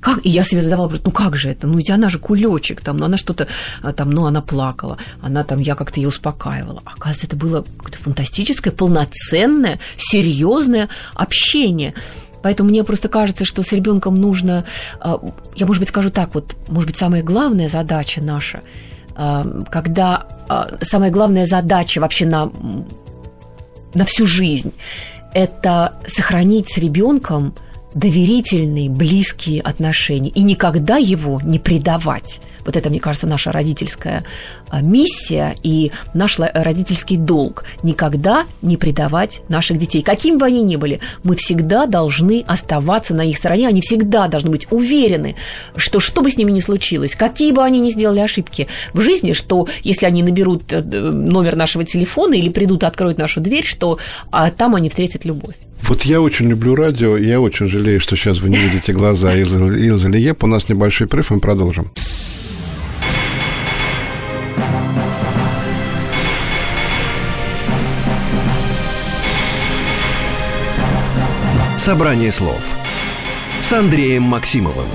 Как? 0.04 0.20
И 0.22 0.28
я 0.28 0.44
себе 0.44 0.60
задавала 0.60 0.88
вопрос, 0.88 1.00
ну 1.02 1.10
как 1.10 1.34
же 1.34 1.48
это? 1.48 1.66
Ну 1.66 1.78
ведь 1.78 1.88
она 1.88 2.10
же 2.10 2.18
кулечек 2.18 2.82
там, 2.82 2.98
ну 2.98 3.06
она 3.06 3.16
что-то 3.16 3.48
а, 3.82 3.94
там, 3.94 4.10
ну 4.10 4.26
она 4.26 4.42
плакала, 4.42 4.98
она 5.22 5.44
там, 5.44 5.60
я 5.60 5.74
как-то 5.74 5.98
ее 5.98 6.08
успокаивала. 6.08 6.82
Оказывается, 6.84 7.26
это 7.26 7.36
было 7.36 7.62
какое-то 7.78 7.96
фантастическое, 7.96 8.70
полноценное, 8.70 9.78
серьезное 9.96 10.90
общение. 11.14 11.94
Поэтому 12.42 12.68
мне 12.68 12.84
просто 12.84 13.08
кажется, 13.08 13.46
что 13.46 13.62
с 13.62 13.72
ребенком 13.72 14.20
нужно, 14.20 14.66
а, 15.00 15.18
я, 15.56 15.64
может 15.64 15.80
быть, 15.80 15.88
скажу 15.88 16.10
так, 16.10 16.34
вот, 16.34 16.54
может 16.68 16.90
быть, 16.90 16.98
самая 16.98 17.22
главная 17.22 17.70
задача 17.70 18.20
наша, 18.22 18.60
а, 19.16 19.42
когда 19.72 20.26
самая 20.82 21.10
главная 21.10 21.46
задача 21.46 22.00
вообще 22.00 22.26
на, 22.26 22.52
на 23.94 24.04
всю 24.04 24.26
жизнь, 24.26 24.74
это 25.32 25.94
сохранить 26.06 26.70
с 26.70 26.76
ребенком 26.76 27.54
доверительные, 27.94 28.90
близкие 28.90 29.60
отношения 29.60 30.30
и 30.30 30.42
никогда 30.42 30.96
его 30.96 31.40
не 31.42 31.58
предавать. 31.58 32.40
Вот 32.64 32.76
это, 32.76 32.90
мне 32.90 33.00
кажется, 33.00 33.26
наша 33.26 33.52
родительская 33.52 34.24
а, 34.70 34.80
миссия 34.80 35.54
и 35.62 35.92
наш 36.14 36.38
родительский 36.38 37.16
долг. 37.16 37.64
Никогда 37.82 38.46
не 38.62 38.76
предавать 38.76 39.42
наших 39.48 39.78
детей. 39.78 40.02
Каким 40.02 40.38
бы 40.38 40.46
они 40.46 40.62
ни 40.62 40.76
были, 40.76 41.00
мы 41.22 41.36
всегда 41.36 41.86
должны 41.86 42.44
оставаться 42.46 43.14
на 43.14 43.22
их 43.22 43.36
стороне. 43.36 43.68
Они 43.68 43.80
всегда 43.80 44.28
должны 44.28 44.50
быть 44.50 44.66
уверены, 44.70 45.36
что 45.76 46.00
что 46.00 46.22
бы 46.22 46.30
с 46.30 46.36
ними 46.36 46.50
ни 46.50 46.60
случилось, 46.60 47.14
какие 47.14 47.52
бы 47.52 47.62
они 47.62 47.80
ни 47.80 47.90
сделали 47.90 48.20
ошибки 48.20 48.68
в 48.92 49.00
жизни, 49.00 49.32
что 49.32 49.68
если 49.82 50.06
они 50.06 50.22
наберут 50.22 50.72
э, 50.72 50.80
номер 50.82 51.56
нашего 51.56 51.84
телефона 51.84 52.34
или 52.34 52.48
придут 52.48 52.82
и 52.82 52.86
откроют 52.86 53.18
нашу 53.18 53.40
дверь, 53.40 53.64
что 53.64 53.98
а, 54.30 54.50
там 54.50 54.74
они 54.74 54.88
встретят 54.88 55.24
любовь. 55.24 55.54
Вот 55.82 56.02
я 56.02 56.20
очень 56.20 56.48
люблю 56.48 56.74
радио, 56.74 57.16
я 57.16 57.40
очень 57.40 57.68
жалею, 57.68 58.00
что 58.00 58.16
сейчас 58.16 58.38
вы 58.40 58.48
не 58.48 58.56
видите 58.56 58.92
глаза 58.92 59.34
Илзы, 59.36 60.08
Лиеп. 60.08 60.42
У 60.42 60.46
нас 60.46 60.68
небольшой 60.68 61.06
прыв, 61.06 61.30
мы 61.30 61.40
продолжим. 61.40 61.90
Собрание 71.84 72.32
слов 72.32 72.62
с 73.60 73.70
Андреем 73.74 74.22
Максимовым. 74.22 74.86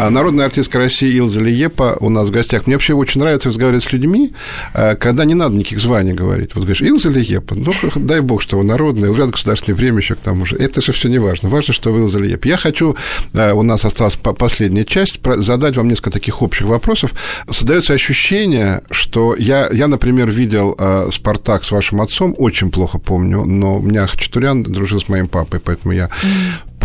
А 0.00 0.08
народная 0.08 0.46
артистка 0.46 0.78
России 0.78 1.14
Илза 1.18 1.42
Лиепа 1.42 1.98
у 2.00 2.08
нас 2.08 2.28
в 2.28 2.30
гостях. 2.30 2.66
Мне 2.66 2.76
вообще 2.76 2.94
очень 2.94 3.20
нравится 3.20 3.50
разговаривать 3.50 3.84
с 3.84 3.92
людьми, 3.92 4.32
э, 4.72 4.96
когда 4.96 5.26
не 5.26 5.34
надо 5.34 5.56
никаких 5.56 5.78
званий 5.78 6.14
говорить. 6.14 6.54
Вот 6.54 6.62
говоришь, 6.62 6.80
Илза 6.80 7.10
Лиепа, 7.10 7.54
ну, 7.54 7.74
дай 7.96 8.20
бог, 8.20 8.40
что 8.40 8.56
вы 8.56 8.64
народная, 8.64 9.10
вряд 9.10 9.28
государственное 9.28 9.76
время 9.76 9.98
еще 9.98 10.14
к 10.14 10.20
тому 10.20 10.46
же. 10.46 10.56
Это 10.56 10.80
же 10.80 10.92
все 10.92 11.10
не 11.10 11.18
важно. 11.18 11.50
Важно, 11.50 11.74
что 11.74 11.92
вы 11.92 12.00
Илза 12.00 12.18
Лиепа. 12.18 12.48
Я 12.48 12.56
хочу, 12.56 12.96
э, 13.34 13.52
у 13.52 13.60
нас 13.60 13.84
осталась 13.84 14.16
последняя 14.16 14.86
часть, 14.86 15.20
задать 15.22 15.76
вам 15.76 15.88
несколько 15.88 16.10
таких 16.10 16.40
общих 16.40 16.66
вопросов. 16.66 17.12
Создается 17.50 17.92
ощущение, 17.92 18.82
что 18.90 19.36
я, 19.36 19.68
я 19.70 19.86
например, 19.86 20.30
видел 20.30 20.74
э, 20.78 21.10
«Спартак» 21.12 21.62
с 21.62 21.72
вашим 21.72 22.00
отцом, 22.00 22.34
очень 22.38 22.70
плохо 22.70 22.96
помню, 22.98 23.44
но 23.44 23.76
у 23.76 23.82
меня 23.82 24.06
Хачатурян 24.06 24.62
дружил 24.62 24.98
с 24.98 25.10
моим 25.10 25.28
папой, 25.28 25.60
поэтому 25.60 25.92
я 25.92 26.08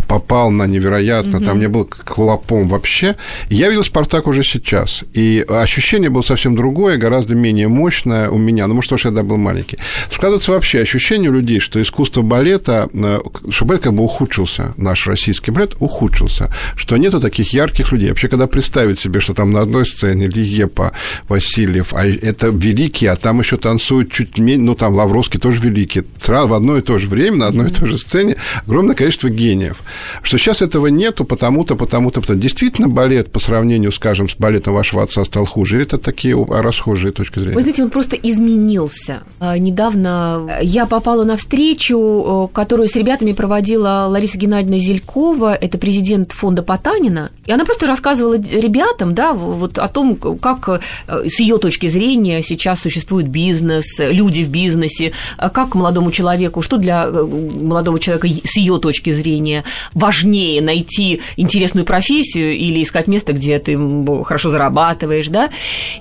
попал 0.07 0.51
на 0.51 0.67
невероятно, 0.67 1.37
угу. 1.37 1.45
там 1.45 1.59
не 1.59 1.67
был 1.67 1.85
клопом 1.85 2.67
вообще. 2.67 3.15
Я 3.49 3.69
видел 3.69 3.83
«Спартак» 3.83 4.27
уже 4.27 4.43
сейчас, 4.43 5.03
и 5.13 5.45
ощущение 5.47 6.09
было 6.09 6.21
совсем 6.21 6.55
другое, 6.55 6.97
гораздо 6.97 7.35
менее 7.35 7.67
мощное 7.67 8.29
у 8.29 8.37
меня, 8.37 8.67
ну, 8.67 8.75
может, 8.75 8.89
потому 8.89 8.99
что 8.99 9.09
я 9.09 9.15
тогда 9.15 9.27
был 9.27 9.37
маленький. 9.37 9.77
Складывается 10.11 10.51
вообще 10.51 10.81
ощущение 10.81 11.29
у 11.29 11.33
людей, 11.33 11.59
что 11.59 11.81
искусство 11.81 12.21
балета, 12.21 12.89
э, 12.93 13.19
что 13.49 13.65
балет 13.65 13.83
как 13.83 13.93
бы 13.93 14.03
ухудшился, 14.03 14.73
наш 14.77 15.07
российский 15.07 15.51
балет 15.51 15.75
ухудшился, 15.79 16.53
что 16.75 16.97
нету 16.97 17.19
таких 17.19 17.53
ярких 17.53 17.91
людей. 17.91 18.09
Вообще, 18.09 18.27
когда 18.27 18.47
представить 18.47 18.99
себе, 18.99 19.19
что 19.19 19.33
там 19.33 19.51
на 19.51 19.61
одной 19.61 19.85
сцене 19.85 20.27
Лиепа, 20.27 20.93
Васильев, 21.27 21.93
а 21.93 22.05
это 22.05 22.47
великие, 22.47 23.11
а 23.11 23.15
там 23.15 23.39
еще 23.39 23.57
танцуют 23.57 24.11
чуть 24.11 24.37
меньше, 24.37 24.63
ну, 24.63 24.75
там 24.75 24.93
Лавровский 24.93 25.39
тоже 25.39 25.61
великий, 25.61 26.03
в 26.25 26.53
одно 26.53 26.77
и 26.77 26.81
то 26.81 26.97
же 26.97 27.07
время, 27.07 27.37
на 27.37 27.47
одной 27.47 27.69
и 27.69 27.73
той 27.73 27.89
же 27.89 27.97
сцене 27.97 28.35
огромное 28.65 28.95
количество 28.95 29.29
гениев 29.29 29.77
что 30.21 30.37
сейчас 30.37 30.61
этого 30.61 30.87
нету, 30.87 31.25
потому-то, 31.25 31.75
потому-то, 31.75 32.21
потому 32.21 32.35
Действительно, 32.45 32.87
балет 32.87 33.31
по 33.31 33.39
сравнению, 33.39 33.91
скажем, 33.91 34.29
с 34.29 34.35
балетом 34.35 34.73
вашего 34.73 35.01
отца 35.03 35.23
стал 35.25 35.45
хуже? 35.45 35.77
Или 35.77 35.85
это 35.85 35.97
такие 35.97 36.35
расхожие 36.47 37.11
точки 37.11 37.39
зрения? 37.39 37.55
Вы 37.55 37.61
знаете, 37.61 37.83
он 37.83 37.89
просто 37.89 38.15
изменился. 38.15 39.23
А, 39.39 39.57
недавно 39.57 40.59
я 40.61 40.85
попала 40.85 41.23
на 41.23 41.37
встречу, 41.37 42.49
которую 42.53 42.87
с 42.87 42.95
ребятами 42.95 43.33
проводила 43.33 44.05
Лариса 44.07 44.37
Геннадьевна 44.37 44.79
Зелькова, 44.79 45.55
это 45.55 45.77
президент 45.77 46.33
фонда 46.33 46.61
Потанина, 46.61 47.31
и 47.45 47.51
она 47.51 47.65
просто 47.65 47.87
рассказывала 47.87 48.35
ребятам, 48.35 49.15
да, 49.15 49.33
вот 49.33 49.79
о 49.79 49.87
том, 49.87 50.15
как 50.15 50.81
э, 51.07 51.29
с 51.29 51.39
ее 51.39 51.57
точки 51.57 51.87
зрения 51.87 52.43
сейчас 52.43 52.81
существует 52.81 53.27
бизнес, 53.27 53.85
люди 53.99 54.41
в 54.41 54.49
бизнесе, 54.49 55.13
как 55.37 55.75
молодому 55.75 56.11
человеку, 56.11 56.61
что 56.61 56.77
для 56.77 57.05
э, 57.05 57.23
молодого 57.23 57.99
человека 57.99 58.27
с 58.27 58.57
ее 58.57 58.79
точки 58.79 59.11
зрения 59.11 59.63
важнее 59.93 60.61
найти 60.61 61.21
интересную 61.37 61.85
профессию 61.85 62.53
или 62.53 62.83
искать 62.83 63.07
место, 63.07 63.33
где 63.33 63.59
ты 63.59 63.77
хорошо 64.23 64.49
зарабатываешь, 64.49 65.27
да. 65.29 65.49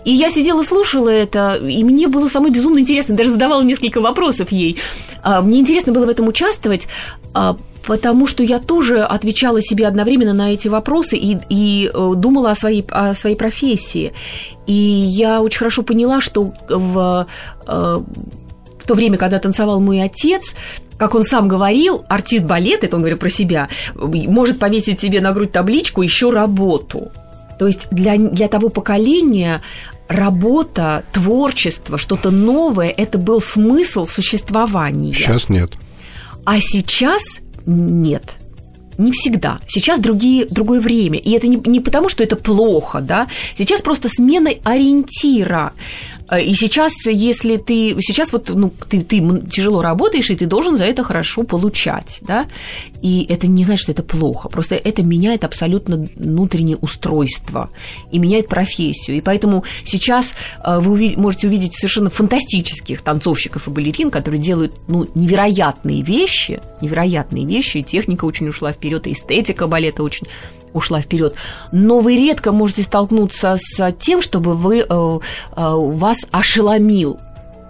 И 0.04 0.12
я 0.12 0.30
сидела, 0.30 0.62
слушала 0.62 1.08
это, 1.08 1.56
и 1.56 1.84
мне 1.84 2.08
было 2.08 2.28
самое 2.28 2.52
безумно 2.52 2.78
интересно, 2.78 3.14
даже 3.14 3.30
задавала 3.30 3.62
несколько 3.62 4.00
вопросов 4.00 4.52
ей. 4.52 4.78
А, 5.22 5.40
мне 5.40 5.60
интересно 5.60 5.92
было 5.92 6.06
в 6.06 6.08
этом 6.08 6.28
участвовать, 6.28 6.86
а, 7.32 7.56
потому 7.86 8.26
что 8.26 8.42
я 8.42 8.58
тоже 8.58 9.02
отвечала 9.02 9.60
себе 9.60 9.86
одновременно 9.86 10.32
на 10.32 10.52
эти 10.52 10.68
вопросы 10.68 11.16
и, 11.16 11.38
и 11.48 11.90
э, 11.92 12.12
думала 12.16 12.50
о 12.50 12.54
своей, 12.54 12.84
о 12.90 13.14
своей 13.14 13.36
профессии. 13.36 14.12
И 14.66 14.72
я 14.72 15.42
очень 15.42 15.58
хорошо 15.58 15.82
поняла, 15.82 16.20
что 16.20 16.54
в, 16.68 17.26
э, 17.66 17.98
в 18.84 18.86
то 18.86 18.94
время, 18.94 19.18
когда 19.18 19.38
танцевал 19.38 19.80
мой 19.80 20.02
отец, 20.02 20.54
как 20.98 21.14
он 21.14 21.24
сам 21.24 21.48
говорил, 21.48 22.04
артист 22.08 22.44
балета, 22.44 22.86
это 22.86 22.96
он 22.96 23.02
говорил 23.02 23.18
про 23.18 23.28
себя, 23.28 23.68
может 23.94 24.58
повесить 24.58 25.00
себе 25.00 25.20
на 25.20 25.32
грудь 25.32 25.52
табличку 25.52 26.02
еще 26.02 26.30
работу. 26.30 27.10
То 27.58 27.66
есть 27.66 27.88
для, 27.90 28.16
для 28.16 28.48
того 28.48 28.68
поколения 28.68 29.62
работа, 30.08 31.04
творчество, 31.12 31.98
что-то 31.98 32.30
новое– 32.30 32.92
это 32.96 33.18
был 33.18 33.40
смысл 33.40 34.06
существования. 34.06 35.14
Сейчас 35.14 35.48
нет. 35.48 35.72
А 36.44 36.60
сейчас 36.60 37.22
нет. 37.66 38.34
Не 38.98 39.10
всегда. 39.12 39.58
Сейчас 39.66 39.98
другие, 39.98 40.46
другое 40.46 40.80
время. 40.80 41.18
И 41.18 41.32
это 41.32 41.48
не, 41.48 41.56
не 41.56 41.80
потому, 41.80 42.08
что 42.08 42.22
это 42.22 42.36
плохо, 42.36 43.00
да. 43.00 43.26
Сейчас 43.58 43.82
просто 43.82 44.08
смена 44.08 44.50
ориентира. 44.62 45.72
Э, 46.30 46.42
и 46.42 46.54
сейчас, 46.54 47.06
если 47.06 47.56
ты... 47.56 47.96
Сейчас 48.00 48.32
вот 48.32 48.50
ну, 48.50 48.72
ты, 48.88 49.02
ты 49.02 49.20
тяжело 49.50 49.82
работаешь, 49.82 50.30
и 50.30 50.36
ты 50.36 50.46
должен 50.46 50.76
за 50.76 50.84
это 50.84 51.02
хорошо 51.02 51.42
получать, 51.42 52.18
да? 52.22 52.46
И 53.02 53.26
это 53.28 53.46
не 53.46 53.64
значит, 53.64 53.82
что 53.82 53.92
это 53.92 54.02
плохо. 54.02 54.48
Просто 54.48 54.74
это 54.74 55.02
меняет 55.02 55.44
абсолютно 55.44 56.08
внутреннее 56.16 56.76
устройство 56.76 57.70
и 58.10 58.18
меняет 58.18 58.48
профессию. 58.48 59.16
И 59.16 59.20
поэтому 59.20 59.64
сейчас 59.84 60.34
э, 60.64 60.78
вы 60.78 61.14
можете 61.16 61.48
увидеть 61.48 61.74
совершенно 61.74 62.10
фантастических 62.10 63.02
танцовщиков 63.02 63.68
и 63.68 63.70
балерин, 63.70 64.10
которые 64.10 64.40
делают 64.40 64.74
ну, 64.88 65.06
невероятные 65.14 66.02
вещи, 66.02 66.60
невероятные 66.80 67.46
вещи, 67.46 67.78
и 67.78 67.82
техника 67.82 68.24
очень 68.24 68.48
ушла 68.48 68.72
вперед, 68.72 69.06
и 69.06 69.12
эстетика 69.12 69.66
балета 69.66 70.02
очень 70.02 70.26
ушла 70.74 71.00
вперед. 71.00 71.34
Но 71.72 72.00
вы 72.00 72.16
редко 72.16 72.52
можете 72.52 72.82
столкнуться 72.82 73.56
с 73.58 73.92
тем, 73.92 74.20
чтобы 74.20 74.54
вы, 74.54 74.80
э, 74.80 74.84
э, 74.86 75.18
вас 75.56 76.18
ошеломил 76.30 77.18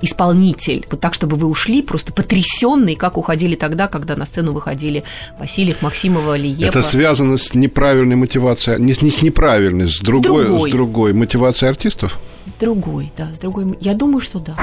исполнитель, 0.01 0.87
вот 0.91 1.01
так, 1.01 1.15
чтобы 1.15 1.37
вы 1.37 1.47
ушли 1.47 1.83
просто 1.83 2.13
потрясенные, 2.13 2.97
как 2.97 3.17
уходили 3.17 3.55
тогда, 3.55 3.89
когда 3.89 4.17
на 4.17 4.27
сцену 4.27 4.53
выходили 4.53 5.05
Васильев, 5.39 5.83
Максимова, 5.83 6.37
Лиепа. 6.37 6.69
Это 6.69 6.83
связано 6.83 7.39
с 7.39 7.55
неправильной 7.55 8.17
мотивацией, 8.17 8.81
не, 8.81 8.95
не 9.01 9.11
с 9.11 9.23
неправильной, 9.23 9.89
с 9.89 9.99
другой, 10.01 10.45
с 10.45 10.49
другой. 10.49 10.71
С 10.71 10.73
другой 10.73 11.13
мотивацией 11.13 11.71
артистов? 11.71 12.19
Другой, 12.61 13.13
да, 13.17 13.33
с 13.35 13.39
другой. 13.39 13.79
Я 13.81 13.95
думаю, 13.95 14.21
что 14.21 14.39
да. 14.39 14.55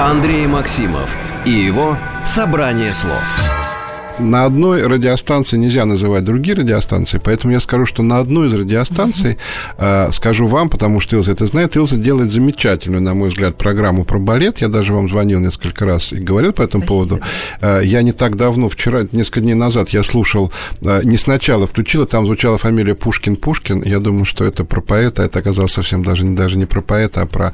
Андрей 0.00 0.46
Максимов 0.46 1.16
и 1.44 1.50
его 1.50 1.98
«Собрание 2.24 2.92
слов». 2.92 3.71
На 4.18 4.44
одной 4.44 4.86
радиостанции 4.86 5.56
нельзя 5.56 5.84
называть 5.84 6.24
другие 6.24 6.56
радиостанции, 6.56 7.20
поэтому 7.22 7.52
я 7.52 7.60
скажу, 7.60 7.86
что 7.86 8.02
на 8.02 8.18
одной 8.18 8.48
из 8.48 8.54
радиостанций, 8.54 9.38
э, 9.78 10.10
скажу 10.12 10.46
вам, 10.46 10.68
потому 10.68 11.00
что 11.00 11.16
Илза 11.16 11.32
это 11.32 11.46
знает, 11.46 11.76
Илза 11.76 11.96
делает 11.96 12.30
замечательную, 12.30 13.02
на 13.02 13.14
мой 13.14 13.28
взгляд, 13.28 13.56
программу 13.56 14.04
про 14.04 14.18
балет. 14.18 14.58
Я 14.60 14.68
даже 14.68 14.92
вам 14.94 15.08
звонил 15.08 15.40
несколько 15.40 15.86
раз 15.86 16.12
и 16.12 16.16
говорил 16.16 16.52
по 16.52 16.62
этому 16.62 16.84
Спасибо. 16.84 16.86
поводу. 16.86 17.20
Э, 17.60 17.80
я 17.84 18.02
не 18.02 18.12
так 18.12 18.36
давно, 18.36 18.68
вчера, 18.68 19.02
несколько 19.12 19.40
дней 19.40 19.54
назад, 19.54 19.90
я 19.90 20.02
слушал, 20.02 20.52
э, 20.82 21.00
не 21.04 21.16
сначала 21.16 21.66
включила, 21.66 22.06
там 22.06 22.26
звучала 22.26 22.58
фамилия 22.58 22.94
Пушкин-Пушкин. 22.94 23.86
Я 23.88 23.98
думаю, 23.98 24.24
что 24.24 24.44
это 24.44 24.64
про 24.64 24.80
поэта, 24.80 25.22
это 25.22 25.38
оказалось 25.38 25.72
совсем 25.72 26.04
даже, 26.04 26.24
даже 26.24 26.56
не 26.56 26.66
про 26.66 26.80
поэта, 26.80 27.22
а 27.22 27.26
про 27.26 27.52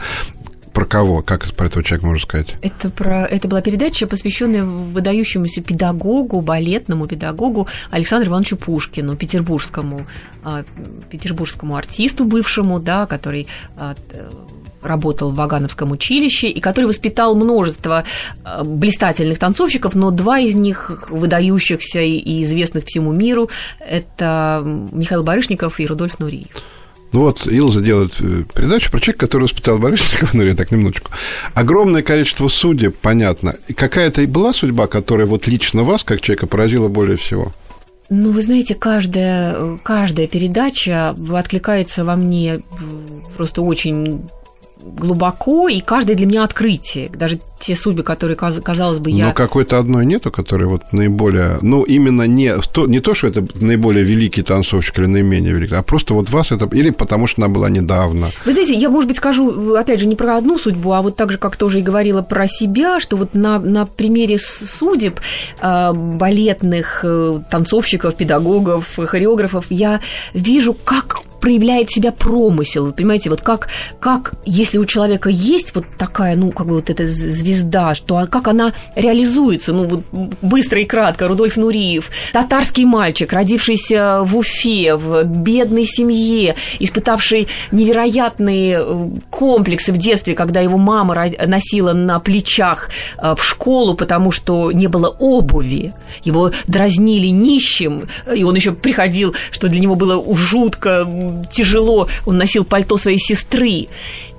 про 0.78 0.84
кого? 0.84 1.22
Как 1.22 1.44
про 1.54 1.66
этого 1.66 1.82
человека 1.82 2.06
можно 2.06 2.22
сказать? 2.22 2.54
Это, 2.62 2.88
про, 2.88 3.24
это 3.24 3.48
была 3.48 3.60
передача, 3.62 4.06
посвященная 4.06 4.62
выдающемуся 4.62 5.60
педагогу, 5.60 6.40
балетному 6.40 7.08
педагогу 7.08 7.66
Александру 7.90 8.30
Ивановичу 8.30 8.56
Пушкину, 8.56 9.16
петербургскому, 9.16 10.06
а, 10.44 10.62
петербургскому 11.10 11.74
артисту 11.74 12.24
бывшему, 12.24 12.78
да, 12.78 13.06
который 13.06 13.48
а, 13.76 13.96
работал 14.80 15.30
в 15.30 15.34
Вагановском 15.34 15.90
училище 15.90 16.48
и 16.48 16.60
который 16.60 16.84
воспитал 16.84 17.34
множество 17.34 18.04
а, 18.44 18.62
блистательных 18.62 19.40
танцовщиков, 19.40 19.96
но 19.96 20.12
два 20.12 20.38
из 20.38 20.54
них 20.54 21.08
выдающихся 21.10 22.02
и 22.02 22.44
известных 22.44 22.84
всему 22.84 23.12
миру– 23.12 23.50
это 23.80 24.62
Михаил 24.92 25.24
Барышников 25.24 25.80
и 25.80 25.86
Рудольф 25.88 26.20
Нуриев. 26.20 26.46
Вот 27.12 27.46
Илза 27.46 27.80
делает 27.80 28.20
э, 28.20 28.42
передачу 28.54 28.90
про 28.90 29.00
человека, 29.00 29.26
который 29.26 29.44
воспитал 29.44 29.78
Барышникова, 29.78 30.30
ну, 30.34 30.54
так 30.54 30.70
немножечко. 30.70 31.10
Огромное 31.54 32.02
количество 32.02 32.48
судеб, 32.48 32.96
понятно. 33.00 33.56
И 33.68 33.72
какая-то 33.72 34.22
и 34.22 34.26
была 34.26 34.52
судьба, 34.52 34.86
которая 34.86 35.26
вот 35.26 35.46
лично 35.46 35.84
вас, 35.84 36.04
как 36.04 36.20
человека, 36.20 36.46
поразила 36.46 36.88
более 36.88 37.16
всего? 37.16 37.52
Ну, 38.10 38.30
вы 38.30 38.42
знаете, 38.42 38.74
каждая, 38.74 39.78
каждая 39.78 40.26
передача 40.26 41.14
откликается 41.34 42.04
во 42.04 42.16
мне 42.16 42.60
просто 43.36 43.60
очень 43.62 44.28
глубоко, 44.82 45.68
и 45.68 45.80
каждое 45.80 46.14
для 46.14 46.26
меня 46.26 46.44
открытие. 46.44 47.08
Даже 47.08 47.40
те 47.60 47.74
судьбы, 47.74 48.02
которые, 48.02 48.36
казалось 48.36 48.98
бы, 48.98 49.10
я... 49.10 49.26
Но 49.26 49.32
какой-то 49.32 49.78
одной 49.78 50.06
нету, 50.06 50.30
которая 50.30 50.68
вот 50.68 50.92
наиболее... 50.92 51.58
Ну, 51.62 51.82
именно 51.82 52.22
не 52.22 52.56
то, 52.72 52.86
не 52.86 53.00
то, 53.00 53.14
что 53.14 53.26
это 53.26 53.44
наиболее 53.60 54.04
великий 54.04 54.42
танцовщик 54.42 54.98
или 54.98 55.06
наименее 55.06 55.52
великий, 55.52 55.74
а 55.74 55.82
просто 55.82 56.14
вот 56.14 56.30
вас 56.30 56.52
это... 56.52 56.68
Или 56.74 56.90
потому 56.90 57.26
что 57.26 57.42
она 57.42 57.52
была 57.52 57.68
недавно. 57.68 58.30
Вы 58.44 58.52
знаете, 58.52 58.74
я, 58.74 58.88
может 58.90 59.08
быть, 59.08 59.16
скажу, 59.16 59.74
опять 59.74 60.00
же, 60.00 60.06
не 60.06 60.16
про 60.16 60.36
одну 60.36 60.58
судьбу, 60.58 60.92
а 60.92 61.02
вот 61.02 61.16
так 61.16 61.32
же, 61.32 61.38
как 61.38 61.56
тоже 61.56 61.80
и 61.80 61.82
говорила 61.82 62.22
про 62.22 62.46
себя, 62.46 63.00
что 63.00 63.16
вот 63.16 63.34
на, 63.34 63.58
на 63.58 63.86
примере 63.86 64.38
судеб 64.38 65.20
э, 65.60 65.92
балетных 65.92 67.00
э, 67.02 67.40
танцовщиков, 67.50 68.14
педагогов, 68.14 68.96
хореографов 68.96 69.66
я 69.70 70.00
вижу, 70.32 70.74
как 70.74 71.20
проявляет 71.40 71.90
себя 71.90 72.12
промысел. 72.12 72.86
Вы 72.86 72.92
понимаете, 72.92 73.30
вот 73.30 73.42
как, 73.42 73.68
как, 74.00 74.34
если 74.44 74.78
у 74.78 74.84
человека 74.84 75.28
есть 75.28 75.74
вот 75.74 75.84
такая, 75.96 76.36
ну, 76.36 76.50
как 76.50 76.66
бы 76.66 76.74
вот 76.74 76.90
эта 76.90 77.06
звезда, 77.06 77.94
что 77.94 78.18
а 78.18 78.26
как 78.26 78.48
она 78.48 78.72
реализуется, 78.94 79.72
ну, 79.72 79.84
вот 79.84 80.02
быстро 80.42 80.80
и 80.80 80.84
кратко, 80.84 81.28
Рудольф 81.28 81.56
Нуриев, 81.56 82.10
татарский 82.32 82.84
мальчик, 82.84 83.32
родившийся 83.32 84.20
в 84.22 84.36
Уфе, 84.36 84.96
в 84.96 85.24
бедной 85.24 85.86
семье, 85.86 86.56
испытавший 86.78 87.48
невероятные 87.72 88.80
э, 88.82 89.08
комплексы 89.30 89.92
в 89.92 89.98
детстве, 89.98 90.34
когда 90.34 90.60
его 90.60 90.78
мама 90.78 91.30
носила 91.46 91.92
на 91.92 92.20
плечах 92.20 92.90
э, 93.18 93.34
в 93.36 93.44
школу, 93.44 93.94
потому 93.94 94.30
что 94.30 94.72
не 94.72 94.86
было 94.86 95.08
обуви, 95.08 95.94
его 96.24 96.52
дразнили 96.66 97.28
нищим, 97.28 98.08
и 98.34 98.44
он 98.44 98.54
еще 98.54 98.72
приходил, 98.72 99.34
что 99.50 99.68
для 99.68 99.80
него 99.80 99.94
было 99.94 100.22
жутко 100.34 101.04
тяжело, 101.50 102.08
он 102.26 102.38
носил 102.38 102.64
пальто 102.64 102.96
своей 102.96 103.18
сестры. 103.18 103.88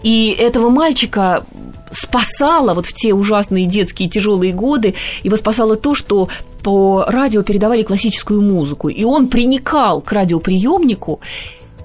И 0.03 0.35
этого 0.37 0.69
мальчика 0.69 1.45
спасало 1.91 2.73
вот 2.73 2.85
в 2.85 2.93
те 2.93 3.13
ужасные 3.13 3.65
детские 3.65 4.09
тяжелые 4.09 4.53
годы, 4.53 4.95
его 5.23 5.35
спасало 5.37 5.75
то, 5.75 5.95
что 5.95 6.29
по 6.63 7.05
радио 7.07 7.41
передавали 7.41 7.83
классическую 7.83 8.41
музыку, 8.41 8.89
и 8.89 9.03
он 9.03 9.27
приникал 9.27 10.01
к 10.01 10.11
радиоприемнику, 10.11 11.19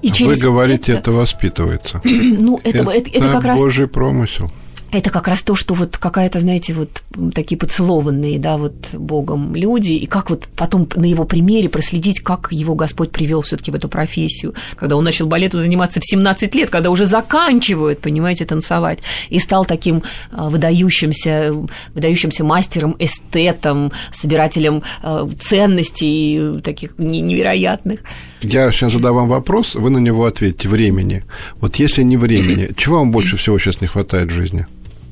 и 0.01 0.11
через 0.11 0.37
Вы 0.37 0.41
говорите, 0.43 0.91
это, 0.91 0.99
это 1.01 1.11
воспитывается. 1.13 2.01
Ну, 2.03 2.59
это, 2.63 2.79
это, 2.79 2.91
это, 2.91 3.09
это 3.09 3.31
как 3.31 3.43
раз... 3.43 3.59
Божий 3.59 3.87
промысел. 3.87 4.51
Это 4.95 5.09
как 5.09 5.27
раз 5.27 5.41
то, 5.41 5.55
что 5.55 5.73
вот 5.73 5.97
какая-то, 5.97 6.39
знаете, 6.39 6.73
вот 6.73 7.03
такие 7.33 7.57
поцелованные, 7.57 8.39
да, 8.39 8.55
вот 8.57 8.93
Богом 8.93 9.53
люди, 9.55 9.91
и 9.91 10.05
как 10.05 10.29
вот 10.29 10.47
потом 10.55 10.87
на 10.95 11.05
его 11.05 11.25
примере 11.25 11.67
проследить, 11.67 12.21
как 12.21 12.47
его 12.51 12.75
Господь 12.75 13.11
привел 13.11 13.41
все 13.41 13.57
таки 13.57 13.71
в 13.71 13.75
эту 13.75 13.89
профессию, 13.89 14.53
когда 14.77 14.95
он 14.95 15.03
начал 15.03 15.27
балету 15.27 15.59
заниматься 15.59 15.99
в 15.99 16.05
17 16.05 16.55
лет, 16.55 16.69
когда 16.69 16.89
уже 16.89 17.05
заканчивают, 17.05 17.99
понимаете, 17.99 18.45
танцевать, 18.45 18.99
и 19.29 19.39
стал 19.39 19.65
таким 19.65 20.03
а, 20.31 20.49
выдающимся, 20.49 21.53
выдающимся 21.93 22.45
мастером, 22.45 22.95
эстетом, 22.97 23.91
собирателем 24.13 24.81
а, 25.01 25.27
ценностей 25.37 26.61
таких 26.63 26.97
невероятных. 26.97 27.99
Я 28.41 28.71
сейчас 28.71 28.93
задам 28.93 29.15
вам 29.15 29.27
вопрос, 29.27 29.75
вы 29.75 29.89
на 29.89 29.97
него 29.97 30.25
ответите. 30.25 30.69
Времени. 30.69 31.23
Вот 31.59 31.75
если 31.77 32.01
не 32.03 32.17
времени, 32.17 32.69
чего 32.77 32.99
вам 32.99 33.11
больше 33.11 33.37
всего 33.37 33.59
сейчас 33.59 33.81
не 33.81 33.87
хватает 33.87 34.31
в 34.31 34.33
жизни? 34.33 34.65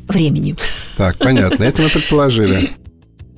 Времени. 0.08 0.56
Так, 0.98 1.18
понятно, 1.18 1.64
это 1.64 1.82
мы 1.82 1.90
предположили. 1.90 2.72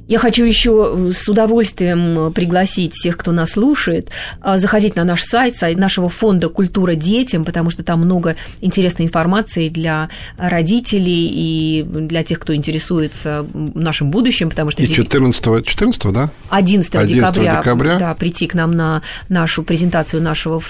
Я 0.08 0.20
хочу 0.20 0.46
еще 0.46 1.12
с 1.12 1.28
удовольствием 1.28 2.32
пригласить 2.32 2.94
всех, 2.94 3.18
кто 3.18 3.32
нас 3.32 3.52
слушает, 3.52 4.12
а, 4.40 4.60
заходить 4.60 4.96
на 4.96 5.04
наш 5.04 5.24
сайт, 5.24 5.56
сайт 5.56 5.78
нашего 5.78 6.10
фонда 6.10 6.50
«Культура 6.50 6.94
детям», 6.94 7.44
потому 7.44 7.72
что 7.72 7.84
там 7.84 8.02
много 8.02 8.36
интересной 8.62 9.06
информации 9.06 9.70
для 9.70 10.10
родителей 10.38 11.32
и 11.34 11.84
для 11.84 12.24
тех, 12.24 12.40
кто 12.40 12.54
интересуется 12.54 13.48
нашим 13.54 14.12
будущим, 14.12 14.50
потому 14.50 14.70
что... 14.70 14.84
И 14.84 14.88
14, 14.88 15.66
14 15.66 16.14
да? 16.14 16.30
11, 16.50 16.94
11 16.94 17.16
декабря, 17.16 17.58
декабря 17.58 17.98
да, 17.98 18.14
прийти 18.14 18.46
к 18.46 18.54
нам 18.54 18.72
на 18.72 19.02
нашу 19.30 19.64
презентацию 19.64 20.22
нашего 20.22 20.62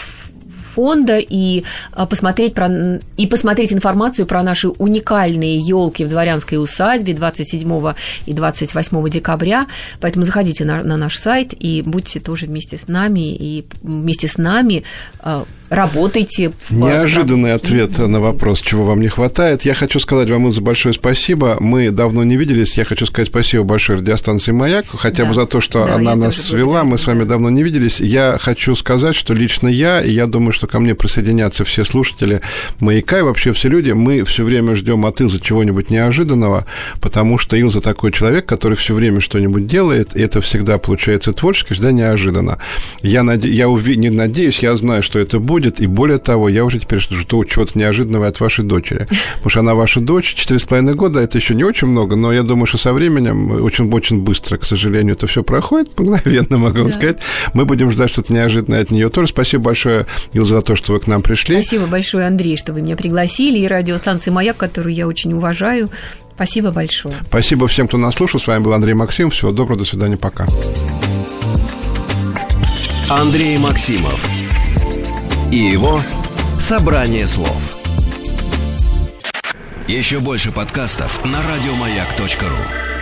фонда 0.75 1.17
и 1.17 1.63
а, 1.91 2.05
посмотреть, 2.05 2.53
про, 2.53 2.99
и 3.17 3.27
посмотреть 3.27 3.73
информацию 3.73 4.25
про 4.25 4.43
наши 4.43 4.67
уникальные 4.67 5.57
елки 5.57 6.03
в 6.03 6.09
дворянской 6.09 6.61
усадьбе 6.61 7.13
27 7.13 7.93
и 8.25 8.33
28 8.33 9.09
декабря. 9.09 9.67
Поэтому 10.01 10.25
заходите 10.25 10.65
на, 10.65 10.83
на 10.83 10.97
наш 10.97 11.17
сайт 11.17 11.53
и 11.57 11.81
будьте 11.81 12.19
тоже 12.19 12.45
вместе 12.45 12.77
с 12.77 12.87
нами 12.87 13.33
и 13.35 13.65
вместе 13.81 14.27
с 14.27 14.37
нами 14.37 14.83
работайте. 15.69 16.51
Неожиданный 16.69 17.53
в... 17.53 17.55
ответ 17.55 17.97
на 17.97 18.19
вопрос, 18.19 18.61
чего 18.61 18.85
вам 18.85 19.01
не 19.01 19.07
хватает. 19.07 19.63
Я 19.63 19.73
хочу 19.73 19.99
сказать 19.99 20.29
вам 20.29 20.51
за 20.51 20.61
большое 20.61 20.93
спасибо. 20.93 21.57
Мы 21.59 21.91
давно 21.91 22.23
не 22.23 22.37
виделись. 22.37 22.77
Я 22.77 22.85
хочу 22.85 23.05
сказать 23.05 23.29
спасибо 23.29 23.63
большое 23.63 23.99
радиостанции 23.99 24.51
«Маяк», 24.51 24.85
хотя 24.89 25.23
да. 25.23 25.29
бы 25.29 25.35
за 25.35 25.45
то, 25.45 25.61
что 25.61 25.85
да, 25.85 25.95
она 25.95 26.15
нас 26.15 26.35
свела. 26.35 26.83
Мы 26.83 26.97
с 26.97 27.07
вами 27.07 27.23
давно 27.23 27.49
не 27.49 27.63
виделись. 27.63 27.99
Я 27.99 28.37
хочу 28.39 28.75
сказать, 28.75 29.15
что 29.15 29.33
лично 29.33 29.67
я, 29.67 30.01
и 30.01 30.11
я 30.11 30.27
думаю, 30.27 30.53
что 30.53 30.67
ко 30.67 30.79
мне 30.79 30.95
присоединятся 30.95 31.63
все 31.65 31.85
слушатели 31.85 32.41
«Маяка» 32.79 33.19
и 33.19 33.21
вообще 33.21 33.53
все 33.53 33.69
люди, 33.69 33.91
мы 33.91 34.23
все 34.23 34.43
время 34.43 34.75
ждем 34.75 35.05
от 35.05 35.21
Илзы 35.21 35.39
чего-нибудь 35.39 35.89
неожиданного, 35.89 36.65
потому 37.01 37.37
что 37.37 37.55
Илза 37.55 37.81
такой 37.81 38.11
человек, 38.11 38.45
который 38.45 38.75
все 38.75 38.93
время 38.93 39.21
что-нибудь 39.21 39.67
делает, 39.67 40.15
и 40.15 40.21
это 40.21 40.41
всегда 40.41 40.77
получается 40.77 41.33
творчески, 41.33 41.73
всегда 41.73 41.91
неожиданно. 41.91 42.59
Я, 43.01 43.23
наде... 43.23 43.49
я 43.49 43.69
ув... 43.69 43.85
не 43.87 44.09
надеюсь, 44.09 44.59
я 44.59 44.75
знаю, 44.77 45.03
что 45.03 45.19
это 45.19 45.39
будет, 45.39 45.54
будет. 45.55 45.79
И 45.79 45.87
более 45.87 46.17
того, 46.17 46.49
я 46.49 46.65
уже 46.65 46.79
теперь 46.79 46.99
жду 46.99 47.45
чего-то 47.45 47.79
неожиданного 47.79 48.27
от 48.27 48.41
вашей 48.41 48.65
дочери. 48.65 49.07
Потому 49.35 49.49
что 49.49 49.59
она 49.61 49.73
ваша 49.73 50.01
дочь, 50.01 50.33
четыре 50.35 50.59
с 50.59 50.65
половиной 50.65 50.95
года, 50.95 51.21
это 51.21 51.37
еще 51.37 51.55
не 51.55 51.63
очень 51.63 51.87
много, 51.87 52.17
но 52.17 52.33
я 52.33 52.43
думаю, 52.43 52.65
что 52.65 52.77
со 52.77 52.91
временем 52.91 53.51
очень-очень 53.51 54.21
быстро, 54.21 54.57
к 54.57 54.65
сожалению, 54.65 55.13
это 55.13 55.27
все 55.27 55.43
проходит, 55.43 55.97
мгновенно 55.97 56.57
могу 56.57 56.79
вам 56.79 56.87
да. 56.87 56.93
сказать. 56.93 57.19
Мы 57.53 57.63
будем 57.63 57.89
ждать 57.89 58.09
что-то 58.09 58.33
неожиданное 58.33 58.81
от 58.81 58.91
нее 58.91 59.09
тоже. 59.09 59.29
Спасибо 59.29 59.63
большое, 59.63 60.05
Илза, 60.33 60.55
за 60.55 60.61
то, 60.61 60.75
что 60.75 60.91
вы 60.91 60.99
к 60.99 61.07
нам 61.07 61.21
пришли. 61.21 61.61
Спасибо 61.61 61.85
большое, 61.85 62.27
Андрей, 62.27 62.57
что 62.57 62.73
вы 62.73 62.81
меня 62.81 62.97
пригласили, 62.97 63.59
и 63.59 63.67
радиостанции 63.67 64.31
«Маяк», 64.31 64.57
которую 64.57 64.93
я 64.93 65.07
очень 65.07 65.31
уважаю. 65.31 65.89
Спасибо 66.35 66.71
большое. 66.71 67.15
Спасибо 67.27 67.67
всем, 67.67 67.87
кто 67.87 67.97
нас 67.97 68.15
слушал. 68.15 68.41
С 68.41 68.47
вами 68.47 68.61
был 68.61 68.73
Андрей 68.73 68.93
Максим. 68.93 69.29
Всего 69.29 69.51
доброго, 69.51 69.79
до 69.79 69.85
свидания, 69.85 70.17
пока. 70.17 70.45
Андрей 73.07 73.57
Максимов 73.57 74.34
и 75.51 75.57
его 75.57 75.99
«Собрание 76.59 77.27
слов». 77.27 77.61
Еще 79.87 80.19
больше 80.19 80.51
подкастов 80.51 81.23
на 81.23 81.39
радиомаяк.ру 81.41 82.94